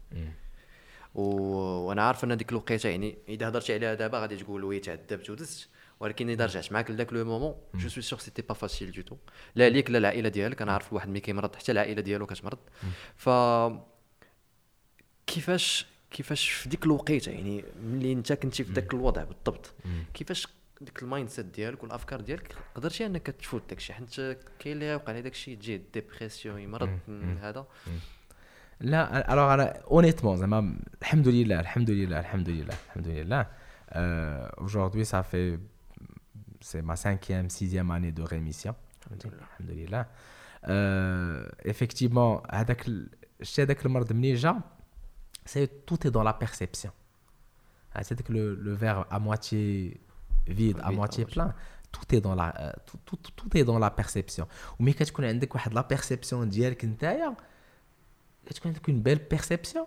وأنا 1.14 2.02
عارف 2.02 2.24
إن 2.24 2.36
ديك 2.36 2.50
الوقيتة 2.50 2.88
يعني 2.88 3.18
إذا 3.28 3.48
هضرتي 3.48 3.74
عليها 3.74 3.94
دابا 3.94 4.18
غادي 4.20 4.36
تقول 4.36 4.64
oui 4.64 4.78
تعذبت 4.78 5.30
ودزت. 5.30 5.68
ولكن 6.01 6.30
إذا 6.30 6.46
رجعت 6.46 6.72
معاك 6.72 6.90
لذاك 6.90 7.12
le 7.12 7.24
moment 7.24 7.54
je 7.74 7.88
suis 7.88 8.02
sûr 8.02 8.18
c'était 8.18 8.42
pas 8.42 8.54
facile 8.54 8.92
du 8.92 9.02
tout 9.02 9.16
لا 9.55 9.68
ليك 9.68 9.90
لا 9.90 9.98
العائلة 9.98 10.28
ديالك 10.28 10.62
أنا 10.62 10.72
عارف 10.72 10.88
الواحد 10.88 11.09
ملي 11.09 11.20
كيمرض 11.20 11.57
حتى 11.57 11.72
العائلة 11.72 12.03
ديالو 12.03 12.26
كتمرض. 12.26 12.59
ف 13.16 13.30
كيفاش 15.26 15.86
كيفاش 16.11 16.51
في 16.51 16.68
ديك 16.68 16.84
الوقيتة 16.84 17.32
يعني 17.32 17.64
ملي 17.82 18.12
أنت 18.12 18.32
كنتي 18.32 18.64
في 18.64 18.72
ذاك 18.72 18.94
الوضع 18.94 19.24
بالضبط 19.24 19.74
كيفاش 20.14 20.48
ديك 20.80 21.03
ال 21.02 21.28
mindset 21.28 21.46
ديالك 21.46 21.82
والأفكار 21.82 22.20
ديالك 22.20 22.57
قدرتي 22.74 23.07
أنك 23.07 23.26
تفوت 23.26 23.62
داك 23.68 23.78
الشيء 23.78 23.96
حيت 23.96 24.38
كاين 24.59 24.74
اللي 24.76 24.86
يوقع 24.86 25.09
عليه 25.09 25.20
داك 25.20 25.32
الشيء 25.32 25.57
تجي 25.57 25.82
dépression 25.94 26.61
يمرض 26.61 26.98
هذا. 27.40 27.66
لا 28.80 29.32
alors 29.32 29.54
أنا 29.55 29.80
honnêtement 29.90 30.36
زعما 30.36 30.78
الحمد 31.03 31.28
لله 31.28 31.61
الحمد 31.61 31.90
لله 31.90 32.20
الحمد 32.20 32.48
لله 32.48 32.74
الحمد 32.86 33.09
لله. 33.09 33.46
aujourd'hui 34.64 35.05
ça 35.05 35.22
fait 35.22 35.59
c'est 36.61 36.82
ma 36.82 36.96
cinquième 36.96 37.48
sixième 37.50 37.90
année 37.90 38.12
de 38.12 38.22
rémission 38.22 38.74
الحمد 39.12 39.70
لله 39.70 40.06
effectivement 41.64 42.42
هذاك 42.54 42.88
ال- 42.88 43.08
شتي 43.42 43.62
هذاك 43.62 43.86
المرض 43.86 44.12
منين 44.12 44.34
جا 44.34 44.61
c'est 45.48 45.68
tout 45.86 46.06
est 46.06 46.11
dans 46.11 46.22
la 46.22 46.32
perception 46.44 46.90
Ah, 47.94 48.02
c'est 48.04 48.22
que 48.26 48.32
le, 48.32 48.44
le 48.54 48.72
verre 48.82 49.00
à 49.11 49.18
moitié 49.18 49.62
vide, 50.58 50.78
à 50.82 50.88
Vide, 50.90 50.96
moitié 51.00 51.22
à 51.24 51.26
moitié. 51.26 51.34
plein, 51.34 51.50
tout 51.94 52.08
est 52.16 52.20
dans 52.26 52.36
la 52.40 52.48
euh, 52.61 52.72
tout, 52.86 52.98
tout, 53.06 53.32
tout 53.38 53.50
est 53.58 53.64
dans 53.64 53.78
la 53.86 53.90
perception. 53.90 54.46
وملي 54.80 54.92
كتكون 54.92 55.24
عندك 55.24 55.54
واحد 55.54 55.74
la 55.74 55.80
perception 55.80 56.48
ديالك 56.48 56.84
نتايا 56.84 57.36
كتكون 58.46 58.72
عندك 58.72 58.88
une 58.88 59.02
belle 59.02 59.18
perception 59.18 59.86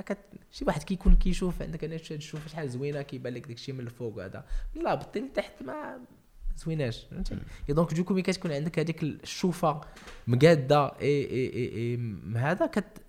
كت... 0.00 0.18
شي 0.50 0.64
واحد 0.64 0.82
كيكون 0.82 1.16
كيشوف 1.16 1.62
عندك 1.62 1.84
أنا 1.84 1.96
تشوف 1.96 2.48
شحال 2.48 2.70
زوينة 2.70 3.02
كيبان 3.02 3.34
لك 3.34 3.46
داكشي 3.46 3.72
من 3.72 3.80
الفوق 3.80 4.24
هذا 4.24 4.44
لا 4.74 4.94
بطي 4.94 5.20
لتحت 5.20 5.62
ما 5.62 6.00
زويناش 6.56 7.04
فهمتي 7.10 7.38
donc 7.68 7.94
du 7.94 8.01
coup 8.01 8.14
ملي 8.14 8.22
كتكون 8.22 8.52
عندك 8.52 8.78
هذيك 8.78 9.02
الشوفة 9.02 9.80
مقادة 10.26 10.86
اي 10.86 11.24
اي 11.30 11.52
اي, 11.54 11.68
اي 11.76 12.36
هذا 12.36 12.66
كت 12.66 13.02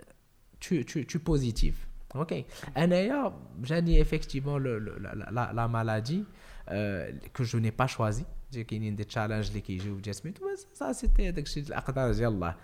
tu, 0.65 0.83
tu, 0.89 0.97
tu 1.11 1.19
positif. 1.19 1.75
Ok. 2.15 2.33
Anaya, 2.75 3.21
j'ai 3.63 3.81
dit 3.81 3.97
effectivement 4.05 4.57
le, 4.65 4.73
le- 4.85 4.97
la, 5.05 5.11
la, 5.37 5.43
la 5.59 5.67
maladie 5.67 6.23
euh, 6.71 7.11
que 7.35 7.43
je 7.43 7.57
n'ai 7.57 7.71
pas 7.81 7.87
choisi. 7.95 8.25
J'ai 8.51 8.63
qu'il 8.65 8.83
y 8.85 8.87
a 8.87 8.91
des 8.91 9.07
challenges 9.15 9.49
qui 9.67 9.75
jouent 9.83 9.99
Jasmine. 10.05 10.35
Mais 10.45 10.55
ça, 10.79 10.93
c'était 10.93 11.31
داك 11.31 11.45
الشيء 11.45 11.63
الأقدار 11.63 12.11
ديال 12.11 12.31
الله. 12.33 12.55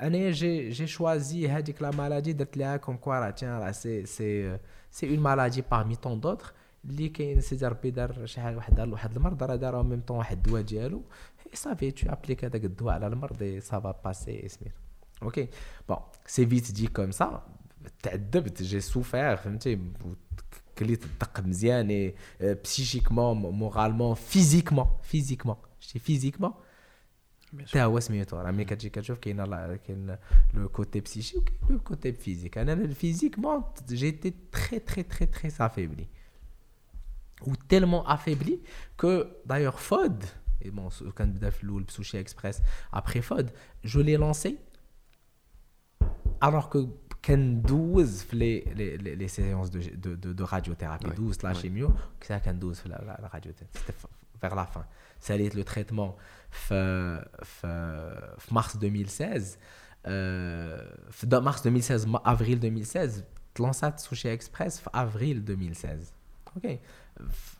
Euh, 0.00 0.02
أنا 0.02 0.32
j'ai 0.32 0.72
j'ai 0.72 0.86
choisi 0.86 1.46
هذيك 1.48 1.82
la 1.82 1.90
maladie 1.90 2.32
درت 2.32 2.56
لها 2.56 2.78
comme 2.78 2.98
quoi 2.98 3.08
راه 3.08 3.30
tiens 3.30 3.58
راه 3.58 3.72
c'est 3.72 4.06
c'est 4.06 4.60
c'est 4.90 5.06
une 5.06 5.20
maladie 5.20 5.62
parmi 5.62 5.96
tant 5.96 6.16
d'autres. 6.16 6.52
اللي 6.84 7.08
كاين 7.08 7.40
سيدي 7.40 7.66
ربي 7.66 7.90
دار 7.90 8.26
شي 8.26 8.40
حاجة 8.40 8.56
واحد 8.56 8.74
دار 8.74 8.88
واحد 8.88 9.16
المرض 9.16 9.42
راه 9.42 9.56
دار 9.56 9.82
ميم 9.82 10.00
طون 10.00 10.16
واحد 10.16 10.36
الدواء 10.36 10.62
ديالو 10.62 11.02
صافي 11.54 11.90
tu 11.90 12.04
appliques 12.04 12.44
هذاك 12.44 12.64
الدواء 12.64 12.94
على 12.94 13.06
المرض 13.06 13.36
et 13.36 13.64
ça 13.64 13.78
va 13.78 13.92
passer 13.92 14.46
سميتو 14.46 14.76
ok 15.22 15.48
bon 15.88 15.96
c'est 16.26 16.46
vite 16.46 16.72
dit 16.72 16.86
comme 16.86 17.10
ça 17.10 17.42
تعذبت 18.02 18.62
j'ai 18.62 18.80
souffert 18.80 19.36
فهمتي 19.36 19.78
كليت 20.78 21.04
الدق 21.04 21.40
مزيان 21.40 22.12
psychiquement 22.40 23.36
moralement 23.36 24.14
physiquement 24.14 24.86
physiquement 25.02 25.56
شتي 25.80 25.98
physiquement 25.98 26.52
حتى 27.68 27.82
هو 27.82 28.00
سميتو 28.00 28.36
راه 28.36 28.50
ملي 28.50 28.64
كتجي 28.64 28.88
كتشوف 28.90 29.18
كاين 29.18 29.40
la- 29.40 29.76
كاين 29.86 30.16
le 30.54 30.68
côté 30.68 31.00
psychique 31.00 31.38
وكاين 31.38 31.58
le 31.70 31.78
côté 31.78 32.12
physique 32.12 32.58
أنا 32.58 32.72
physiquement 32.72 33.62
j'étais 33.88 34.34
très 34.52 34.78
très 34.78 35.02
très 35.02 35.26
très 35.26 35.52
affaibli 35.60 36.06
ou 37.48 37.52
tellement 37.72 38.02
affaibli 38.16 38.54
que 39.00 39.12
d'ailleurs 39.48 39.78
Fod 39.88 40.18
et 40.64 40.70
bon 40.70 40.88
ce- 40.90 41.04
quand 41.18 41.22
بدا 41.36 41.50
في 41.50 41.64
الأول 41.64 41.82
بسوشي 41.82 42.20
اكسبريس 42.20 42.58
après 42.96 43.20
Fod 43.30 43.46
je 43.84 43.98
l'ai 44.00 44.16
lancé 44.16 44.50
alors 46.44 46.68
que 46.70 46.78
كندوز 47.22 48.22
في 48.22 48.36
لي 48.36 48.60
لي 48.60 48.96
لي 48.96 49.14
لي 49.14 49.28
séances 49.28 49.68
de 49.70 49.78
de 49.78 50.16
de, 50.26 50.40
de 50.40 50.42
radiothérapie 50.44 51.06
Ouais, 51.08 51.14
12 51.16 51.42
la 51.42 51.52
ouais. 51.52 51.56
chimio 51.62 51.88
que 52.20 52.26
ça 52.28 52.32
كندوز 52.44 52.80
في 52.80 52.88
la, 52.88 52.92
la, 52.92 53.20
la 53.22 53.28
radiothérapie 53.28 54.84
c'était 55.20 55.48
f- 55.48 55.50
vers 55.50 55.50
la 55.50 55.50
fin 55.50 55.50
ساليت 55.50 55.54
le 55.54 55.64
traitement 55.64 56.12
في 56.50 57.28
في 57.44 58.36
في 58.38 58.54
mars 58.54 58.76
2016 58.76 59.56
euh, 60.06 60.08
في 61.10 61.26
دا- 61.26 61.40
mars 61.52 61.66
2016 61.66 62.06
ma- 62.06 62.20
avril 62.26 62.64
2016 62.64 63.22
تلونسات 63.54 64.00
سوشي 64.00 64.32
اكسبريس 64.32 64.80
في 64.80 64.90
افريل 64.94 65.36
2016 65.48 65.98
ok 66.56 66.78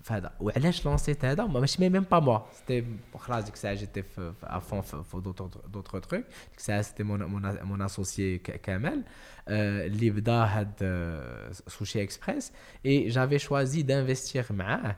فهذا 0.02 0.32
وعلاش 0.40 0.86
لونسيت 0.86 1.24
هذا 1.24 1.44
ما 1.46 1.60
ماشي 1.60 1.88
même 1.88 2.02
pas 2.02 2.20
moi 2.20 2.38
c'était 2.52 2.86
خلاص 3.18 3.44
ديك 3.44 3.54
الساعة 3.54 3.74
j'étais 3.74 4.02
في 4.02 4.32
avant 4.42 4.80
في 4.80 5.04
d'autres 5.14 5.46
d'autres 5.46 6.00
trucs 6.00 6.14
ديك 6.14 6.24
الساعة 6.58 6.82
c'était 6.82 7.02
mon 7.02 7.22
mon 7.22 7.62
mon 7.64 7.82
associé 7.82 8.38
كمال 8.38 9.04
آه، 9.48 9.86
اللي 9.86 10.10
بدا 10.10 10.32
هاد 10.44 10.72
آه، 10.82 11.52
سوشي 11.52 12.02
اكسبريس 12.02 12.52
et 12.86 13.08
j'avais 13.08 13.38
choisi 13.38 13.82
d'investir 13.82 14.52
معاه 14.52 14.96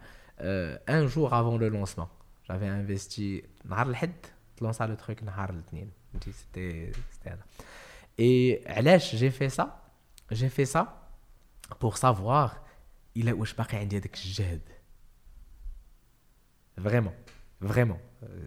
un 0.89 1.07
jour 1.07 1.29
avant 1.41 1.61
le 1.61 1.69
lancement 1.69 2.09
j'avais 2.51 2.71
investi 2.71 3.45
نهار 3.65 3.89
الحد 3.89 4.27
تلونسا 4.57 4.85
le 4.85 4.95
truc 4.95 5.23
نهار 5.23 5.51
الاثنين. 5.51 5.91
فهمتي؟ 6.13 6.33
c'était 6.33 6.93
c'était 6.93 7.31
هذا. 7.31 7.45
اي 8.21 8.63
علاش 8.67 9.17
j'ai 9.17 9.31
fait 9.31 9.49
ça 9.49 9.81
j'ai 10.33 10.49
fait 10.49 10.65
ça 10.65 10.99
pour 11.81 11.95
savoir 11.95 12.61
الا 13.17 13.33
واش 13.33 13.55
باقي 13.55 13.79
عندي 13.79 13.99
هذاك 13.99 14.15
الجهد. 14.15 14.61
vraiment 16.77 17.15
vraiment 17.61 17.99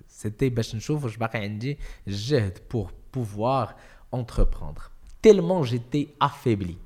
c'était 0.07 0.49
باش 0.49 0.75
نشوف 0.75 1.03
واش 1.03 1.17
باقي 1.17 1.39
عندي 1.39 1.79
الجهد 2.07 2.59
pour 2.71 2.93
pouvoir 3.13 3.75
entreprendre. 4.13 4.83
Tellement 5.21 5.63
j'étais 5.63 6.05
affaibli. 6.19 6.77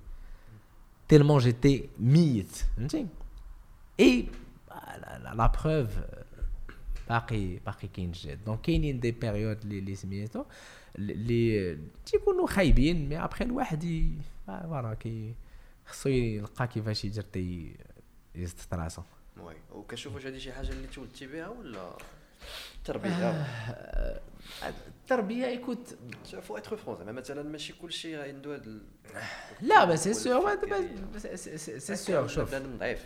Tellement 1.07 1.39
j'étais 1.39 1.89
ميت. 1.99 2.55
فهمتي؟ 2.78 3.07
et 3.99 4.30
la 5.34 5.47
preuve 5.47 5.89
باقي 7.10 7.56
باقي 7.56 7.88
كاين 7.88 8.10
الجهد 8.10 8.39
donc 8.45 8.61
كاينين 8.62 8.99
des 8.99 9.11
périodes 9.11 9.61
اللي 9.62 9.95
سميتو 9.95 10.45
اللي 10.95 11.78
تيكونوا 12.06 12.47
خايبين 12.47 13.10
mais 13.09 13.23
après 13.23 13.45
الواحد 13.45 14.12
voilà 14.47 14.93
كي 14.93 15.34
خصو 15.86 16.10
يلقى 16.10 16.68
كيفاش 16.68 17.06
يدير 17.06 17.24
تي 17.24 17.76
يزت 18.36 18.74
راسو. 18.74 19.01
oui. 19.39 19.55
وكتشوف 19.74 20.16
واش 20.16 20.26
هذه 20.26 20.38
شي 20.38 20.51
حاجة 20.53 20.70
اللي 20.70 20.88
تولدتي 20.88 21.28
بها 21.28 21.47
ولا 21.47 21.97
تربية؟ 22.86 23.45
التربية 24.88 25.45
écoute 25.45 25.97
faut 26.41 26.57
être 26.57 26.78
franc 26.78 26.97
زعما 26.97 27.12
مثلا 27.12 27.43
ماشي 27.43 27.74
كلشي 27.74 28.16
عنده 28.16 28.56
هذا 28.56 28.80
لا 29.62 29.86
bah 29.86 30.03
c'est 30.03 30.13
sûr 30.13 30.57
c'est 31.78 31.95
sûr 31.95 32.28
شوف. 32.28 32.56
ضعيف 32.56 33.06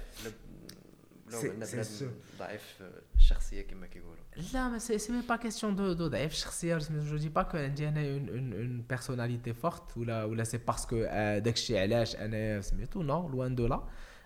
ولا- 1.37 1.55
ولا 1.55 1.65
c'est- 1.65 1.77
عندنا 1.79 1.99
بنادم. 1.99 2.19
ضعيف 2.39 2.83
الشخصيه 3.15 3.61
كما 3.61 3.87
كيقولوا. 3.87 4.23
لا 4.53 4.67
mais 4.69 4.77
c'est 4.79 5.11
même 5.13 5.21
pas 5.21 5.35
question 5.35 5.75
de 5.75 5.93
de 5.93 6.07
ضعيف 6.07 6.31
الشخصيه 6.31 6.77
je 6.77 7.17
dis 7.17 7.29
pas 7.29 7.43
que 7.43 7.57
عندي 7.57 7.87
أنا 7.89 8.01
une 8.01 8.29
une 8.29 8.53
une 8.53 8.81
personnalité 8.81 9.53
forte 9.53 9.97
ولا 9.97 10.23
ولا 10.23 10.43
c'est 10.43 10.57
parce 10.57 10.81
que 10.81 10.95
داكشي 11.39 11.79
علاش 11.79 12.15
أنا 12.15 12.61
سميتو 12.61 13.01
non 13.01 13.29
loin 13.29 13.55
de 13.55 13.67
là 13.67 13.83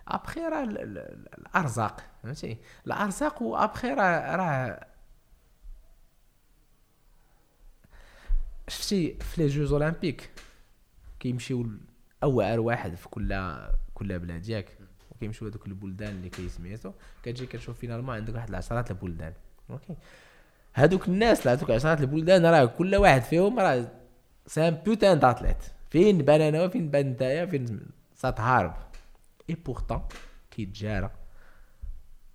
après 0.08 0.40
راه 0.40 0.62
ال- 0.64 0.78
ال- 0.78 1.28
الأرزاق 1.38 2.00
فهمتي؟ 2.22 2.58
الأرزاق 2.86 3.42
وابخي 3.42 3.88
راه 3.88 4.36
راه 4.36 4.86
شفتي 8.68 9.14
في 9.20 9.42
les 9.42 9.48
jeux 9.48 9.72
olympiques 9.72 10.30
كيمشيو 11.20 11.66
اوعر 12.22 12.60
واحد 12.60 12.94
في 12.94 13.08
كل 13.08 13.56
كل 13.94 14.18
بلاد 14.18 14.48
ياك. 14.48 14.78
وكيمشيو 15.24 15.48
هذوك 15.48 15.66
البلدان 15.66 16.08
اللي 16.08 16.28
كيسميتو 16.28 16.92
كتجي 17.22 17.46
كتشوف 17.46 17.78
finalement 17.78 18.14
عندك 18.14 18.34
واحد 18.34 18.48
العشرات 18.48 18.90
البلدان 18.90 19.32
ok. 19.70 19.94
هذوك 20.72 21.08
الناس 21.08 21.46
هذوك 21.46 21.70
عشرات 21.70 22.00
البلدان 22.00 22.46
راه 22.46 22.64
كل 22.64 22.96
واحد 22.96 23.22
فيهم 23.22 23.58
راه 23.58 23.88
c'est 24.46 24.66
un 24.66 24.74
putain 24.74 25.18
d'athlète 25.18 25.56
فين 25.90 26.18
بان 26.18 26.40
أنا 26.40 26.62
وفين 26.62 26.90
بان 26.90 27.10
نتايا 27.10 27.46
فين 27.46 27.80
تهارب 28.20 28.74
et 29.50 29.54
pourtant 29.54 30.02
كيتجارى 30.50 31.10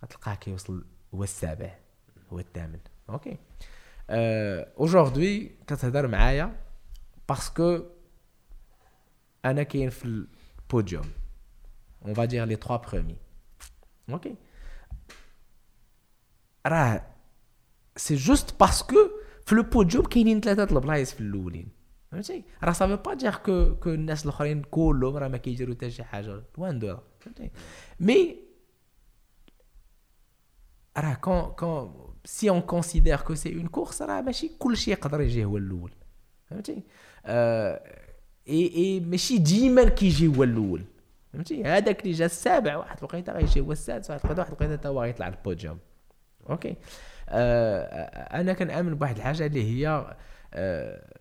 غتلقاه 0.04 0.36
كيوصل 0.36 0.86
هو 1.14 1.24
السابع 1.24 1.76
هو 2.34 2.40
الثامن 2.40 2.80
ok. 3.10 3.38
aujourd'hui 4.10 5.52
كتهضر 5.68 6.08
معايا 6.08 6.56
parce 7.30 7.61
que 7.61 7.80
أنا 9.46 9.64
كاين 9.64 9.90
في 9.90 10.06
ال 10.06 10.20
podium 10.20 11.06
on 12.06 12.14
va 12.14 12.26
dire 12.26 12.46
les 12.46 12.56
3 12.56 12.78
premiers 12.78 13.16
ok 14.10 14.36
راه 16.66 17.06
c'est 17.96 18.16
juste 18.16 18.60
parce 18.60 18.91
que 18.91 19.10
في 19.46 19.56
le 19.56 19.64
podium 19.64 20.06
كاينين 20.06 20.42
ثلاثة 20.42 20.78
البلايص 20.78 21.14
في 21.14 21.22
الاولين 21.22 21.68
فهمتي 22.12 22.44
راه 22.64 22.72
ça 22.72 22.80
veut 22.80 22.96
pas 22.96 23.14
dire 23.14 23.36
que 23.36 23.76
que 23.76 23.90
الناس 23.90 24.24
الاخرين 24.24 24.62
كلهم 24.62 25.18
راه 25.18 25.28
ما 25.28 25.38
كيديروا 25.38 25.76
حتى 25.76 25.92
شي 25.92 26.04
حاجة 26.04 26.44
loin 26.58 26.80
de 26.80 26.88
là 26.88 27.00
فهمتي 27.20 27.52
mais 28.00 28.36
راه 30.98 31.14
quand 31.14 31.42
quand 31.42 32.16
si 32.26 32.50
on 32.50 32.62
considère 32.62 33.22
que 33.22 33.36
c'est 33.36 33.56
une 33.56 33.68
course 33.68 34.02
راه 34.02 34.22
ماشي 34.22 34.52
كلشي 34.60 34.92
يقدر 34.92 35.22
يجي 35.22 35.46
هو 35.46 35.58
الأول 35.58 35.92
فهمتي 36.46 36.84
آه 37.26 38.10
اي 38.48 38.76
اي 38.76 39.00
ماشي 39.00 39.38
ديما 39.38 39.90
كيجي 39.90 40.28
هو 40.28 40.44
الأول 40.44 40.84
فهمتي؟ 41.34 41.64
هذاك 41.64 42.02
اللي 42.02 42.12
جا 42.12 42.26
السابع 42.26 42.78
واحد 42.78 42.98
الوقيته 42.98 43.34
غيجي 43.34 43.60
هو 43.62 43.72
السادس 43.72 44.10
واحد 44.10 44.20
الوقيته 44.26 44.42
واحد 44.42 44.52
الوقيته 44.52 44.78
حتى 44.78 44.88
هو 44.88 45.04
غيطلع 45.04 45.28
ال 45.28 45.34
podium. 45.34 45.80
OK. 46.50 46.76
آه 47.30 47.84
أنا 48.40 48.54
كنأمن 48.54 48.96
بواحد 48.96 49.16
الحاجة 49.16 49.46
اللي 49.46 49.64
هي 49.64 50.16
آه 50.54 51.16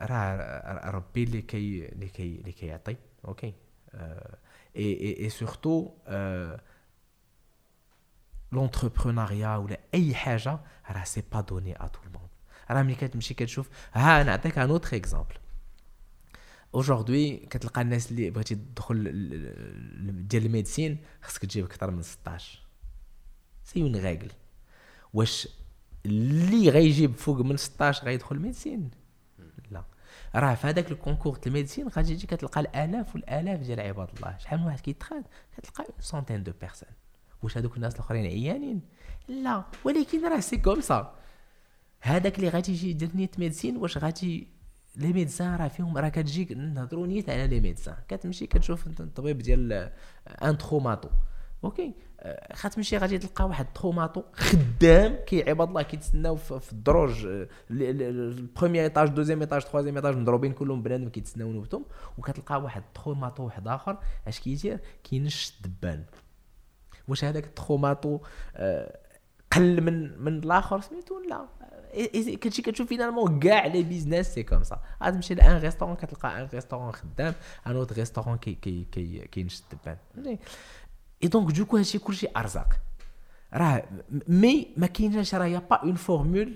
راه 0.00 0.90
ربي 0.90 1.24
اللي 1.24 1.42
كي 1.42 1.88
اللي 1.88 2.08
كي 2.08 2.36
اللي 2.36 2.52
كيعطي. 2.52 2.96
أوكي. 3.28 3.54
et 4.76 5.00
et 5.00 5.16
et 5.20 5.28
surtout 5.28 5.90
l'entrepreneuriat 8.52 9.56
ولا 9.56 9.78
أي 9.94 10.14
حاجة 10.14 10.58
راه 10.90 11.04
c'est 11.04 11.22
pas 11.32 11.40
donné 11.40 11.76
à 11.76 11.86
tout 11.86 12.00
le 12.06 12.12
monde 12.12 12.28
راه 12.70 12.82
ملي 12.82 12.94
كتمشي 12.94 13.34
كتشوف 13.34 13.70
ها 13.92 14.22
نعطيك 14.22 14.58
un 14.58 14.70
autre 14.70 14.96
exemple 14.96 15.34
aujourd'hui 16.74 17.36
كتلقى 17.36 17.80
الناس 17.80 18.10
اللي 18.10 18.30
بغيتي 18.30 18.54
تدخل 18.54 19.04
ديال 20.28 20.46
ال 20.46 20.52
médecine 20.52 20.98
خصك 21.22 21.42
تجيب 21.42 21.64
أكثر 21.64 21.90
من 21.90 22.02
16 22.02 22.62
c'est 23.64 23.82
une 23.82 23.96
règle 23.96 24.30
واش 25.14 25.48
اللي 26.06 26.70
غيجيب 26.70 27.14
فوق 27.16 27.40
من 27.40 27.56
16 27.56 28.04
غيدخل 28.06 28.38
médecine 28.38 28.90
لا. 29.70 29.84
راه 30.34 30.54
في 30.54 30.66
هذاك 30.66 30.90
ال 30.90 30.95
concours 30.95 31.36
د 31.36 31.46
ال 31.46 31.51
médecine 31.51 31.88
غادي 31.88 32.16
تجي 32.16 32.26
كتلقى 32.26 32.60
الآلاف 32.60 33.14
والآلاف 33.14 33.60
ديال 33.60 33.80
عباد 33.80 34.08
الله. 34.16 34.38
شحال 34.38 34.60
من 34.60 34.66
واحد 34.66 34.80
كيتخاد؟ 34.80 35.24
كتلقى 35.56 35.84
centaines 36.00 36.42
de 36.42 36.52
personnes 36.60 36.88
واش 37.42 37.58
هذوك 37.58 37.76
الناس 37.76 37.94
الأخرين 37.94 38.26
عيانين؟ 38.26 38.80
لا. 39.28 39.64
ولكن 39.84 40.28
راه 40.28 40.40
c'est 40.40 40.56
comme 40.56 40.80
ça 40.80 41.14
هذاك 42.00 42.38
اللي 42.38 42.48
غادي 42.48 42.72
يجي 42.72 42.90
يدير 42.90 43.10
نيت 43.14 43.38
médecine 43.38 43.76
واش 43.76 43.98
غادي 43.98 44.48
les 44.98 45.12
médecins 45.12 45.56
راه 45.56 45.68
فيهم 45.68 45.98
راه 45.98 46.08
كتجيك 46.08 46.52
نهضروا 46.52 47.06
نيت 47.06 47.30
على 47.30 47.46
les 47.46 47.60
médecins 47.60 47.96
كتمشي 48.08 48.46
كتشوف 48.46 48.86
الطبيب 48.86 49.38
ديال 49.38 49.90
un 50.42 50.58
traumato. 50.58 51.08
OK؟ 51.64 51.94
آه، 52.20 52.56
غتمشي 52.56 52.96
غادي 52.96 53.18
تلقى 53.18 53.44
واحد 53.44 53.66
traumato 53.72 54.22
خدام 54.34 55.16
كي 55.26 55.50
عباد 55.50 55.68
الله 55.68 55.82
كيتسناو 55.82 56.36
في 56.36 56.72
الدروج 56.72 57.26
آه، 57.26 57.48
ال 57.70 57.84
premier 57.84 58.84
étage 58.84 59.08
deuxième 59.08 59.40
étage 59.40 59.62
troisième 59.62 59.96
étage 59.96 60.16
مضروبين 60.16 60.52
كلهم 60.52 60.82
بنادم 60.82 61.08
كيتسناو 61.08 61.52
نوبتهم 61.52 61.84
وكتلقى 62.18 62.62
واحد 62.62 62.82
traumato 62.94 63.44
واحد 63.44 63.68
آخر. 63.68 63.98
اش 64.28 64.40
كيدير؟ 64.40 64.80
كينش 65.04 65.52
الدبان 65.56 66.04
واش 67.08 67.24
هذاك 67.24 67.44
ال 67.44 67.52
traumato 67.52 68.20
آه، 68.56 68.98
قل 69.52 69.80
من 69.80 70.22
من 70.22 70.38
الآخر؟ 70.38 70.80
سميتو 70.80 71.18
لا. 71.18 71.46
كتجي 72.36 72.62
كتشوف 72.62 72.88
finalement 72.88 73.40
كاع 73.40 73.66
les 73.66 73.82
business 73.82 74.34
c'est 74.34 74.42
comme 74.42 74.62
ça 74.62 74.80
غتمشي 75.02 75.34
ل 75.34 75.41
un 75.41 75.56
restaurant 75.60 75.96
كتلقى 75.96 76.42
un 76.42 76.48
restaurant 76.54 76.92
خدام 76.92 77.34
un 77.66 77.76
autre 77.76 77.92
restaurant 77.92 78.36
كي 78.38 78.54
كي 78.62 78.86
كي 78.92 79.18
كينش 79.32 79.60
الدبان 79.72 79.96
فهمتي 80.14 80.38
et 81.22 81.28
donc 81.28 81.52
du 81.52 81.60
coup 81.60 81.76
هادشي 81.76 81.98
كلشي 81.98 82.26
ارزاق 82.36 82.68
راه 83.54 83.82
م- 84.10 84.18
mais 84.28 84.68
ما 84.76 84.86
كايناش 84.86 85.34
راه 85.34 85.46
y 85.46 85.58
a 85.70 85.72
pas 85.72 85.76
une 85.76 85.94
formule 85.94 86.54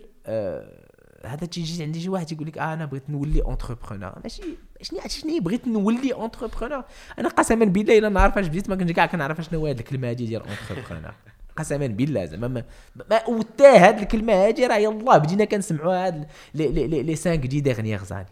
هذا 1.26 1.46
تيجي 1.46 1.82
عندي 1.82 2.00
شي 2.00 2.08
واحد 2.08 2.32
يقول 2.32 2.46
لك 2.46 2.58
آه 2.58 2.72
أنا 2.74 2.84
بغيت 2.84 3.10
نولي 3.10 3.42
entrepreneur 3.42 4.12
ماشي 4.22 4.42
شنو 4.82 5.00
شنو 5.08 5.40
بغيت 5.40 5.68
نولي 5.68 6.12
اونتربرونور 6.12 6.84
أنا 7.18 7.28
قسما 7.28 7.64
بالله 7.64 7.98
الا 7.98 8.08
نعرف 8.08 8.38
اش 8.38 8.46
بديت 8.46 8.68
ما 8.70 8.76
كنتش 8.76 8.92
كاع 8.92 9.06
كنعرف 9.06 9.40
شنو 9.40 9.60
هو 9.60 9.66
هذه 9.66 9.78
الكلمة 9.78 10.10
هذه 10.10 10.14
ديال 10.26 10.42
اونتربرونور 10.48 11.14
قسما 11.56 11.86
بالله 11.86 12.24
زعما 12.24 12.48
ما, 12.48 12.64
ما 13.10 13.28
وتا 13.28 13.88
هاد 13.88 13.98
الكلمة 13.98 14.32
هذه 14.32 14.66
راه 14.66 14.76
يلاه 14.76 15.18
بدينا 15.18 15.44
كنسمعوا 15.44 16.06
هاد 16.06 16.26
لي 16.54 16.68
لي 16.68 17.02
لي 17.02 17.16
5 17.16 17.34
دي 17.34 17.60
ديغنييغ 17.60 18.04
زاني 18.04 18.26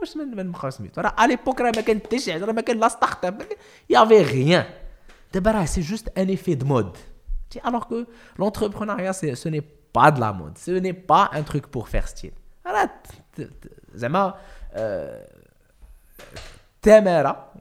باش 0.00 0.16
ما 0.16 0.42
نبقاو 0.42 0.70
سميتو. 0.70 1.00
راه 1.00 1.14
على 1.18 1.36
ليبوك 1.36 1.60
راه 1.60 1.72
ما 1.76 1.82
كان 1.82 2.00
حتى 2.00 2.18
شي 2.18 2.32
حاجة 2.32 2.44
راه 2.44 2.52
ما 2.52 2.60
كان 2.60 2.80
لا 2.80 2.88
ستارت 2.88 3.24
اب 3.24 3.42
يافي 3.90 4.22
غيان 4.22 4.64
دابا 5.34 5.50
راه 5.50 5.64
سي 5.64 5.80
جوست 5.80 6.18
ان 6.18 6.28
ايفي 6.28 6.54
دو 6.54 6.66
مود 6.66 6.96
alors 7.64 7.88
que 7.88 8.06
l'entrepreneuriat 8.38 9.12
ce 9.12 9.48
n'est 9.48 9.66
pas 9.96 10.10
de 10.10 10.20
la 10.20 10.32
mode. 10.32 10.58
Ce 10.58 10.70
n'est 10.70 11.00
pas 11.12 11.24
un 11.32 11.42
truc 11.42 11.64
pour 11.66 11.88
faire 11.88 12.08
style. 12.08 12.32
راه 12.66 12.90
زعما 13.94 14.34
تماره 16.82 17.52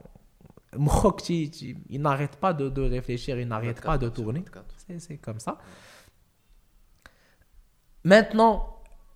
مخك 0.73 1.21
تي 1.21 1.77
il 1.89 2.01
n'arrête 2.01 2.35
pas 2.35 2.53
de, 2.53 2.69
de 2.69 2.81
réfléchir 2.81 3.39
il 3.39 3.47
n'arrête 3.47 3.81
pas 3.81 3.97
de 3.97 4.09
tourner. 4.09 4.43
c'est 4.74 4.74
c'est 4.99 5.17
comme 5.17 5.39
ça. 5.39 5.57
Maintenant 8.03 8.75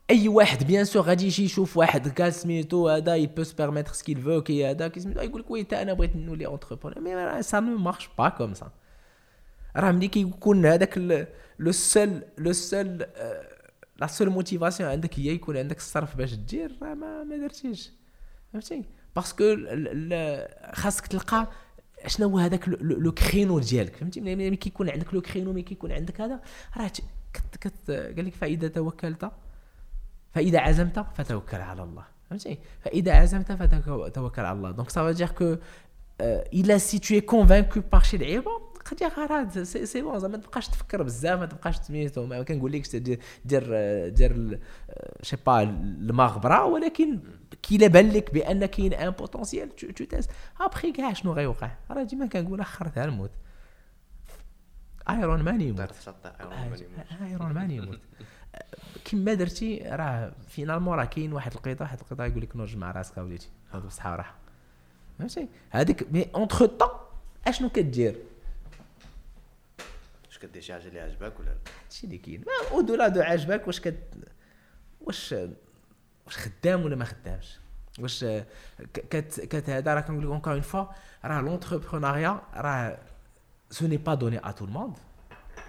أي 0.10 0.28
واحد 0.28 0.68
bien 0.68 0.86
sûr 0.86 1.02
غادي 1.02 1.26
يجي 1.26 1.44
يشوف 1.44 1.78
واحد 1.78 2.22
قال 2.22 2.34
سميتو 2.34 2.90
هذا 2.90 3.18
il 3.18 3.28
peut 3.28 3.44
se 3.44 3.54
permettre 3.54 3.96
ce 3.96 4.04
qu'il 4.04 4.18
veut 4.18 4.44
كي 4.44 4.72
هذا 4.72 4.88
كي 4.88 5.00
سميتو 5.00 5.22
يقول 5.22 5.42
لك 5.42 5.52
oui 5.52 5.68
أنا 5.74 5.94
بغيت 5.94 6.16
نولي 6.16 6.46
entrepreneur 6.46 7.00
mais 7.00 7.44
ça 7.44 7.60
ne 7.60 7.78
marche 7.78 8.10
pas 8.18 8.30
comme 8.30 8.54
ça 8.54 8.72
راه 9.76 9.92
ملي 9.92 10.08
كيكون 10.08 10.66
هذاك 10.66 10.98
le 11.60 11.72
seul 11.72 12.24
le 12.38 12.54
seul 12.54 13.06
la 13.98 14.08
seule 14.08 14.30
motivation 14.30 14.90
عندك 14.90 15.20
هي 15.20 15.28
يكون 15.28 15.58
عندك 15.58 15.78
الصرف 15.78 16.16
باش 16.16 16.34
دير 16.34 16.78
راه 16.82 16.94
ما 16.94 17.24
ما 17.24 17.38
درتيش. 17.38 17.92
فهمتي؟ 18.54 18.86
parce 19.16 19.41
que 19.41 19.56
خاصك 20.74 21.08
تلقى 21.08 21.48
شنو 22.08 22.28
هو 22.28 22.38
هذاك 22.38 22.70
le 22.82 23.12
créneau 23.12 23.60
ديالك؟ 23.60 23.96
فهمتي؟ 23.96 24.22
ملي 24.22 24.56
كيكون 24.56 24.90
عندك 24.90 25.14
le 25.14 25.22
créneau 25.22 25.54
ملي 25.54 25.62
كيكون 25.62 25.92
عندك 25.92 26.22
هذا 26.22 26.40
راه 26.78 26.92
قال 27.64 28.26
لك 28.26 28.34
فإذا 28.34 28.68
توكلت 28.68 29.32
فإذا 30.32 30.60
عزمت 30.60 31.00
فتوكل 31.00 31.58
على 31.58 31.84
الله. 31.84 32.04
فهمتي؟ 32.30 32.58
فإذا 32.82 33.14
عزمت 33.14 33.52
فتوكل 33.52 34.42
على 34.42 34.58
الله. 34.58 34.72
donc 34.72 34.90
ça 34.90 35.14
dire 35.14 35.34
que 35.40 35.60
إلا 36.54 36.78
si 36.78 37.00
t'es 37.00 37.22
convaincu 37.22 37.82
par 37.92 38.02
شي 38.02 38.18
لعيبه 38.18 38.52
قد 38.86 39.02
يا 39.02 39.64
سي 39.64 39.86
سي 39.86 40.02
بون 40.02 40.20
زعما 40.20 40.38
ما 40.38 40.44
تبقاش 40.44 40.68
تفكر 40.68 41.04
بزاف 41.04 41.40
ما 41.40 41.46
تبقاش 41.46 41.76
سميتو 41.76 42.26
ما 42.26 42.44
كنقول 42.44 42.72
لكش 42.72 42.96
دير 42.96 43.20
دير 43.46 43.64
دير 44.10 44.60
شي 45.22 45.38
با 45.46 45.62
المغبرة 45.62 46.66
ولكن 46.66 47.20
كي 47.56 47.78
لا 47.78 47.88
بان 47.88 48.10
لك 48.10 48.34
بأن 48.34 48.66
كاين 48.66 48.94
ان 48.94 49.10
بوتونسيال 49.10 49.76
تو 49.76 50.06
تيست. 50.06 50.32
ابخي 50.60 50.92
كاع 50.92 51.14
شنو 51.14 51.34
غيوقع. 51.34 51.72
راه 51.92 52.04
ديما 52.04 52.28
كنقول 52.28 52.62
اخرتها 52.62 53.06
الموت 53.06 53.32
ايرون 55.10 55.42
مان 55.42 55.62
يموت. 55.62 55.92
ايرون 57.22 57.54
مان 57.54 57.72
يموت. 57.72 58.00
كما 59.06 59.34
درتي 59.34 59.78
راه 59.86 60.34
فينالمون 60.48 60.98
راه 60.98 61.06
كاين 61.06 61.34
واحد 61.34 61.54
القيطه 61.54 61.84
واحد 61.84 62.00
القيطه 62.00 62.26
يقول 62.26 62.42
لك 62.42 62.56
نوج 62.56 62.78
مع 62.78 62.92
راسك 62.92 63.18
أوليتي. 63.18 63.50
هذا 63.72 63.86
بصحة 63.86 64.12
وراحة. 64.12 64.36
فهمتي؟ 65.20 65.48
هذيك 65.70 66.12
mais 66.12 66.28
entre-temps 66.36 66.90
أشنو 67.48 67.70
كدير؟ 67.70 68.16
واش 70.28 70.38
كدير 70.38 70.62
شي 70.62 70.74
حاجة 70.74 70.88
اللي 70.88 71.00
عجبك 71.00 71.40
ولا 71.40 71.46
لا؟ 71.46 71.56
هادشي 71.86 72.08
اللي 72.08 72.18
كاين. 72.18 72.44
وداكشي 72.72 73.08
ديالو 73.08 73.22
عجبك 73.22 73.68
واش 73.68 73.80
كت 73.80 74.00
واش 75.02 75.36
واش 76.30 76.38
خدام 76.38 76.86
ولا 76.86 76.96
ما 76.96 77.06
خدامش؟ 77.06 77.60
واش 78.00 78.26
كت 78.94 79.40
كت 79.40 79.70
هذا 79.70 79.94
راه 79.94 80.02
كنقول 80.02 80.24
لك 80.24 80.30
encore 80.32 80.54
une 80.54 80.62
fois 80.62 80.86
راه 81.26 81.42
l'entrepreneuriat 81.42 82.42
راه 82.54 82.98
ce 83.72 83.88
n'est 83.88 83.98
pas 83.98 84.14
donné 84.14 84.38
à 84.38 84.52
tout 84.52 84.66
le 84.66 84.75
monde 84.75 84.98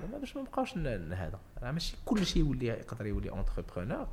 زعما 0.01 0.19
باش 0.19 0.37
ما 0.37 0.43
نبقاوش 0.43 0.79
هذا 0.79 1.39
راه 1.63 1.71
ماشي 1.71 1.97
كلشي 2.05 2.39
يولي 2.39 2.67
يقدر 2.67 3.07
يولي 3.07 3.31
entrepreneur 3.31 4.07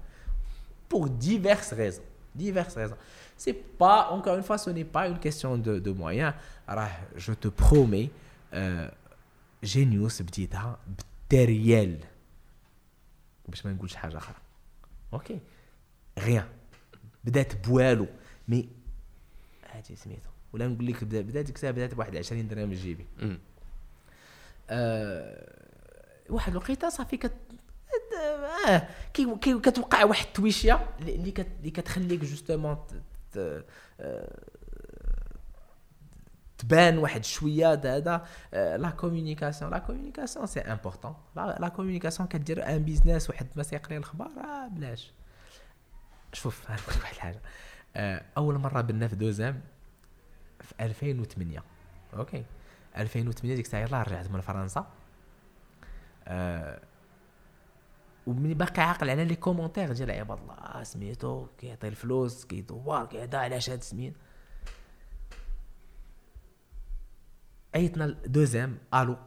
pour 0.93 1.09
diverses 1.09 1.73
raisons. 1.73 2.07
Diverses 2.35 2.75
raisons. 2.81 2.99
C'est 3.43 3.57
pas 3.81 3.99
encore 4.15 4.35
une 4.39 4.43
fois 4.43 4.57
ce 4.57 4.69
n'est 4.69 4.89
pas 4.97 5.05
une 5.11 5.19
question 5.19 5.57
de, 5.57 5.79
de 5.79 5.91
moyens. 5.91 6.33
راه 6.69 6.91
je 7.17 7.33
te 7.33 7.47
promets 7.47 8.09
euh, 8.53 8.93
جينيوس 9.63 10.21
بديتها 10.21 10.77
بالدريال 10.87 11.99
باش 13.47 13.65
ما 13.65 13.73
نقولش 13.73 13.95
حاجة 13.95 14.17
أخرى. 14.17 14.35
أوكي 15.13 15.39
غيان 16.17 16.47
بدأت 17.23 17.67
بوالو. 17.67 18.07
مي 18.47 18.69
هادي 19.71 19.95
سميتو. 19.95 20.29
ولا 20.53 20.67
نقول 20.67 20.87
لك 20.87 21.03
بدأت 21.03 21.51
كتاب 21.51 21.75
بدأت 21.75 21.93
بواحد 21.93 22.15
20 22.15 22.47
درهم 22.47 22.73
جيبي. 22.73 23.05
آه 24.69 25.53
واحد 26.29 26.51
الوقيتة 26.51 26.89
صافي 26.89 27.17
كت 27.17 27.33
آه 28.67 28.87
كي 29.13 29.59
كتوقع 29.59 30.03
واحد 30.03 30.25
التويشيه 30.25 30.89
اللي 30.99 31.31
كت 31.31 31.47
اللي 31.59 31.71
كتخليك 31.71 32.23
جوستومون 32.23 32.77
تبان 36.57 36.97
واحد 36.97 37.23
شوية 37.23 37.73
هذا. 37.73 38.25
لا 38.53 38.89
كومونيكاسيون 38.89 39.71
لا 39.71 39.77
كومونيكاسيون 39.77 40.45
سي 40.45 40.59
امبورطون 40.59 41.15
لا 41.35 41.67
كومونيكاسيون 41.75 42.27
كدير 42.27 42.67
ان 42.69 42.83
بيزنس 42.83 43.29
واحد 43.29 43.47
ما 43.55 43.63
سيقري 43.63 43.97
الاخبار 43.97 44.27
آه 44.27 44.67
بلاش. 44.67 45.11
شوف 46.37 46.71
نقول 46.71 46.95
واحد 47.01 47.13
الحاجة 47.15 47.41
آه 47.95 48.25
أول 48.37 48.57
مرة 48.57 48.81
بنا 48.81 49.07
في 49.07 49.15
دوزام 49.15 49.61
في 50.61 50.73
2008 50.79 51.63
OK 52.13 52.45
2008 52.97 53.55
ديك 53.55 53.65
الساعة 53.65 53.81
يلاه 53.81 54.03
رجعت 54.03 54.29
من 54.29 54.41
فرنسا. 54.41 54.91
آه 56.27 56.81
ومني 58.27 58.53
باقي 58.53 58.81
عاقل 58.81 59.09
على 59.09 59.25
les 59.25 59.35
commentaires 59.35 59.93
ديال 59.93 60.11
عباد 60.11 60.39
الله 60.39 60.83
سميتو 60.83 61.47
كيعطي 61.57 61.87
الفلوس 61.87 62.45
كيدور 62.45 63.05
كيهدا 63.05 63.37
علاش 63.37 63.69
هاد 63.69 63.83
سميت 63.83 64.13
عيطنا 67.75 68.07
دوزيام 68.25 68.77
ألو 68.93 69.17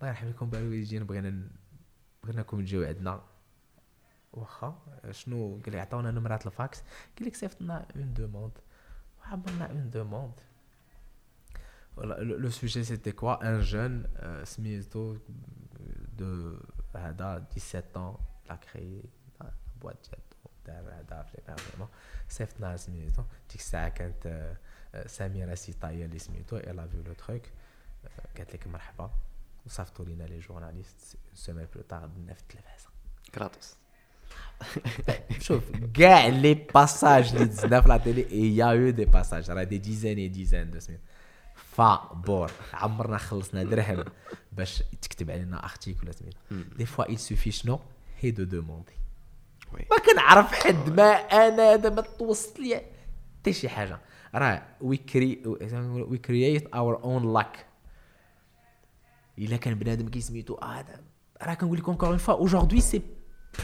الله 0.00 0.08
يرحم 0.08 0.28
لكم 0.28 0.50
بالوالدين 0.50 1.04
بغينا 1.04 1.48
بغيناكم 2.24 2.60
تجيو 2.60 2.84
عندنا. 2.84 3.22
واخا 4.32 4.78
شنو 5.10 5.60
قال 5.64 5.72
لي 5.72 5.80
عطاونا 5.80 6.10
نمرات 6.10 6.46
الفاكس 6.46 6.82
قال 7.18 7.28
لك 7.28 7.36
صيفطنا 7.36 7.86
une 7.96 8.14
demande 8.14 8.52
وعملنا 9.20 9.70
une 9.70 9.90
demande 9.90 10.40
le 11.98 12.50
sujet 12.50 12.84
c'était 12.84 13.12
quoi 13.12 13.48
un 13.48 13.60
jeune 13.60 14.06
سميتو 14.44 15.16
de 16.18 16.58
هذا 16.96 17.46
17 17.56 17.82
ans 17.94 18.20
il 18.48 18.56
a 18.56 18.65
créé 18.65 19.02
boîte 19.80 20.10
ديالو 20.66 21.02
دار 21.08 21.30
هذا 21.48 21.56
vraiment 21.56 21.88
صيفطنا 22.28 22.76
سميتو 22.76 23.22
ديك 23.50 23.60
الساعة 23.60 23.88
كانت 23.88 24.56
سميره 25.06 25.54
سيطايه 25.54 26.04
اللي 26.04 26.18
سميتو 26.18 26.56
elle 26.56 26.86
a 26.86 26.91
vu 26.91 27.02
le 27.02 27.12
truc 27.12 27.42
قالت 28.36 28.54
لك 28.54 28.66
مرحبا 28.66 29.10
وصيفطوا 29.66 30.04
لينا 30.04 30.24
les 30.24 30.38
journalistes 30.38 31.18
semaine 31.34 31.66
plus 31.74 31.82
tard 31.82 32.06
بدنا 32.06 32.34
في 32.34 32.42
التلفازه 32.42 32.88
كراتوس 33.34 33.79
شوف 35.40 35.62
كاع 35.94 36.26
لي 36.26 36.54
باساج 36.54 37.32
اللي 37.32 37.44
دزنا 37.44 37.80
في 37.80 37.88
لا 37.88 37.96
تيلي 37.96 38.56
يا 38.56 38.66
يو 38.66 38.90
دي 38.90 39.04
باساج 39.04 39.50
راه 39.50 39.62
دي 39.62 39.78
ديزان 39.78 40.16
اي 40.16 40.28
ديزان 40.28 40.70
دو 40.70 40.78
سمين 40.78 40.98
فا 41.54 42.10
بور 42.26 42.50
عمرنا 42.72 43.18
خلصنا 43.18 43.62
درهم 43.62 44.04
باش 44.52 44.82
تكتب 45.02 45.30
علينا 45.30 45.64
ارتيكل 45.64 46.14
سميتو 46.14 46.38
دي 46.76 46.86
فوا 46.86 47.04
il 47.04 47.18
suffit 47.18 47.48
شنو 47.48 47.80
هي 48.20 48.30
دو 48.30 48.44
دوموندي 48.44 48.92
ما 49.72 49.98
كنعرف 50.06 50.52
حد 50.52 50.90
ما 50.90 51.12
أنا 51.12 51.76
دابا 51.76 52.02
توصل 52.02 52.62
لي 52.62 52.82
حتى 53.40 53.52
شي 53.52 53.68
حاجة 53.68 54.00
راه 54.34 54.62
وي 54.80 54.96
كري 54.96 55.42
وي 55.46 56.18
كرييت 56.18 56.66
اور 56.74 57.04
اون 57.04 57.32
لاك 57.34 57.66
الا 59.38 59.56
كان 59.56 59.74
بنادم 59.74 60.08
كيسميتو 60.08 60.58
هذا 60.64 61.00
راه 61.42 61.54
كنقول 61.54 61.78
لكم 61.78 61.92
encore 61.92 62.08
une 62.08 62.18
fois 62.18 62.34
aujourd'hui 62.34 62.80
c'est 62.80 63.02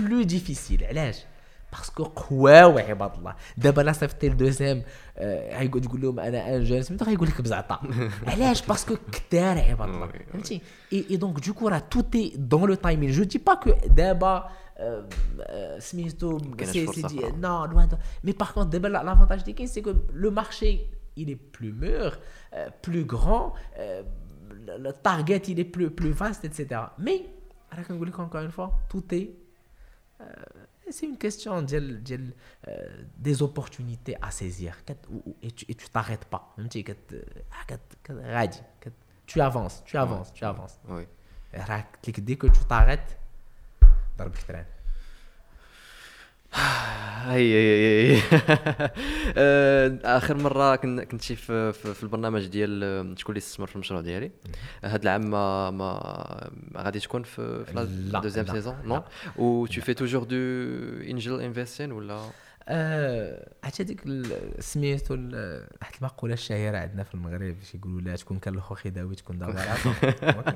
plus 0.00 0.22
difficile 0.22 0.84
علاش 0.84 1.24
parce 1.72 1.92
que 1.92 2.04
قواو 2.04 2.78
عباد 2.78 3.14
الله 3.14 3.34
دابا 3.56 3.80
لا 3.82 3.92
صيفطتي 3.92 4.28
ل 4.28 4.34
deuxième 4.34 4.82
غيقعد 5.18 5.80
تقول 5.80 6.00
لهم 6.00 6.20
أنا 6.20 6.56
un 6.56 6.64
jeune 6.64 6.82
سميتو 6.82 7.04
غيقول 7.04 7.28
لك 7.28 7.40
بزعطه 7.40 7.80
علاش 8.26 8.66
parce 8.66 8.85
que 8.85 8.96
كثار 9.12 9.58
عباد 9.58 9.88
الله 9.88 10.08
فهمتي 10.32 10.60
et 10.92 11.16
donc 11.16 11.46
du 11.46 11.54
coup 11.54 11.68
راه 11.68 11.78
tout 11.78 12.00
est 12.00 12.32
dans 12.36 12.68
le 12.68 12.74
timing 12.74 13.10
je 13.10 13.22
dis 13.22 13.38
pas 13.38 13.54
que 13.54 13.70
دابا 13.86 14.48
سميتو 15.78 16.38
سي 16.62 16.86
سي 16.86 17.02
دي 17.02 17.20
نو 17.40 17.64
لوان 17.64 17.88
mais 18.24 18.32
par 18.32 18.52
contre 18.52 18.72
دابا 18.72 18.88
l'avantage 18.88 19.40
اللي 19.40 19.52
كاين 19.52 19.68
c'est 19.68 19.80
que 19.80 19.94
le 20.12 20.30
marché 20.30 20.96
il 21.16 21.30
est 21.30 21.36
plus 21.36 21.72
mûr, 21.72 22.18
euh, 22.54 22.68
plus 22.82 23.04
grand, 23.04 23.54
euh, 23.78 24.02
le 24.78 24.92
target 24.92 25.42
il 25.48 25.58
est 25.58 25.64
plus, 25.64 25.90
plus 25.90 26.10
vaste, 26.10 26.44
etc. 26.44 26.80
Mais, 26.98 27.26
encore 27.72 28.42
une 28.42 28.50
fois, 28.50 28.78
tout 28.88 29.04
est 29.14 29.30
c'est 30.90 31.06
une 31.06 31.18
question 31.18 31.60
ديال 31.60 32.04
ديال 32.04 32.32
des 33.24 33.42
opportunités 33.42 34.16
à 34.22 34.30
saisir 34.30 34.72
كت- 34.86 35.06
و- 35.10 35.30
و- 35.30 35.36
et 35.42 35.50
tu 35.50 35.64
et 35.68 35.74
tu 35.74 35.86
t'arrêtes 35.88 36.24
pas 36.34 36.40
فهمتي 36.56 36.82
كت 36.82 37.14
آه، 37.14 37.64
كت 37.68 37.80
كت- 38.04 38.10
غادي 38.12 38.58
كت 38.80 38.92
tu 39.30 39.40
avances 39.40 39.82
tu 39.90 39.96
avances 39.96 40.32
tu 40.38 40.44
avances 40.44 40.90
وي 40.90 41.06
راه 41.54 41.80
قلت 41.80 42.08
لك 42.08 42.20
ديك 42.20 42.46
tu 42.46 42.58
t'arrêtes 42.70 43.12
ضربك 44.18 44.66
هي 47.26 47.54
هي 47.54 48.16
هي 48.16 48.22
آه، 49.36 49.98
آخر 50.04 50.36
مرة 50.36 50.76
كن- 50.76 51.02
كنت 51.04 51.22
شي 51.22 51.36
في, 51.36 51.72
في, 51.72 51.94
في 51.94 52.02
البرنامج 52.02 52.46
ديال 52.46 52.84
آه، 52.84 53.14
شكون 53.16 53.32
اللي 53.36 53.38
استثمر 53.38 53.66
في 53.66 53.74
المشروع 53.76 54.00
ديالي. 54.00 54.30
هاد 54.84 55.02
العام 55.02 55.30
ما 55.30 55.70
ما 55.70 56.52
غادي 56.76 57.00
تكون 57.00 57.22
في 57.22 57.64
في 57.64 57.74
la، 58.12 58.20
deuxième 58.20 58.46
saison. 58.46 58.76
نو 58.84 59.02
و 59.36 59.66
tu 59.66 59.80
fais 59.80 59.94
toujours 59.94 60.24
du 60.26 61.12
angel 61.12 61.40
investing 61.54 61.92
ولا 61.92 62.20
آه، 62.67 63.49
عرفتي 63.63 63.83
هذيك 63.83 64.05
ال- 64.05 64.63
سميتو 64.63 65.13
ال- 65.13 65.67
واحد 65.81 65.93
المقوله 66.01 66.33
الشهيره 66.33 66.77
عندنا 66.77 67.03
في 67.03 67.13
المغرب 67.15 67.41
باش 67.41 67.75
يقولوا 67.75 68.01
لا 68.01 68.15
تكون 68.15 68.39
كان 68.39 68.53
الاخو 68.53 68.75
خداوي 68.75 69.15
تكون 69.15 69.37
دابا 69.39 69.53
بغيتي 69.53 70.11
تكون 70.11 70.53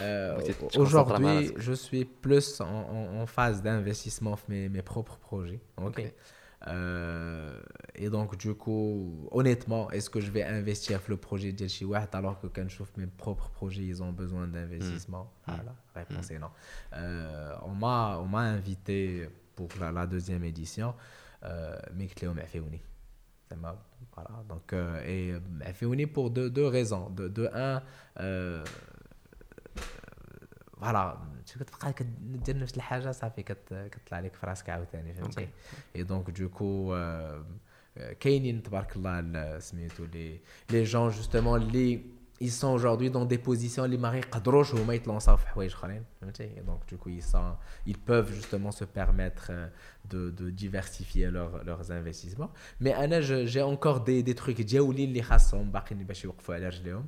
Euh, 0.00 0.78
Aujourd'hui, 0.78 1.20
مع 1.20 1.34
راسك. 1.40 1.58
je 1.60 1.72
suis 1.74 2.04
plus 2.26 2.60
en, 2.60 2.64
en- 2.64 3.22
en 3.22 3.26
phase 3.26 3.62
d'investissement 3.62 4.30
dans 4.30 4.38
mes, 4.48 4.68
mes 4.68 4.82
propres 4.82 5.18
projets. 5.18 5.60
Ok. 5.76 5.86
Ok. 6.00 6.12
Euh, 6.66 7.60
et 7.94 8.08
donc, 8.08 8.28
du 8.38 8.54
coup, 8.54 9.28
honnêtement, 9.30 9.90
est-ce 9.90 10.08
que 10.14 10.20
je 10.26 10.30
vais 10.30 10.42
investir 10.44 10.98
dans 11.00 11.04
le 11.14 11.16
projet 11.16 11.52
de 11.52 11.66
Chihuahua 11.68 12.08
alors 12.12 12.40
que 12.40 12.46
quand 12.54 12.66
je 12.70 12.76
trouve 12.76 12.92
mes 12.96 13.06
propres 13.06 13.50
projets, 13.50 13.82
ils 13.92 14.02
ont 14.02 14.12
besoin 14.12 14.46
d'investissement 14.54 15.24
Voilà, 15.46 15.72
la 15.94 16.00
réponse 16.02 16.30
est 16.30 16.38
non. 16.38 16.50
Euh, 16.94 17.54
on 17.70 17.74
m'a 17.82 17.98
on 18.24 18.26
m'a 18.34 18.44
invité 18.58 19.28
pour 19.56 19.68
la, 19.80 19.88
la 19.92 20.06
deuxième 20.14 20.44
édition, 20.52 20.88
euh, 20.88 20.92
Mais 21.95 22.07
Cléo 22.15 22.33
m'a 22.33 22.45
fait 22.45 22.59
unir. 22.59 22.81
Ça 23.49 23.55
m'a- 23.55 23.75
Voilà, 24.15 24.43
donc, 24.51 24.67
euh, 24.73 25.01
et 25.13 25.31
euh, 25.31 25.39
m'a 25.59 25.71
fait 25.73 25.85
unir 25.85 26.09
pour 26.15 26.29
deux, 26.37 26.49
deux 26.57 26.67
raisons. 26.77 27.05
De, 27.17 27.27
de 27.37 27.43
un, 27.53 27.81
euh, 28.19 28.63
فوالا 30.81 31.17
شو 31.45 31.59
كتبقى 31.59 31.93
كدير 31.93 32.57
نفس 32.57 32.77
الحاجة 32.77 33.11
صافي 33.11 33.43
كت- 33.43 33.89
كتطلع 33.91 34.19
لك 34.19 34.33
في 34.35 34.45
راسك 34.45 34.69
عاوتاني 34.69 35.13
فهمتي 35.13 35.47
et 35.95 36.03
donc 36.03 36.29
du 36.29 36.51
coup 36.51 36.95
كاينين 38.19 38.63
تبارك 38.63 38.95
الله 38.95 39.19
ال- 39.19 39.63
سميتو 39.63 40.05
les 40.05 40.39
les 40.71 40.83
jeunes 40.83 41.09
justement 41.09 41.61
اللي 41.61 42.01
ils 42.40 42.50
sont 42.60 42.72
aujourd'hui 42.78 43.10
dans 43.10 43.24
des 43.24 43.38
positions 43.38 43.78
اللي 43.84 43.96
ما 43.96 44.16
يقدروش 44.18 44.74
هما 44.74 44.94
يتلونساو 44.94 45.36
في 45.36 45.46
حوايج 45.48 45.72
اخرين 45.72 46.04
فهمتي 46.20 46.46
دونك 46.46 46.80
دوكو 46.90 47.10
ils 47.10 47.22
sont 47.22 47.56
ils 47.90 47.96
peuvent 48.10 48.32
justement 48.34 48.70
se 48.72 48.84
permettre 48.84 49.46
euh, 49.50 49.68
de, 50.12 50.30
de 50.30 50.50
diversifier 50.50 51.30
leur, 51.30 51.64
leurs 51.64 51.90
investissements 51.92 52.50
mais 52.82 52.94
انا 52.94 53.20
je- 53.20 53.46
j'ai 53.46 53.62
encore 53.62 54.00
des, 54.00 54.22
des 54.22 54.34
trucs 54.34 54.60
دياولي 54.60 55.04
اللي 55.04 55.22
خاصهم 55.22 55.70
باقيين 55.70 56.04
باش 56.04 56.24
يوقفوا 56.24 56.54
على 56.54 56.68
رجليهم 56.68 57.06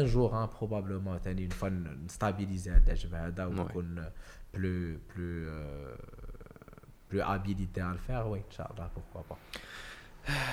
un 0.00 0.06
jour 0.06 0.34
hein, 0.34 0.48
probablement 0.60 1.16
ثاني 1.24 1.48
une 1.48 1.52
fois 1.62 1.64
نستابيليزي 2.04 2.70
هذا 2.70 2.92
الحجم 2.92 3.14
هذا 3.14 3.46
ونكون 3.46 4.04
plus 4.54 4.98
plus 5.12 5.46
euh, 5.48 5.96
plus 7.10 7.20
habilité 7.20 7.80
à 7.80 7.92
le 7.92 7.98
faire 8.08 8.26
oui 8.32 8.38
ان 8.46 8.50
شاء 8.56 8.72
الله 8.72 8.88
pourquoi 8.96 9.22
pas 9.32 9.58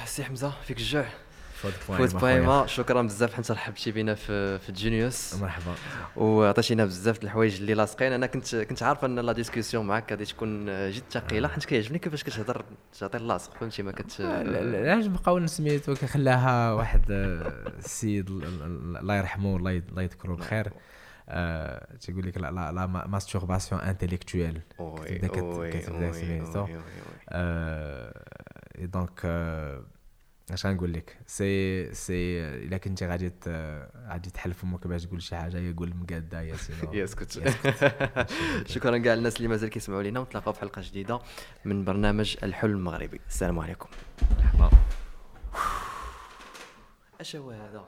سي 0.05 0.24
حمزه 0.24 0.49
فيك 0.63 0.78
الجوع 0.78 1.05
فوت 1.70 1.96
فوت 1.96 2.16
بويما 2.16 2.66
شكرا 2.66 3.02
بزاف. 3.02 3.34
حيت 3.34 3.50
رحبتي 3.50 3.92
بينا 3.92 4.14
في 4.14 4.58
في 4.58 4.72
genius 4.72 5.34
مرحبا. 5.34 5.74
وعطيتينا 6.16 6.84
بزاف 6.84 7.18
د 7.18 7.22
الحوايج 7.24 7.60
اللي 7.60 7.74
لاصقين. 7.74 8.12
أنا 8.12 8.26
كنت 8.26 8.56
كنت 8.56 8.82
عارف 8.82 9.04
أن 9.04 9.18
la 9.18 9.32
discussion 9.32 9.86
معاك 9.86 10.10
غادي 10.10 10.24
تكون 10.24 10.66
جد 10.90 11.02
ثقيلة. 11.10 11.48
حيت 11.48 11.64
كيعجبني 11.64 11.98
كيفاش 11.98 12.24
كتهضر 12.24 12.64
تعطي 12.98 13.18
اللاصق 13.18 13.54
فهمتي؟ 13.54 13.82
ما 13.82 13.92
كت 13.92 14.20
علاش 14.20 15.06
بقاو 15.06 15.46
سميتو 15.46 15.94
كخلاها 15.94 16.72
واحد 16.72 17.10
آه، 17.10 17.72
السيد 17.78 18.30
ال- 18.30 18.44
ال- 18.44 18.96
الله 18.96 19.16
يرحمه 19.16 19.56
الله 19.56 20.02
يذكره 20.02 20.34
بخير. 20.34 20.72
آه، 21.28 21.96
تيقول 22.00 22.26
لك 22.26 22.38
لا 22.38 22.50
لا 22.50 22.72
لا 22.72 22.86
masturbation 22.86 23.80
intellectuelle 23.80 24.61
وي 24.78 25.18
كتبدا 25.18 25.70
كتبدا 25.80 26.06
وي 26.06 26.12
سميتو. 26.12 26.66
donc 28.78 29.20
اش 30.53 30.66
غنقول 30.66 30.92
لك. 30.92 31.18
سي 31.26 31.95
سي 31.95 32.40
إلا 32.45 32.76
كنتي 32.76 33.07
غادي 33.07 33.32
غادي 34.09 34.30
تحل 34.30 34.55
فمك 34.55 34.86
باش 34.86 35.05
تقول 35.05 35.22
شي 35.22 35.36
حاجة 35.36 35.59
يا 35.59 35.74
قول 35.78 35.95
مقادة 35.97 36.40
يا 36.49 36.57
sinon 36.57 36.92
يسكت 36.92 37.32
شكرا 38.72 38.99
كاع 38.99 39.14
الناس 39.14 39.36
اللي 39.36 39.49
مازال 39.49 39.68
كيسمعوا 39.70 40.03
لينا 40.03 40.20
ونتلاقاو 40.20 40.53
في 40.53 40.61
حلقة 40.61 40.82
جديدة 40.82 41.20
من 41.64 41.84
برنامج 41.84 42.36
الحلم 42.42 42.70
المغربي. 42.76 43.20
السلام 43.28 43.59
عليكم. 43.59 43.88
مرحبا. 44.38 44.70
اش 47.20 47.36
هو 47.36 47.51
هذا؟ 47.51 47.84